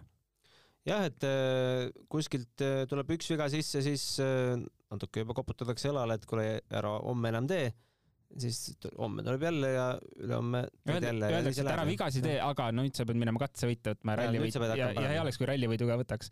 jah, 0.88 1.08
et 1.10 1.28
äh, 1.28 1.88
kuskilt 2.12 2.66
äh, 2.66 2.86
tuleb 2.90 3.18
üks 3.18 3.34
viga 3.34 3.50
sisse, 3.54 3.84
siis 3.86 4.10
natuke 4.88 5.26
juba 5.26 5.36
koputatakse 5.38 5.92
õlale, 5.92 6.18
et 6.18 6.30
kuule, 6.30 6.48
ära 6.72 6.98
homme 7.04 7.34
enam 7.34 7.50
tee 7.50 7.72
siis 8.38 8.60
homme 8.98 9.24
tuleb 9.24 9.46
jälle 9.48 9.70
ja 9.72 9.86
ülehomme 10.20 10.66
teed 10.86 11.08
jälle. 11.10 11.30
Öeldakse, 11.38 11.64
et 11.64 11.72
ära 11.72 11.86
vigasi 11.88 12.24
tee, 12.26 12.36
aga 12.44 12.72
nüüd 12.76 12.98
sa 12.98 13.06
pead 13.08 13.20
minema 13.20 13.42
katsevõitu 13.42 13.94
võtma 13.94 14.14
ja 14.14 14.20
rallivõitu 14.24 14.68
ja, 14.74 14.92
ja 14.92 15.08
hea 15.14 15.24
oleks, 15.24 15.40
kui 15.40 15.50
rallivõidu 15.50 15.90
ka 15.90 15.98
võtaks. 16.02 16.32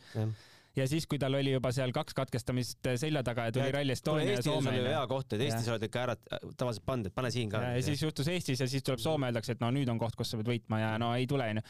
ja 0.75 0.88
siis, 0.91 1.08
kui 1.08 1.19
tal 1.21 1.38
oli 1.39 1.55
juba 1.55 1.71
seal 1.75 1.93
kaks 1.95 2.17
katkestamist 2.17 2.91
selja 3.01 3.23
taga 3.23 3.47
ja 3.49 3.55
tuli 3.55 3.71
Rally 3.73 3.95
Estonia 3.95 4.38
ja 4.38 4.45
Soome. 4.45 4.75
hea 4.75 5.03
koht, 5.12 5.38
et 5.38 5.45
Eestis 5.47 5.71
oled 5.71 5.88
ikka 5.88 6.03
ära 6.03 6.17
tavaliselt 6.58 6.86
pannud, 6.86 7.12
et 7.12 7.15
pane 7.15 7.31
siin 7.34 7.53
ka. 7.53 7.63
ja 7.77 7.86
siis 7.86 8.03
juhtus 8.03 8.31
Eestis 8.34 8.65
ja 8.65 8.67
siis 8.69 8.84
tuleb 8.84 9.03
Soome, 9.03 9.31
öeldakse, 9.31 9.55
et 9.55 9.63
no 9.63 9.71
nüüd 9.75 9.89
on 9.91 10.01
koht, 10.01 10.17
kus 10.19 10.34
sa 10.34 10.41
pead 10.41 10.51
võitma 10.51 10.84
ja 10.84 10.97
no 11.01 11.13
ei 11.15 11.29
tule 11.31 11.47
onju 11.55 11.65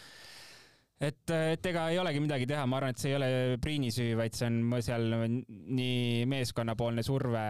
et, 1.01 1.31
et 1.35 1.67
ega 1.69 1.85
ei 1.91 1.99
olegi 1.99 2.21
midagi 2.23 2.47
teha, 2.49 2.63
ma 2.69 2.79
arvan, 2.79 2.95
et 2.95 3.01
see 3.01 3.11
ei 3.11 3.17
ole 3.17 3.29
Priini 3.61 3.91
süü, 3.93 4.13
vaid 4.19 4.35
see 4.37 4.47
on 4.47 4.75
seal 4.85 5.07
nii 5.19 6.23
meeskonnapoolne 6.31 7.03
surve, 7.05 7.45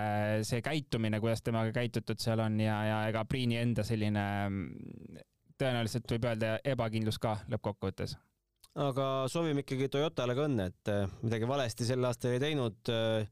see 0.48 0.64
käitumine, 0.66 1.22
kuidas 1.24 1.46
temaga 1.46 1.74
käitutud 1.76 2.22
seal 2.22 2.42
on 2.46 2.58
ja, 2.64 2.80
ja 2.90 3.00
ega 3.12 3.26
Priini 3.30 3.60
enda 3.62 3.86
selline 3.86 4.26
tõenäoliselt 5.60 6.16
võib 6.16 6.30
öelda 6.32 6.56
ebakindlus 6.68 7.20
ka 7.22 7.38
lõppkokkuvõttes. 7.52 8.18
aga 8.82 9.10
soovime 9.32 9.64
ikkagi 9.64 9.90
Toyotale 9.94 10.36
ka 10.36 10.48
õnne, 10.50 10.70
et 10.74 10.92
äh, 10.92 11.06
midagi 11.24 11.48
valesti 11.48 11.88
sel 11.88 12.04
aastal 12.04 12.36
ei 12.36 12.44
teinud. 12.44 12.82
Äh, 12.92 13.30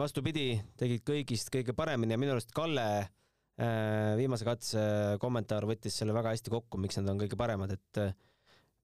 vastupidi, 0.00 0.54
tegid 0.80 1.02
kõigist 1.04 1.52
kõige 1.52 1.74
paremini 1.76 2.16
ja 2.16 2.18
minu 2.18 2.32
arust 2.32 2.54
Kalle 2.56 2.86
äh, 2.96 4.14
viimase 4.16 4.48
katse 4.48 4.80
kommentaar 5.20 5.68
võttis 5.68 6.00
selle 6.00 6.16
väga 6.16 6.32
hästi 6.32 6.54
kokku, 6.54 6.80
miks 6.80 6.96
nad 6.96 7.12
on 7.12 7.20
kõige 7.20 7.36
paremad, 7.38 7.76
et 7.76 8.00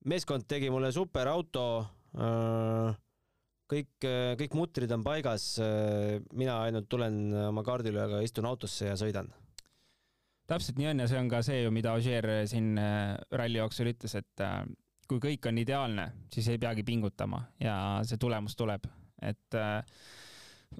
meeskond 0.09 0.47
tegi 0.49 0.69
mulle 0.73 0.91
super 0.95 1.29
auto. 1.31 1.65
Äh, 2.13 2.95
kõik, 3.73 3.93
äh, 4.05 4.33
kõik 4.39 4.57
mutrid 4.57 4.91
on 4.95 5.05
paigas. 5.05 5.47
Äh, 5.63 6.19
mina 6.35 6.59
ainult 6.67 6.89
tulen 6.91 7.33
oma 7.47 7.63
kaardilööga, 7.65 8.21
istun 8.25 8.49
autosse 8.49 8.91
ja 8.91 8.99
sõidan. 8.99 9.31
täpselt 10.43 10.75
nii 10.77 10.89
on 10.89 10.99
ja 10.99 11.05
see 11.07 11.17
on 11.17 11.29
ka 11.31 11.39
see 11.41 11.61
ju, 11.63 11.69
mida 11.71 11.93
Ogier 11.95 12.25
siin 12.51 12.75
ralli 13.31 13.61
jooksul 13.61 13.87
ütles, 13.93 14.11
et 14.19 14.41
kui 15.07 15.21
kõik 15.23 15.47
on 15.47 15.57
ideaalne, 15.57 16.03
siis 16.29 16.49
ei 16.51 16.59
peagi 16.59 16.83
pingutama 16.83 17.39
ja 17.63 18.01
see 18.05 18.19
tulemus 18.19 18.53
tuleb, 18.59 18.83
et 19.23 19.57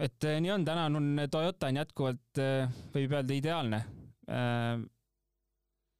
et 0.04 0.28
nii 0.44 0.52
on, 0.52 0.66
täna 0.68 0.84
on 0.92 1.24
Toyota 1.32 1.72
on 1.72 1.80
jätkuvalt, 1.80 2.42
võib 2.94 3.16
öelda, 3.16 3.40
ideaalne 3.40 3.80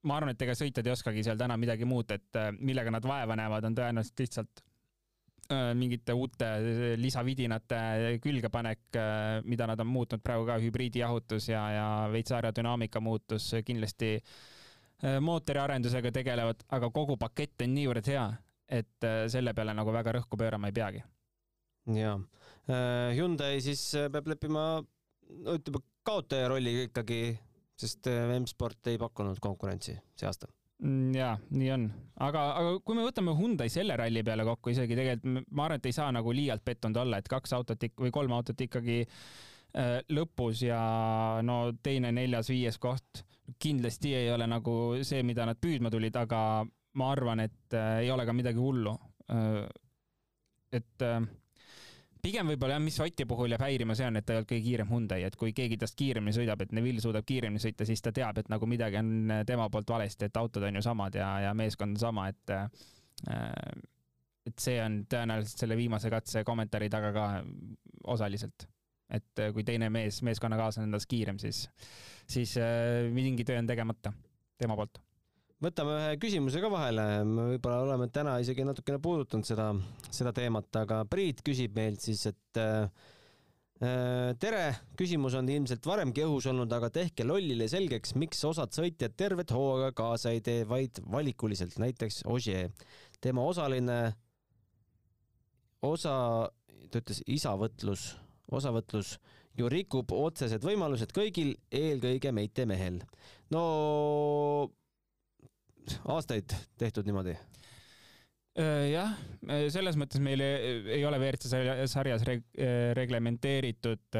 ma 0.08 0.18
arvan, 0.18 0.34
et 0.34 0.44
ega 0.44 0.54
sõitjad 0.58 0.86
ei 0.86 0.94
oskagi 0.94 1.24
seal 1.26 1.40
täna 1.40 1.56
midagi 1.60 1.86
muud, 1.88 2.10
et 2.14 2.38
äh, 2.38 2.50
millega 2.60 2.92
nad 2.94 3.04
vaeva 3.08 3.36
näevad, 3.38 3.66
on 3.68 3.76
tõenäoliselt 3.76 4.22
lihtsalt 4.24 4.62
äh, 5.52 5.70
mingite 5.78 6.16
uute 6.16 6.48
äh, 6.48 6.82
lisavidinate 7.00 7.80
külgepanek, 8.24 9.00
mida 9.48 9.68
nad 9.70 9.80
on 9.80 9.90
muutnud 9.90 10.24
praegu 10.24 10.46
ka 10.48 10.58
hübriidijahutus 10.62 11.48
ja, 11.52 11.64
ja 11.74 11.86
veits 12.12 12.34
aerodünaamika 12.36 13.02
muutus, 13.04 13.52
kindlasti 13.66 14.18
mootori 15.20 15.60
arendusega 15.60 16.12
tegelevad, 16.14 16.62
aga 16.72 16.88
kogu 16.94 17.18
pakett 17.20 17.64
on 17.66 17.74
niivõrd 17.76 18.06
hea, 18.08 18.22
et 18.72 19.06
selle 19.28 19.52
peale 19.52 19.74
nagu 19.76 19.92
väga 19.92 20.14
rõhku 20.16 20.38
pöörama 20.40 20.70
ei 20.70 20.76
peagi. 20.76 21.02
jaa, 21.92 22.14
Hyundai 23.12 23.58
siis 23.60 23.82
peab 24.14 24.30
leppima, 24.30 24.62
no 25.44 25.56
ütleme, 25.58 25.82
kaotaja 26.06 26.48
rolliga 26.54 26.86
ikkagi 26.86 27.18
sest 27.80 28.10
äh, 28.10 28.36
M-sport 28.38 28.92
ei 28.92 29.00
pakkunud 29.00 29.40
konkurentsi 29.42 29.94
see 29.94 30.28
aasta 30.28 30.48
mm, 30.82 31.14
ja 31.16 31.32
nii 31.50 31.72
on, 31.74 31.88
aga, 32.26 32.44
aga 32.60 32.76
kui 32.84 32.98
me 32.98 33.06
võtame 33.06 33.34
Hyundai 33.38 33.72
selle 33.72 33.96
ralli 33.98 34.22
peale 34.26 34.46
kokku 34.46 34.74
isegi 34.74 34.98
tegelikult 34.98 35.50
ma 35.50 35.66
arvan, 35.66 35.82
et 35.82 35.90
ei 35.90 35.96
saa 35.96 36.12
nagu 36.14 36.34
liialt 36.34 36.64
pettunud 36.64 37.02
olla, 37.02 37.20
et 37.20 37.30
kaks 37.30 37.56
autot 37.56 37.88
ikka 37.88 38.06
või 38.06 38.14
kolm 38.14 38.34
autot 38.36 38.66
ikkagi 38.66 39.02
äh, 39.04 39.98
lõpus 40.14 40.64
ja 40.66 40.80
no 41.46 41.60
teine, 41.82 42.14
neljas, 42.14 42.52
viies 42.52 42.78
koht 42.82 43.24
kindlasti 43.60 44.14
ei 44.16 44.30
ole 44.32 44.46
nagu 44.48 44.74
see, 45.04 45.22
mida 45.26 45.44
nad 45.48 45.58
püüdma 45.60 45.90
tulid, 45.92 46.16
aga 46.16 46.64
ma 46.98 47.08
arvan, 47.12 47.42
et 47.44 47.76
äh, 47.76 48.04
ei 48.04 48.12
ole 48.14 48.26
ka 48.26 48.36
midagi 48.36 48.60
hullu 48.60 48.94
äh,. 49.30 49.64
et 50.74 51.02
äh, 51.02 51.20
pigem 52.24 52.48
võib-olla 52.52 52.78
jah, 52.78 52.82
mis 52.82 52.98
Oti 53.04 53.26
puhul 53.28 53.54
jääb 53.54 53.64
häirima, 53.64 53.96
see 53.98 54.08
on, 54.08 54.18
et 54.18 54.26
ta 54.26 54.34
ei 54.34 54.40
olnud 54.40 54.50
kõige 54.50 54.64
kiirem 54.64 54.90
Hyundai, 54.90 55.24
et 55.28 55.36
kui 55.40 55.52
keegi 55.56 55.78
tast 55.80 55.96
kiiremini 55.98 56.34
sõidab, 56.36 56.64
et 56.64 56.74
Neville 56.76 57.02
suudab 57.04 57.26
kiiremini 57.28 57.62
sõita, 57.62 57.86
siis 57.88 58.02
ta 58.04 58.12
teab, 58.16 58.40
et 58.40 58.50
nagu 58.52 58.68
midagi 58.70 59.00
on 59.00 59.32
tema 59.48 59.68
poolt 59.72 59.92
valesti, 59.92 60.28
et 60.28 60.40
autod 60.40 60.64
on 60.68 60.80
ju 60.80 60.84
samad 60.84 61.18
ja, 61.20 61.30
ja 61.48 61.54
meeskond 61.56 61.96
on 61.96 62.00
sama, 62.00 62.28
et 62.32 62.54
äh, 62.54 62.68
et 64.44 64.60
see 64.60 64.76
on 64.82 65.00
tõenäoliselt 65.08 65.64
selle 65.64 65.76
viimase 65.78 66.10
katse 66.12 66.42
kommentaari 66.44 66.90
taga 66.92 67.12
ka 67.14 67.26
osaliselt. 68.12 68.68
et 69.14 69.40
kui 69.52 69.62
teine 69.64 69.90
mees, 69.92 70.22
meeskonnakaaslane 70.26 70.88
on 70.88 70.96
tast 70.96 71.08
kiirem, 71.08 71.38
siis, 71.38 71.66
siis 72.26 72.56
äh, 72.58 73.04
mingi 73.12 73.44
töö 73.44 73.60
on 73.60 73.68
tegemata 73.68 74.12
tema 74.58 74.76
poolt 74.76 74.98
võtame 75.64 75.96
ühe 75.98 76.14
küsimuse 76.20 76.60
ka 76.62 76.70
vahele, 76.72 77.04
me 77.28 77.48
võib-olla 77.54 77.82
oleme 77.86 78.08
täna 78.12 78.36
isegi 78.42 78.66
natukene 78.66 79.00
puudutanud 79.02 79.46
seda, 79.48 79.70
seda 80.12 80.32
teemat, 80.36 80.68
aga 80.80 81.02
Priit 81.10 81.42
küsib 81.46 81.76
meilt 81.78 82.04
siis, 82.04 82.24
et 82.30 82.60
äh, 82.60 82.88
äh, 83.84 84.32
tere, 84.40 84.64
küsimus 84.98 85.36
on 85.38 85.48
ilmselt 85.52 85.86
varemgi 85.88 86.24
õhus 86.26 86.48
olnud, 86.52 86.72
aga 86.76 86.90
tehke 86.94 87.26
lollile 87.26 87.68
selgeks, 87.70 88.16
miks 88.20 88.42
osad 88.48 88.74
sõitjad 88.76 89.16
tervet 89.16 89.54
hooaega 89.54 89.94
kaasa 89.96 90.34
ei 90.34 90.42
tee, 90.44 90.66
vaid 90.68 91.00
valikuliselt, 91.12 91.78
näiteks 91.82 92.24
Ogier. 92.30 92.72
tema 93.24 93.44
osaline, 93.48 93.98
osa, 95.84 96.16
ta 96.90 97.00
ütles 97.00 97.24
isavõtlus, 97.26 98.12
osavõtlus. 98.52 99.16
Ju 99.54 99.68
rikub 99.70 100.10
otsesed 100.10 100.64
võimalused 100.66 101.12
kõigil, 101.14 101.52
eelkõige 101.70 102.32
Meite 102.34 102.64
mehel. 102.66 103.04
no 103.54 103.60
aastaid 106.14 106.54
tehtud 106.80 107.06
niimoodi? 107.08 107.36
jah, 108.54 109.14
selles 109.74 109.96
mõttes 109.98 110.22
meil 110.22 110.40
ei 110.44 111.02
ole 111.06 111.18
WRC 111.18 111.48
sarjas 111.90 112.22
reg 112.28 112.44
reglementeeritud, 112.94 114.18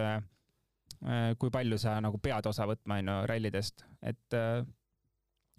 kui 1.39 1.53
palju 1.55 1.79
sa 1.79 2.01
nagu 2.03 2.19
pead 2.23 2.49
osa 2.51 2.67
võtma, 2.67 2.99
onju, 2.99 3.19
rallidest, 3.31 3.85
et 4.03 4.39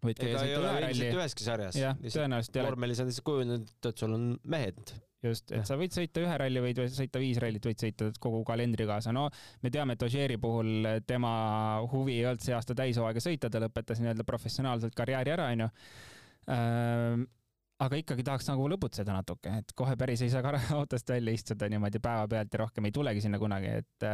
võid 0.06 0.20
käia 0.20 0.42
sõita 0.42 0.60
ühe 0.60 0.84
ralli. 0.86 1.10
üheski 1.16 1.46
sarjas. 1.48 1.80
jah, 1.80 1.98
tõenäoliselt 2.04 2.58
ei 2.58 2.62
ole. 2.62 2.70
vormelis 2.70 3.02
on 3.02 3.10
lihtsalt 3.10 3.28
kujunenud, 3.30 3.72
et 3.90 4.04
sul 4.04 4.16
on 4.18 4.28
mehed. 4.44 4.94
Just, 5.30 5.52
et 5.56 5.68
sa 5.68 5.78
võid 5.80 5.96
sõita 5.96 6.24
ühe 6.24 6.38
ralli, 6.42 6.64
võid 6.64 6.82
sõita 6.94 7.22
viis 7.22 7.40
rallit, 7.42 7.66
võid 7.66 7.82
sõita 7.86 8.10
kogu 8.22 8.44
kalendri 8.48 8.88
kaasa. 8.90 9.14
no 9.16 9.28
me 9.64 9.72
teame, 9.74 9.96
et 9.96 10.06
Ogieri 10.08 10.38
puhul 10.42 11.02
tema 11.08 11.32
huvi 11.92 12.20
ei 12.20 12.28
olnud 12.30 12.44
see 12.46 12.56
aasta 12.58 12.78
täishooaega 12.78 13.24
sõita, 13.24 13.52
ta 13.52 13.64
lõpetas 13.64 14.02
nii-öelda 14.04 14.28
professionaalselt 14.28 14.96
karjääri 14.98 15.36
ära, 15.36 15.50
onju 15.56 15.72
aga 17.86 18.00
ikkagi 18.00 18.24
tahaks 18.24 18.48
nagu 18.52 18.68
lõbutseda 18.72 19.16
natuke, 19.18 19.52
et 19.62 19.74
kohe 19.76 19.96
päris 20.00 20.24
ei 20.24 20.32
saa 20.32 20.56
autost 20.80 21.10
välja 21.12 21.36
istuda 21.36 21.70
niimoodi 21.72 22.00
päevapealt 22.04 22.54
ja 22.54 22.64
rohkem 22.64 22.88
ei 22.88 22.96
tulegi 22.96 23.26
sinna 23.26 23.40
kunagi, 23.42 23.74
et 23.82 24.10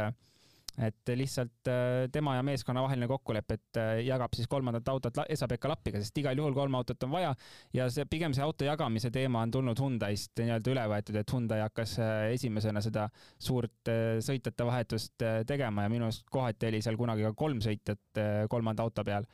et 0.80 1.12
lihtsalt 1.18 1.70
tema 2.12 2.36
ja 2.38 2.42
meeskonna 2.46 2.82
vaheline 2.84 3.08
kokkulepe, 3.10 3.58
et 3.58 3.80
jagab 4.06 4.32
siis 4.36 4.48
kolmandat 4.48 4.88
autot 4.88 5.22
Esa-Pekka 5.28 5.68
Lappiga, 5.68 6.00
sest 6.00 6.16
igal 6.22 6.38
juhul 6.38 6.54
kolm 6.56 6.74
autot 6.78 7.04
on 7.04 7.12
vaja 7.12 7.34
ja 7.76 7.88
see 7.92 8.06
pigem 8.08 8.32
see 8.32 8.44
auto 8.44 8.64
jagamise 8.64 9.10
teema 9.12 9.42
on 9.44 9.52
tulnud 9.52 9.82
Hyundai'st 9.84 10.40
nii-öelda 10.40 10.72
üle 10.72 10.86
võetud, 10.94 11.18
et 11.20 11.34
Hyundai 11.36 11.60
hakkas 11.60 11.98
esimesena 12.32 12.80
seda 12.84 13.08
suurt 13.36 13.92
sõitjate 14.24 14.68
vahetust 14.68 15.26
tegema 15.48 15.84
ja 15.84 15.92
minu 15.92 16.08
arust 16.08 16.24
kohati 16.32 16.72
oli 16.72 16.80
seal 16.84 16.96
kunagi 17.00 17.28
ka 17.28 17.34
kolm 17.36 17.60
sõitjat 17.64 18.22
kolmanda 18.48 18.88
auto 18.88 19.04
peal. 19.04 19.28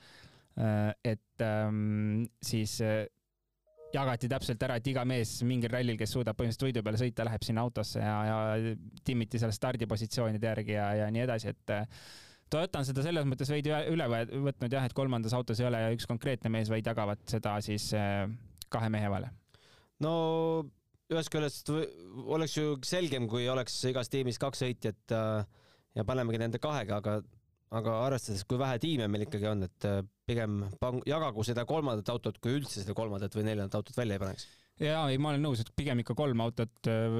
Äh, 0.58 0.94
et 1.04 1.42
ähm, 1.42 2.26
siis 2.42 2.80
äh, 2.80 3.06
jagati 3.94 4.28
täpselt 4.28 4.62
ära, 4.66 4.76
et 4.78 4.88
iga 4.90 5.04
mees 5.08 5.38
mingil 5.48 5.72
rallil, 5.72 5.96
kes 6.00 6.12
suudab 6.12 6.36
põhimõtteliselt 6.38 6.66
võidu 6.68 6.84
peale 6.84 7.00
sõita, 7.00 7.26
läheb 7.28 7.44
sinna 7.46 7.64
autosse 7.64 8.02
ja, 8.02 8.16
ja 8.28 8.72
timmiti 9.04 9.40
seal 9.40 9.54
stardipositsioonide 9.56 10.50
järgi 10.50 10.76
ja, 10.76 10.88
ja 11.02 11.12
nii 11.14 11.24
edasi, 11.24 11.54
et 11.54 11.74
äh, 11.74 11.86
Toyota 12.48 12.80
on 12.80 12.86
seda 12.88 13.04
selles 13.04 13.26
mõttes 13.28 13.50
veidi 13.52 13.72
üle 13.92 14.06
võtnud 14.08 14.72
jah, 14.72 14.86
et 14.88 14.96
kolmandas 14.96 15.34
autos 15.36 15.60
ei 15.60 15.68
ole 15.68 15.82
üks 15.92 16.08
konkreetne 16.08 16.48
mees, 16.52 16.70
vaid 16.72 16.86
jagavad 16.88 17.20
seda 17.28 17.58
siis 17.64 17.90
kahe 18.72 18.88
mehe 18.92 19.10
vahel. 19.12 19.28
no 20.04 20.12
ühest 21.12 21.32
küljest 21.32 21.68
oleks 22.24 22.56
ju 22.56 22.78
selgem, 22.84 23.28
kui 23.28 23.48
oleks 23.52 23.76
igas 23.90 24.08
tiimis 24.12 24.40
kaks 24.40 24.64
sõitjat 24.64 25.16
ja 25.96 26.06
panemegi 26.08 26.40
nende 26.40 26.60
kahega, 26.62 27.02
aga 27.02 27.18
aga 27.76 27.96
arvestades, 28.06 28.44
kui 28.48 28.60
vähe 28.60 28.78
tiime 28.82 29.08
meil 29.10 29.26
ikkagi 29.26 29.48
on, 29.50 29.66
et 29.68 29.88
äh, 29.88 30.00
pigem 30.28 30.62
pang-, 30.80 31.02
jagagu 31.08 31.44
seda 31.46 31.66
kolmandat 31.68 32.08
autot, 32.14 32.38
kui 32.42 32.56
üldse 32.58 32.80
seda 32.82 32.96
kolmandat 32.96 33.34
või 33.36 33.44
neljandat 33.50 33.78
autot 33.80 33.98
välja 33.98 34.16
ei 34.16 34.22
paneks. 34.22 34.46
jaa, 34.80 35.02
ei, 35.10 35.20
ma 35.20 35.32
olen 35.32 35.44
nõus, 35.44 35.62
et 35.64 35.72
pigem 35.76 36.00
ikka 36.02 36.16
kolm 36.18 36.40
autot 36.44 36.90
äh, 36.90 37.18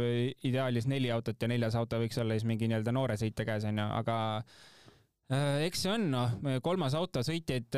ideaalis 0.48 0.88
neli 0.90 1.12
autot 1.12 1.40
ja 1.40 1.50
neljas 1.50 1.76
auto 1.78 2.00
võiks 2.00 2.20
olla 2.22 2.38
siis 2.38 2.48
mingi 2.48 2.70
nii-öelda 2.70 2.94
noore 2.96 3.18
sõitja 3.20 3.46
käes 3.48 3.68
onju, 3.68 3.88
aga 3.98 4.16
äh, 4.38 5.66
eks 5.66 5.84
see 5.84 5.92
on 5.96 6.08
noh, 6.14 6.38
kolmas 6.64 6.96
auto 6.98 7.24
sõitjaid, 7.26 7.76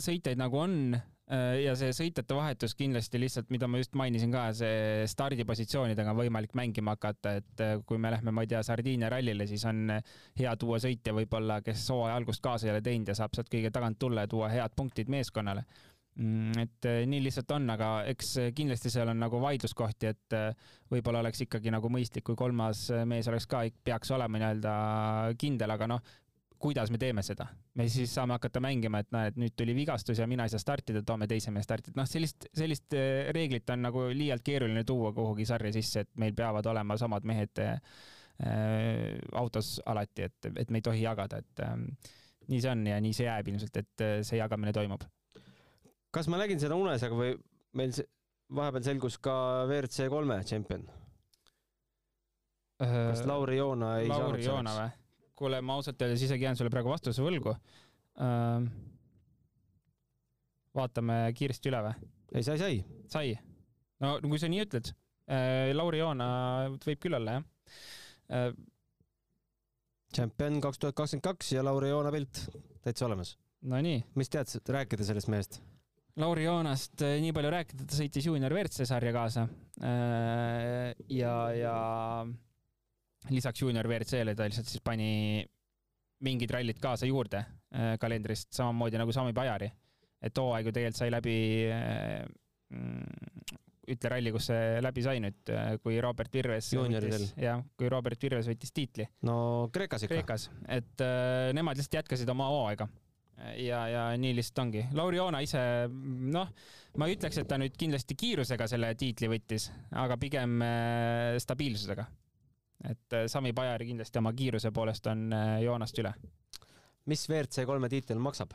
sõitjaid 0.00 0.40
nagu 0.40 0.62
on 0.62 0.96
ja 1.26 1.72
see 1.78 1.90
sõitjate 1.96 2.36
vahetus 2.36 2.76
kindlasti 2.78 3.18
lihtsalt, 3.18 3.48
mida 3.50 3.66
ma 3.66 3.80
just 3.80 3.96
mainisin 3.98 4.30
ka, 4.30 4.44
see 4.54 5.06
stardipositsioonidega 5.10 6.12
on 6.12 6.20
võimalik 6.20 6.54
mängima 6.58 6.94
hakata, 6.94 7.36
et 7.40 7.64
äh, 7.64 7.74
kui 7.86 7.98
me 7.98 8.12
lähme, 8.14 8.30
ma 8.34 8.44
ei 8.44 8.52
tea, 8.52 8.62
Sardiinia 8.66 9.10
rallile, 9.10 9.48
siis 9.50 9.64
on 9.66 9.90
hea 10.38 10.54
tuua 10.60 10.78
sõitja 10.82 11.14
võib-olla, 11.16 11.58
kes 11.66 11.88
hooaja 11.90 12.14
algust 12.20 12.44
kaasa 12.44 12.68
ei 12.68 12.76
ole 12.76 12.84
teinud 12.86 13.10
ja 13.10 13.18
saab 13.18 13.34
sealt 13.34 13.50
kõige 13.50 13.72
tagant 13.74 13.98
tulla 13.98 14.26
ja 14.26 14.30
tuua 14.30 14.52
head 14.52 14.76
punktid 14.78 15.10
meeskonnale. 15.10 15.66
Mm, 16.16 16.62
et 16.62 16.88
äh, 16.88 17.00
nii 17.10 17.24
lihtsalt 17.26 17.50
on, 17.58 17.66
aga 17.74 17.90
eks 18.12 18.30
kindlasti 18.56 18.92
seal 18.94 19.10
on 19.10 19.18
nagu 19.20 19.40
vaidluskohti, 19.42 20.12
et 20.14 20.36
võib-olla 20.94 21.24
oleks 21.24 21.42
ikkagi 21.44 21.74
nagu 21.74 21.90
mõistlik, 21.90 22.24
kui 22.28 22.38
kolmas 22.38 22.86
mees 23.04 23.26
oleks 23.28 23.50
ka, 23.50 23.64
peaks 23.84 24.14
olema 24.14 24.38
nii-öelda 24.38 24.76
kindel, 25.42 25.74
aga 25.74 25.90
noh, 25.90 26.14
kuidas 26.58 26.90
me 26.90 26.98
teeme 26.98 27.22
seda, 27.26 27.46
me 27.76 27.86
siis 27.92 28.12
saame 28.14 28.36
hakata 28.36 28.60
mängima, 28.64 29.00
et 29.02 29.10
näed, 29.14 29.38
nüüd 29.40 29.54
tuli 29.58 29.74
vigastus 29.76 30.20
ja 30.22 30.26
mina 30.30 30.46
ei 30.46 30.52
saa 30.52 30.62
startida, 30.62 31.02
toome 31.06 31.28
teise 31.30 31.52
mehe 31.54 31.64
startida, 31.64 31.96
noh, 32.00 32.08
sellist, 32.08 32.48
sellist 32.56 32.96
äh, 32.96 33.30
reeglit 33.36 33.70
on 33.74 33.84
nagu 33.86 34.06
liialt 34.12 34.44
keeruline 34.46 34.84
tuua 34.88 35.12
kuhugi 35.16 35.46
sarja 35.48 35.72
sisse, 35.76 36.06
et 36.06 36.12
meil 36.22 36.34
peavad 36.36 36.66
olema 36.72 36.96
samad 37.00 37.28
mehed 37.28 37.62
äh, 37.62 37.80
autos 39.36 39.76
alati, 39.86 40.30
et, 40.30 40.50
et 40.64 40.72
me 40.72 40.80
ei 40.80 40.88
tohi 40.88 41.04
jagada, 41.04 41.40
et 41.44 41.64
äh, 41.66 41.76
nii 42.48 42.62
see 42.62 42.72
on 42.72 42.84
ja 42.88 42.98
nii 43.02 43.16
see 43.16 43.28
jääb 43.28 43.52
ilmselt, 43.52 43.80
et 43.82 44.04
äh, 44.06 44.18
see 44.26 44.40
jagamine 44.40 44.74
toimub. 44.76 45.06
kas 46.14 46.28
ma 46.32 46.40
nägin 46.40 46.60
seda 46.62 46.78
unes, 46.78 47.02
aga 47.04 47.16
või 47.16 47.34
meil 47.76 47.92
see, 47.96 48.08
vahepeal 48.56 48.86
selgus 48.86 49.18
ka 49.20 49.34
WRC 49.66 50.08
kolme 50.12 50.38
tšempion? 50.44 50.86
kas 52.76 53.24
Lauri 53.28 53.56
Joona 53.56 53.98
ei 54.02 54.08
Lauri 54.08 54.44
saanud 54.44 54.72
selleks? 54.72 55.05
Kuule, 55.36 55.60
ma 55.60 55.76
ausalt 55.76 56.00
öeldes 56.00 56.22
isegi 56.24 56.46
jään 56.46 56.56
sulle 56.56 56.72
praegu 56.72 56.88
vastuse 56.88 57.24
võlgu 57.24 57.52
uh,. 57.52 58.68
vaatame 60.76 61.18
kiiresti 61.36 61.72
üle 61.72 61.82
või? 61.84 62.08
ei, 62.32 62.46
sai, 62.46 62.56
sai. 62.60 62.78
sai? 63.12 63.34
no 64.00 64.16
kui 64.24 64.40
sa 64.40 64.48
nii 64.52 64.64
ütled 64.64 64.92
uh,, 64.92 65.74
Lauri 65.76 66.00
Joona 66.00 66.28
võib 66.72 67.02
küll 67.04 67.18
olla, 67.18 67.36
jah 67.36 67.44
uh,. 68.32 68.56
tšempion 70.16 70.62
kaks 70.64 70.80
tuhat 70.80 70.96
kakskümmend 70.96 71.28
kaks 71.28 71.52
ja 71.58 71.64
Lauri 71.66 71.92
Joona 71.92 72.14
pilt 72.14 72.46
täitsa 72.86 73.08
olemas. 73.08 73.36
Nonii. 73.66 74.04
mis 74.14 74.30
tead 74.30 74.72
rääkida 74.72 75.04
sellest 75.04 75.28
mehest? 75.32 75.60
Lauri 76.16 76.46
Joonast 76.46 77.02
nii 77.20 77.32
palju 77.36 77.50
rääkida, 77.52 77.84
ta 77.84 77.96
sõitis 77.98 78.24
juunior 78.24 78.54
WRC 78.56 78.86
sarja 78.88 79.12
kaasa. 79.12 79.42
ja, 81.12 81.34
ja 81.52 81.74
lisaks 83.30 83.62
juunior 83.62 83.88
WRC-le 83.88 84.34
ta 84.36 84.46
lihtsalt 84.48 84.70
siis 84.70 84.82
pani 84.84 85.44
mingid 86.26 86.52
rallid 86.54 86.80
kaasa 86.80 87.08
juurde 87.08 87.42
äh, 87.42 87.94
kalendrist, 88.00 88.52
samamoodi 88.56 89.00
nagu 89.00 89.12
Sami 89.12 89.34
Pajari. 89.36 89.70
et 90.22 90.38
hooaeg 90.38 90.66
ju 90.66 90.72
tegelikult 90.72 90.98
sai 91.02 91.12
läbi 91.12 91.38
äh,, 91.70 92.24
ütle 93.86 94.10
ralli, 94.10 94.32
kus 94.34 94.48
see 94.50 94.78
läbi 94.82 95.04
sai 95.04 95.20
nüüd, 95.22 95.40
äh, 95.52 95.76
kui 95.82 96.00
Robert 96.02 96.32
Virves. 96.34 96.72
juunioridel. 96.74 97.26
jah, 97.40 97.62
kui 97.78 97.90
Robert 97.92 98.22
Virves 98.22 98.48
võitis 98.50 98.74
tiitli. 98.74 99.08
no 99.28 99.36
Kreekas 99.72 100.06
ikka. 100.06 100.14
Kreekas, 100.14 100.48
et 100.68 101.04
äh, 101.04 101.52
nemad 101.56 101.78
lihtsalt 101.78 102.00
jätkasid 102.00 102.32
oma 102.32 102.48
hooaega 102.52 102.88
ja, 103.60 103.82
ja 103.92 104.02
nii 104.18 104.34
lihtsalt 104.38 104.62
ongi. 104.64 104.84
Lauri 104.96 105.20
Joona 105.20 105.42
ise, 105.44 105.60
noh, 106.32 106.52
ma 106.96 107.08
ei 107.08 107.18
ütleks, 107.18 107.42
et 107.42 107.48
ta 107.50 107.58
nüüd 107.60 107.76
kindlasti 107.78 108.16
kiirusega 108.18 108.68
selle 108.70 108.94
tiitli 108.98 109.28
võttis, 109.30 109.68
aga 109.92 110.16
pigem 110.20 110.62
äh, 110.64 111.36
stabiilsusega 111.42 112.08
et 112.90 113.16
äh, 113.16 113.26
Sami 113.30 113.52
Pajari 113.56 113.90
kindlasti 113.90 114.20
oma 114.20 114.32
kiiruse 114.36 114.72
poolest 114.74 115.06
on 115.12 115.28
äh, 115.34 115.60
Joonast 115.64 115.98
üle. 116.02 116.12
mis 117.10 117.28
WRC 117.28 117.66
kolme 117.68 117.90
tiitel 117.92 118.20
maksab 118.22 118.54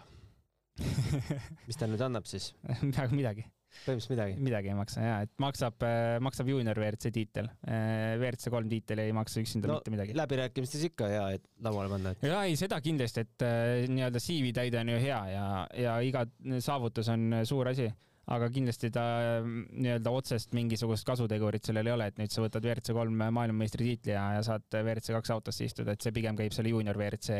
mis 1.67 1.79
ta 1.79 1.89
nüüd 1.89 2.01
annab 2.03 2.29
siis 2.29 2.51
peaaegu 2.95 3.17
midagi. 3.17 3.45
põhimõtteliselt 3.85 4.13
midagi? 4.15 4.37
midagi 4.43 4.71
ei 4.71 4.77
maksa 4.77 5.03
ja, 5.05 5.15
et 5.25 5.31
maksab, 5.43 5.83
äh, 5.87 6.17
maksab 6.23 6.51
juunior 6.51 6.79
WRC 6.79 7.11
tiitel. 7.15 7.49
WRC 7.67 8.51
kolm 8.53 8.69
tiitel 8.71 9.03
ei 9.03 9.15
maksa 9.15 9.43
üksinda 9.43 9.69
no, 9.71 9.79
mitte 9.79 9.93
midagi. 9.93 10.15
läbirääkimistes 10.17 10.85
ikka 10.91 11.09
hea, 11.11 11.25
et 11.37 11.49
lauale 11.63 11.91
panna 11.91 12.15
et.... 12.15 12.23
ja 12.27 12.43
ei, 12.47 12.55
seda 12.59 12.79
kindlasti, 12.83 13.25
et 13.27 13.47
nii-öelda 13.91 14.23
CV 14.23 14.53
täide 14.55 14.81
on 14.81 14.95
ju 14.95 15.01
hea 15.03 15.19
ja, 15.33 15.45
ja 15.87 15.99
iga 16.05 16.25
saavutus 16.63 17.11
on 17.13 17.43
suur 17.47 17.71
asi 17.71 17.91
aga 18.31 18.47
kindlasti 18.53 18.91
ta 18.93 19.03
mm, 19.41 19.65
nii-öelda 19.83 20.13
otsest 20.15 20.55
mingisugust 20.57 21.07
kasutegurit 21.07 21.67
sellel 21.67 21.89
ei 21.89 21.95
ole, 21.95 22.07
et 22.11 22.21
nüüd 22.21 22.33
sa 22.33 22.43
võtad 22.43 22.65
WRC 22.65 22.95
kolm 22.95 23.17
maailmameistritiitli 23.21 24.15
ja, 24.15 24.27
ja 24.37 24.45
saad 24.45 24.67
WRC 24.71 25.15
kaks 25.17 25.33
autosse 25.35 25.67
istuda, 25.67 25.95
et 25.95 26.05
see 26.05 26.15
pigem 26.15 26.37
käib 26.39 26.55
selle 26.55 26.71
juunior 26.73 26.97
WRC 26.99 27.37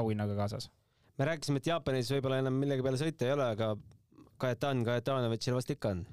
auhinnaga 0.00 0.36
kaasas. 0.38 0.70
me 1.18 1.30
rääkisime, 1.30 1.62
et 1.62 1.70
Jaapanis 1.70 2.12
võib-olla 2.16 2.42
enam 2.42 2.58
millegi 2.58 2.84
peale 2.86 3.00
sõita 3.00 3.28
ei 3.28 3.36
ole, 3.36 3.48
aga 3.56 3.72
Kajetan 4.38 4.84
Kajetanovitšil 4.86 5.56
vast 5.56 5.74
ikka 5.74 5.94
on? 5.96 6.06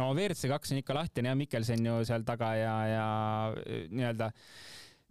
no 0.00 0.08
WRC 0.14 0.50
kaks 0.52 0.72
on 0.72 0.82
ikka 0.82 0.96
lahtine 0.96 1.32
ja 1.32 1.38
Mikkelsen 1.38 1.86
ju 1.86 2.00
seal 2.08 2.26
taga 2.28 2.54
ja, 2.56 2.74
ja 2.90 3.06
nii-öelda 3.92 4.32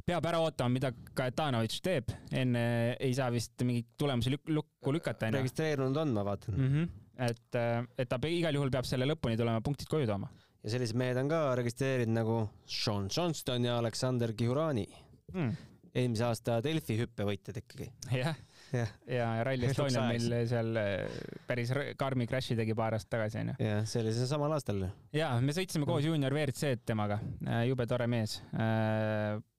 peab 0.05 0.27
ära 0.29 0.41
ootama, 0.43 0.75
mida 0.77 0.91
Kajetanovitš 1.17 1.81
teeb, 1.85 2.13
enne 2.33 2.67
ei 2.99 3.15
saa 3.17 3.31
vist 3.33 3.57
mingeid 3.65 3.95
tulemusi 3.97 4.35
lük 4.35 4.53
lukku 4.53 4.93
lükata. 4.93 5.31
registreerunud 5.33 5.97
on, 5.97 6.13
ma 6.13 6.25
vaatan 6.27 6.59
mm. 6.59 6.69
-hmm 6.69 6.93
et, 7.17 7.59
äh, 7.59 7.77
et 7.97 8.09
ta 8.09 8.19
igal 8.29 8.57
juhul 8.57 8.73
peab 8.73 8.87
selle 8.87 9.07
lõpuni 9.09 9.37
tulema, 9.39 9.63
punktid 9.65 9.89
koju 9.91 10.09
tooma. 10.09 10.29
ja 10.63 10.73
sellised 10.73 10.97
mehed 10.97 11.19
on 11.21 11.29
ka 11.31 11.43
registreerinud 11.59 12.17
nagu 12.17 12.41
Sean 12.65 13.07
Johnston 13.11 13.67
ja 13.67 13.77
Aleksander 13.79 14.33
Kihurani 14.37 14.85
mm.. 15.33 15.51
eelmise 15.93 16.27
aasta 16.27 16.59
Delfi 16.65 16.97
hüppevõitjad 17.03 17.61
ikkagi. 17.61 17.89
jah, 18.21 18.37
ja, 18.73 18.85
ja 19.07 19.31
Rally 19.47 19.69
Estonia 19.69 20.05
meil 20.09 20.47
seal 20.49 20.81
äh, 20.81 21.17
päris 21.47 21.73
karmi 21.97 22.27
crash'i 22.29 22.57
tegi 22.59 22.77
paar 22.77 22.97
aastat 22.97 23.17
tagasi 23.17 23.41
onju. 23.43 23.57
jah, 23.61 23.83
see 23.89 24.03
oli 24.03 24.15
samal 24.21 24.57
aastal. 24.57 24.87
ja 25.15 25.33
me 25.41 25.55
sõitsime 25.55 25.87
koos 25.89 26.07
juunior 26.07 26.35
WRC-d 26.35 26.85
temaga, 26.93 27.21
äh, 27.47 27.65
jube 27.69 27.87
tore 27.89 28.09
mees 28.11 28.39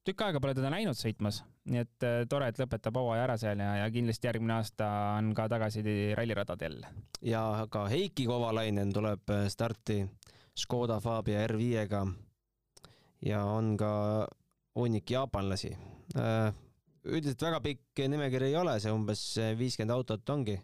tükk 0.07 0.23
aega 0.23 0.39
pole 0.39 0.55
teda 0.55 0.69
näinud 0.71 0.97
sõitmas, 0.97 1.41
nii 1.67 1.81
et 1.83 2.05
äh, 2.07 2.21
tore, 2.31 2.47
et 2.51 2.59
lõpetab 2.61 2.95
hooaja 2.99 3.25
ära 3.25 3.35
seal 3.39 3.59
ja, 3.59 3.73
ja 3.81 3.87
kindlasti 3.91 4.29
järgmine 4.29 4.55
aasta 4.55 4.87
on 5.17 5.33
ka 5.35 5.47
tagasi 5.51 5.83
ralliradadel. 6.17 6.79
ja 7.27 7.41
ka 7.71 7.87
Heiki 7.91 8.27
Kovalainen 8.29 8.93
tuleb 8.95 9.35
äh, 9.35 9.47
starti 9.51 10.05
Škoda 10.57 11.01
Fabia 11.03 11.43
R5-ga 11.49 12.05
ja 13.27 13.43
on 13.51 13.75
ka 13.77 13.91
hunnik 14.77 15.11
jaapanlasi. 15.11 15.75
Äh, 16.17 16.55
üldiselt 17.07 17.43
väga 17.43 17.61
pikk 17.65 18.07
nimekiri 18.07 18.51
ei 18.51 18.57
ole, 18.59 18.79
see 18.79 18.93
umbes 18.93 19.27
viiskümmend 19.59 19.95
autot 19.95 20.33
ongi 20.33 20.57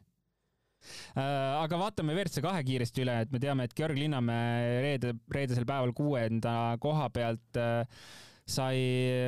aga 1.16 1.78
vaatame 1.80 2.12
WRC 2.12 2.42
kahe 2.44 2.60
kiiresti 2.68 3.06
üle, 3.06 3.14
et 3.24 3.32
me 3.32 3.40
teame, 3.40 3.64
et 3.64 3.76
Georg 3.78 3.96
Linnamäe 3.96 4.82
reede, 4.84 5.14
reedesel 5.32 5.64
päeval 5.68 5.94
kuuenda 5.96 6.76
koha 6.84 7.08
pealt 7.16 7.60
sai 8.44 8.80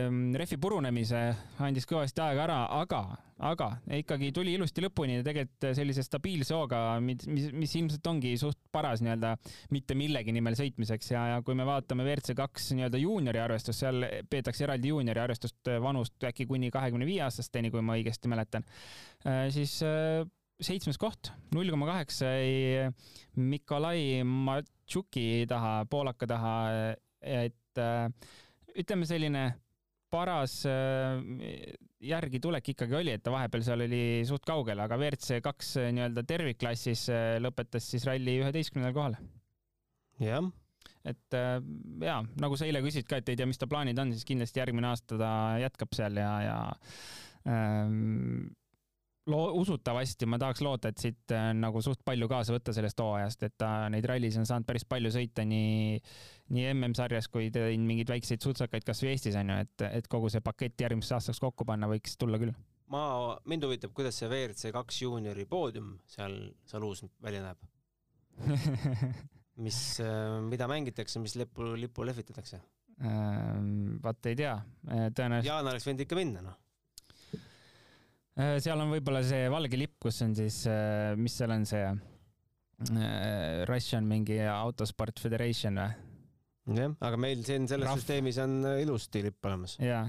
mm, 0.10 0.36
rehvi 0.36 0.58
purunemise, 0.60 1.22
andis 1.64 1.88
kõvasti 1.88 2.20
aega 2.20 2.44
ära, 2.44 2.58
aga, 2.82 3.00
aga 3.48 3.70
ikkagi 3.98 4.34
tuli 4.36 4.58
ilusti 4.58 4.84
lõpuni 4.84 5.20
ja 5.20 5.26
tegelikult 5.26 5.70
sellise 5.78 6.04
stabiilse 6.04 6.56
hooga, 6.56 6.82
mis, 7.04 7.24
mis 7.56 7.76
ilmselt 7.80 8.10
ongi 8.12 8.34
suht 8.40 8.60
paras 8.76 9.04
nii-öelda 9.06 9.36
mitte 9.72 9.96
millegi 9.96 10.36
nimel 10.36 10.60
sõitmiseks 10.60 11.14
ja, 11.16 11.24
ja 11.32 11.42
kui 11.48 11.56
me 11.56 11.68
vaatame 11.68 12.04
WRC 12.04 12.36
kaks 12.36 12.74
nii-öelda 12.76 13.00
juuniori 13.00 13.44
arvestust, 13.46 13.86
seal 13.86 14.04
peetakse 14.30 14.68
eraldi 14.68 14.92
juuniori 14.92 15.24
arvestust 15.24 15.74
vanust 15.84 16.28
äkki 16.28 16.50
kuni 16.50 16.72
kahekümne 16.76 17.08
viie 17.08 17.24
aastasteni, 17.24 17.72
kui 17.72 17.86
ma 17.86 17.96
õigesti 17.96 18.32
mäletan, 18.32 18.68
äh, 19.24 19.46
siis 19.56 19.80
äh, 19.88 20.26
seitsmes 20.60 21.00
koht, 21.00 21.32
null 21.56 21.72
koma 21.72 21.88
kaheksa 21.88 22.36
Mikolai 23.40 24.24
Matšuki 24.28 25.46
taha, 25.52 25.84
poolaka 25.92 26.28
taha, 26.28 26.56
et 27.20 27.80
äh, 27.80 28.34
ütleme, 28.82 29.08
selline 29.08 29.46
paras 30.14 30.60
äh, 30.70 31.22
järgitulek 32.06 32.74
ikkagi 32.76 32.98
oli, 33.00 33.16
et 33.16 33.24
ta 33.26 33.34
vahepeal 33.34 33.64
seal 33.66 33.86
oli 33.86 34.02
suht 34.28 34.46
kaugel, 34.48 34.80
aga 34.84 34.98
WRC 35.00 35.42
kaks 35.46 35.72
äh, 35.82 35.90
nii-öelda 35.96 36.26
tervikklassis 36.28 37.08
äh, 37.14 37.24
lõpetas 37.44 37.90
siis 37.92 38.06
ralli 38.08 38.38
üheteistkümnendal 38.44 38.96
kohal. 38.96 39.18
jah. 40.22 40.52
et 41.06 41.36
ja 42.02 42.20
nagu 42.42 42.58
sa 42.58 42.68
eile 42.68 42.82
küsisid 42.86 43.10
ka, 43.10 43.20
et 43.20 43.30
ei 43.30 43.40
tea, 43.40 43.48
mis 43.50 43.60
ta 43.62 43.68
plaanid 43.70 44.00
on, 44.02 44.14
siis 44.16 44.28
kindlasti 44.28 44.62
järgmine 44.62 44.90
aasta 44.90 45.20
ta 45.20 45.32
jätkab 45.62 45.98
seal 45.98 46.22
ja, 46.22 46.32
ja 46.46 46.60
ähm, 47.52 48.54
loo-, 49.32 49.54
usutavasti 49.62 50.28
ma 50.30 50.40
tahaks 50.42 50.62
loota, 50.66 50.92
et 50.92 51.02
siit 51.02 51.34
äh, 51.34 51.50
nagu 51.58 51.82
suht 51.84 52.02
palju 52.06 52.28
kaasa 52.32 52.56
võtta 52.56 52.74
sellest 52.76 53.02
hooajast, 53.02 53.46
et 53.48 53.56
ta 53.62 53.70
neid 53.94 54.06
rallis 54.10 54.38
on 54.42 54.48
saanud 54.48 54.68
päris 54.68 54.86
palju 54.90 55.12
sõita 55.14 55.46
nii, 55.48 56.00
nii 56.56 56.68
MM-sarjas 56.74 57.30
kui 57.34 57.50
teinud 57.54 57.88
mingeid 57.90 58.14
väikseid 58.16 58.46
sutsakaid 58.46 58.88
kasvõi 58.88 59.14
Eestis 59.14 59.38
onju, 59.40 59.60
et, 59.66 59.86
et 60.02 60.10
kogu 60.12 60.32
see 60.34 60.44
pakett 60.46 60.86
järgmiseks 60.86 61.18
aastaks 61.20 61.42
kokku 61.44 61.68
panna 61.68 61.90
võiks 61.92 62.18
tulla 62.22 62.42
küll. 62.42 62.56
ma, 62.94 63.06
mind 63.50 63.68
huvitab, 63.68 63.96
kuidas 63.98 64.20
see 64.22 64.30
WRC 64.30 64.74
kaks 64.76 65.02
juuniori 65.06 65.48
poodium 65.50 65.96
seal 66.10 66.38
Saluus 66.70 67.06
välja 67.24 67.46
näeb 67.46 67.72
mis, 69.66 69.80
äh, 70.04 70.42
mida 70.44 70.68
mängitakse, 70.70 71.22
mis 71.24 71.38
lipu, 71.40 71.74
lipu 71.80 72.06
lehvitatakse? 72.06 72.60
Ähm, 72.96 73.98
vaat 74.04 74.28
ei 74.30 74.38
tea, 74.40 74.54
tõenäoliselt. 74.86 75.50
Jaan 75.50 75.68
oleks 75.68 75.88
võinud 75.88 76.04
ikka 76.06 76.16
minna, 76.16 76.44
noh 76.46 76.56
Äh, 76.56 76.65
seal 78.36 78.82
on 78.84 78.92
võib-olla 78.92 79.22
see 79.24 79.46
valge 79.52 79.80
lipp, 79.80 79.98
kus 80.04 80.22
on 80.26 80.36
siis, 80.38 80.64
äh, 80.68 81.14
mis 81.20 81.36
seal 81.40 81.56
on 81.56 81.64
see 81.70 81.86
Russian 83.70 84.04
mingi 84.04 84.42
Autosport 84.52 85.22
Federation 85.24 85.80
või? 85.80 85.94
jah, 86.74 86.96
aga 87.06 87.18
meil 87.22 87.44
siin 87.46 87.68
selles 87.70 87.86
Rahv. 87.86 88.02
süsteemis 88.02 88.40
on 88.42 88.56
äh, 88.66 88.80
ilusti 88.82 89.22
lipp 89.28 89.46
olemas. 89.46 89.76
jaa, 89.78 90.02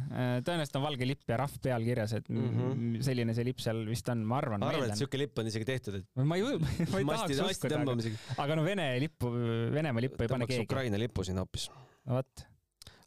tõenäoliselt 0.46 0.78
on 0.80 0.84
valge 0.86 1.08
lipp 1.08 1.28
ja 1.28 1.38
rahv 1.42 1.58
peal 1.62 1.84
kirjas, 1.84 2.16
et 2.16 2.30
mm. 2.32 2.48
-hmm. 2.48 3.04
selline 3.04 3.36
see 3.36 3.46
lipp 3.50 3.60
seal 3.60 3.82
vist 3.88 4.08
on, 4.12 4.24
ma 4.24 4.40
arvan. 4.40 4.64
arvad, 4.64 4.94
et 4.94 5.02
siuke 5.02 5.20
lipp 5.20 5.38
on 5.42 5.52
isegi 5.52 5.68
tehtud, 5.68 6.00
et 6.00 6.24
ma 6.24 6.40
ei, 6.40 6.56
ma 6.92 7.02
ei 7.02 7.08
tahaks 7.12 7.44
uskuda, 7.50 7.82
isegi. 8.00 8.20
aga 8.40 8.56
no 8.56 8.64
Vene 8.66 8.88
lippu, 9.04 9.32
Venemaa 9.76 10.06
lippu 10.08 10.24
ei 10.24 10.32
pane 10.32 10.48
keegi. 10.48 10.64
Ukraina 10.64 11.00
lipu 11.00 11.26
sinna 11.28 11.44
hoopis. 11.44 11.68
vot, 12.08 12.46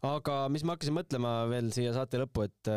aga 0.05 0.41
mis 0.53 0.63
ma 0.63 0.75
hakkasin 0.75 0.95
mõtlema 0.95 1.33
veel 1.51 1.71
siia 1.75 1.95
saate 1.95 2.21
lõppu, 2.21 2.45
et 2.47 2.69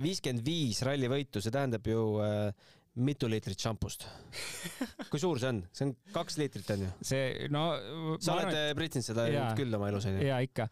viiskümmend 0.00 0.44
viis 0.44 0.82
rallivõitu, 0.86 1.40
see 1.44 1.54
tähendab 1.54 1.86
ju 1.88 2.02
äh, 2.24 2.50
mitu 2.98 3.28
liitrit 3.30 3.60
šampust. 3.62 4.04
kui 5.10 5.20
suur 5.22 5.38
see 5.40 5.50
on? 5.52 5.60
see 5.74 5.86
on 5.86 5.92
kaks 6.14 6.38
liitrit 6.40 6.68
on 6.74 6.84
ju? 6.84 6.90
see 7.10 7.48
no. 7.54 7.64
sa 8.24 8.34
oled 8.34 8.50
äh, 8.52 8.72
pritsinud 8.78 9.06
seda 9.06 9.28
Jaa. 9.30 9.52
küll 9.58 9.74
oma 9.78 9.90
elus 9.92 10.08
onju? 10.10 10.24
ja 10.26 10.40
ikka, 10.44 10.68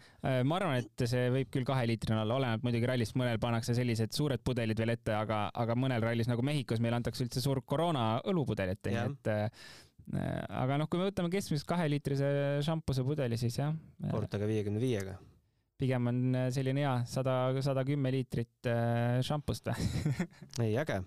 ma 0.49 0.59
arvan, 0.59 0.83
et 0.83 1.07
see 1.09 1.29
võib 1.33 1.51
küll 1.55 1.69
kaheliitrine 1.69 2.21
olla, 2.25 2.39
oleneb 2.41 2.67
muidugi 2.67 2.91
rallist, 2.91 3.17
mõnel 3.19 3.41
pannakse 3.43 3.77
sellised 3.79 4.15
suured 4.17 4.43
pudelid 4.47 4.79
veel 4.83 4.97
ette, 4.97 5.15
aga, 5.17 5.47
aga 5.55 5.79
mõnel 5.79 6.03
rallis 6.05 6.31
nagu 6.31 6.45
Mehhikos 6.47 6.83
meil 6.85 6.99
antakse 6.99 7.25
üldse 7.27 7.43
suur 7.45 7.63
koroona 7.67 8.17
õlupudel 8.27 8.75
ette, 8.75 8.95
et 9.07 9.33
äh, 9.33 9.71
aga 10.65 10.81
noh, 10.81 10.91
kui 10.91 11.01
me 11.01 11.09
võtame 11.09 11.31
keskmiselt 11.33 11.69
kaheliitrise 11.69 12.29
šampuse 12.67 13.07
pudeli, 13.07 13.39
siis 13.41 13.59
jah, 13.59 13.75
korrutage 14.11 14.51
viiekümne 14.51 14.83
viiega. 14.83 15.17
Pigem 15.81 16.09
on 16.11 16.21
selline 16.55 16.83
hea 16.85 16.95
sada, 17.09 17.37
sada 17.65 17.85
kümme 17.87 18.13
liitrit 18.15 18.69
äh, 18.71 19.19
šampust 19.27 19.69
või? 19.71 19.89
ei, 20.65 20.77
äge. 20.81 21.01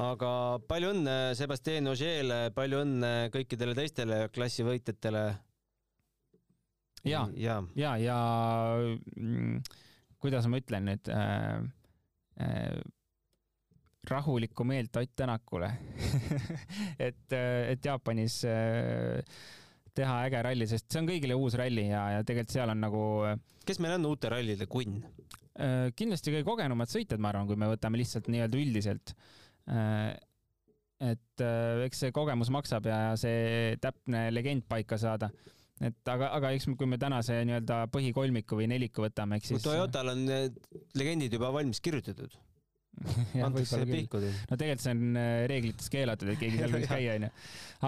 aga 0.00 0.30
palju 0.68 0.92
õnne 0.94 1.16
Sebastian 1.38 1.92
Ogier'le, 1.92 2.40
palju 2.56 2.82
õnne 2.84 3.12
kõikidele 3.34 3.76
teistele 3.78 4.20
klassivõitjatele. 4.34 5.24
ja, 7.08 7.24
ja 7.36 7.62
ja, 7.76 7.96
ja 8.00 8.18
kuidas 10.20 10.48
ma 10.48 10.60
ütlen 10.60 10.88
nüüd 10.88 11.10
äh,, 11.12 11.64
äh, 12.40 12.78
rahulikku 14.08 14.64
meelt 14.68 14.96
Ott 14.96 15.12
Tänakule 15.16 15.70
et, 17.08 17.32
et 17.32 17.84
Jaapanis 17.84 18.42
äh, 18.48 19.20
teha 19.94 20.18
äge 20.26 20.42
ralli, 20.44 20.66
sest 20.70 20.88
see 20.90 21.02
on 21.02 21.08
kõigile 21.08 21.36
uus 21.38 21.56
ralli 21.58 21.88
ja, 21.88 22.04
ja 22.16 22.26
tegelikult 22.26 22.54
seal 22.56 22.72
on 22.72 22.82
nagu 22.82 23.02
kes 23.68 23.80
meil 23.82 23.96
on 23.96 24.10
uute 24.10 24.30
rallide 24.32 24.68
kunn? 24.70 25.00
äh, 25.54 25.88
kindlasti 25.96 26.34
kõige 26.34 26.46
kogenumad 26.48 26.90
sõitjad, 26.90 27.22
ma 27.22 27.32
arvan, 27.32 27.48
kui 27.48 27.58
me 27.60 27.70
võtame 27.70 28.00
lihtsalt 28.00 28.30
nii-öelda 28.32 28.60
üldiselt 28.60 29.14
äh,. 29.70 30.14
et 31.04 31.44
äh, 31.44 31.84
eks 31.86 32.04
see 32.04 32.14
kogemus 32.14 32.52
maksab 32.54 32.88
ja 32.90 33.00
see 33.20 33.74
täpne 33.82 34.28
legend 34.34 34.66
paika 34.70 34.98
saada. 35.00 35.30
et 35.82 36.10
aga, 36.10 36.30
aga 36.38 36.54
eks 36.54 36.68
kui 36.78 36.90
me 36.90 36.98
tänase 37.00 37.40
nii-öelda 37.48 37.84
põhikolmiku 37.94 38.60
või 38.60 38.70
neliku 38.70 39.06
võtame, 39.06 39.40
eks 39.40 39.54
siis. 39.54 39.64
Toyotal 39.64 40.12
on 40.14 40.26
legendid 40.94 41.34
juba 41.34 41.50
valmis 41.54 41.82
kirjutatud. 41.84 42.36
antakse 43.46 43.80
pihku 43.88 44.20
teil. 44.22 44.34
no 44.50 44.58
tegelikult 44.58 44.84
see 44.84 44.94
on 44.94 45.18
äh, 45.20 45.30
reeglites 45.50 45.90
keelatud, 45.92 46.30
et 46.32 46.40
keegi 46.40 46.60
seal 46.60 46.74
võiks 46.74 46.90
käia, 46.94 47.16
onju. 47.18 47.30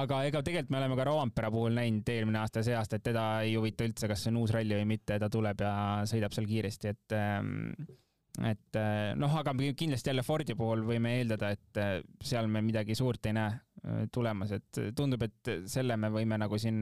aga 0.03 0.23
ega 0.31 0.43
tegelikult 0.47 0.75
me 0.75 0.81
oleme 0.81 0.99
ka 0.99 1.07
Roompere 1.09 1.53
puhul 1.55 1.77
näinud 1.77 2.15
eelmine 2.15 2.43
aasta 2.43 2.63
ja 2.63 2.71
see 2.71 2.79
aasta, 2.79 2.99
et 2.99 3.07
teda 3.07 3.27
ei 3.47 3.55
huvita 3.59 3.87
üldse, 3.87 4.11
kas 4.11 4.25
see 4.25 4.35
on 4.35 4.43
uus 4.43 4.55
ralli 4.57 4.79
või 4.81 4.89
mitte, 4.97 5.21
ta 5.23 5.31
tuleb 5.33 5.63
ja 5.65 5.77
sõidab 6.09 6.35
seal 6.37 6.51
kiiresti, 6.51 6.95
et 6.95 7.17
ähm, 7.17 7.71
et 8.45 8.77
äh, 8.77 9.15
noh, 9.17 9.33
aga 9.41 9.55
kindlasti 9.57 10.13
jälle 10.13 10.25
Fordi 10.27 10.57
puhul 10.59 10.83
võime 10.85 11.15
eeldada, 11.21 11.55
et 11.57 11.81
äh, 11.81 11.95
seal 12.21 12.51
me 12.53 12.61
midagi 12.65 12.99
suurt 12.99 13.31
ei 13.31 13.39
näe 13.39 13.63
tulemas, 14.11 14.51
et 14.51 14.79
tundub, 14.99 15.23
et 15.23 15.51
selle 15.71 15.95
me 16.01 16.09
võime 16.11 16.35
nagu 16.43 16.59
siin 16.59 16.81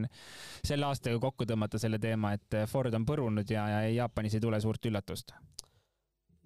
selle 0.65 0.87
aastaga 0.87 1.19
kokku 1.21 1.45
tõmmata 1.45 1.77
selle 1.77 1.99
teema, 2.01 2.31
et 2.33 2.55
Ford 2.71 2.97
on 2.97 3.05
põrunud 3.05 3.51
ja, 3.51 3.67
ja 3.69 3.83
Jaapanis 3.93 4.33
ei 4.39 4.41
tule 4.41 4.57
suurt 4.63 4.89
üllatust. 4.89 5.35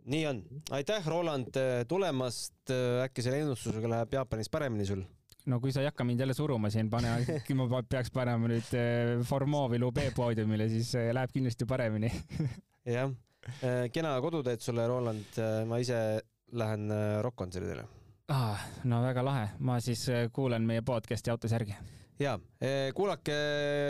Nii 0.05 0.25
on, 0.29 0.43
aitäh, 0.71 1.07
Roland 1.07 1.55
tulemast. 1.87 2.71
äkki 3.03 3.25
selle 3.25 3.41
ennustusega 3.43 3.89
läheb 3.89 4.13
Jaapanis 4.13 4.49
paremini 4.49 4.85
sul? 4.85 5.03
no 5.49 5.59
kui 5.59 5.71
sa 5.73 5.81
ei 5.81 5.89
hakka 5.89 6.05
mind 6.05 6.19
jälle 6.19 6.33
suruma 6.33 6.69
siin, 6.69 6.89
pane, 6.89 7.11
äkki 7.39 7.57
ma 7.59 7.83
peaks 7.83 8.11
panema 8.13 8.51
nüüd 8.51 8.73
äh, 8.77 9.15
Formovilu 9.25 9.91
B-poodiumile, 9.91 10.69
siis 10.69 10.93
äh, 10.99 11.11
läheb 11.15 11.33
kindlasti 11.33 11.65
paremini. 11.69 12.11
jah, 12.97 13.11
kena 13.93 14.17
koduteed 14.21 14.61
sulle, 14.61 14.87
Roland. 14.87 15.39
ma 15.65 15.79
ise 15.79 16.19
lähen 16.51 16.91
äh, 16.91 17.21
rokk-kontserdile. 17.21 17.83
ah,. 18.27 18.59
no 18.83 19.01
väga 19.03 19.23
lahe, 19.25 19.47
ma 19.59 19.79
siis 19.81 20.07
äh, 20.09 20.27
kuulan 20.33 20.65
meie 20.65 20.81
podcast'i 20.81 21.31
autos 21.31 21.51
järgi. 21.51 21.75
ja 22.19 22.37
kuulake 22.95 23.35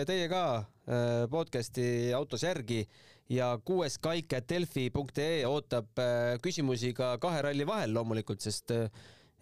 teie 0.08 0.28
ka 0.30 0.44
äh, 0.58 1.28
podcast'i 1.32 2.14
autos 2.14 2.44
järgi 2.44 2.86
ja 3.30 3.54
kuues 3.66 3.98
kaik 4.02 4.34
at 4.38 4.50
delfi.ee 4.50 5.46
ootab 5.48 6.02
äh, 6.02 6.36
küsimusi 6.44 6.94
ka 6.98 7.16
kahe 7.22 7.44
ralli 7.46 7.68
vahel 7.68 7.94
loomulikult, 7.94 8.42
sest 8.42 8.74
äh, 8.76 8.88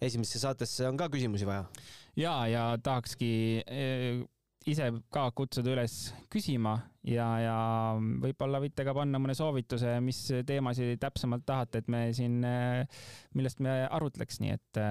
esimesse 0.00 0.40
saatesse 0.42 0.86
on 0.88 0.98
ka 1.00 1.08
küsimusi 1.12 1.48
vaja. 1.48 1.64
ja, 2.16 2.34
ja 2.46 2.64
tahakski 2.82 3.30
äh, 3.64 4.20
ise 4.68 4.90
ka 5.14 5.30
kutsuda 5.32 5.72
üles 5.72 5.94
küsima 6.32 6.74
ja, 7.08 7.28
ja 7.40 7.56
võib-olla 7.96 8.60
võite 8.60 8.84
ka 8.84 8.92
panna 8.96 9.20
mõne 9.22 9.36
soovituse, 9.38 9.94
mis 10.04 10.20
teemasid 10.46 11.00
täpsemalt 11.00 11.46
tahate, 11.48 11.80
et 11.80 11.88
me 11.88 12.02
siin, 12.12 12.42
millest 13.38 13.64
me 13.64 13.78
arutleks, 13.86 14.42
nii 14.44 14.52
et 14.58 14.82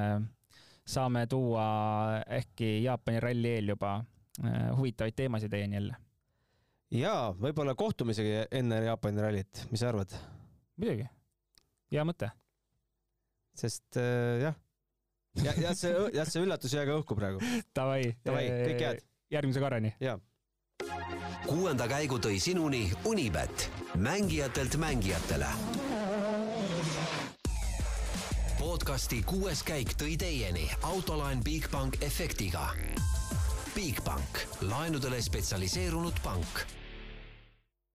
saame 0.88 1.28
tuua 1.30 1.68
äkki 2.40 2.80
Jaapani 2.88 3.22
ralli 3.22 3.54
eel 3.60 3.76
juba 3.76 4.00
huvitavaid 4.80 5.20
teemasid 5.20 5.54
teieni 5.54 5.78
jälle. 5.78 6.07
Ja 6.94 7.14
võib-olla 7.36 7.76
kohtume 7.76 8.16
isegi 8.16 8.46
enne 8.52 8.80
Jaapani 8.86 9.24
rallit, 9.24 9.66
mis 9.72 9.82
sa 9.84 9.92
arvad? 9.92 10.14
muidugi, 10.78 11.08
hea 11.92 12.06
mõte. 12.08 12.30
sest 13.58 14.00
äh, 14.00 14.46
jah, 14.46 14.56
ja, 15.44 15.56
ja 15.68 15.76
see, 15.76 15.92
jah, 16.16 16.30
see 16.30 16.44
üllatus 16.46 16.74
jäägu 16.78 17.00
õhku 17.02 17.18
praegu. 17.18 17.42
Davai, 17.76 18.14
Davai, 18.26 18.48
kõike 18.48 18.86
head. 18.86 19.06
järgmise 19.34 19.64
korrani. 19.64 19.94
ja 20.00 20.18
kuuenda 21.48 21.88
käigu 21.90 22.20
tõi 22.24 22.40
sinuni 22.40 22.86
Unibet, 23.06 23.70
mängijatelt 23.96 24.78
mängijatele. 24.80 25.52
podcasti 28.60 29.24
kuues 29.26 29.64
käik 29.64 29.96
tõi 30.00 30.16
teieni 30.18 30.70
autolaen 30.84 31.44
Bigbank 31.44 32.02
efektiga. 32.04 32.70
Bigbank, 33.76 34.42
laenudele 34.62 35.22
spetsialiseerunud 35.22 36.24
pank 36.24 36.77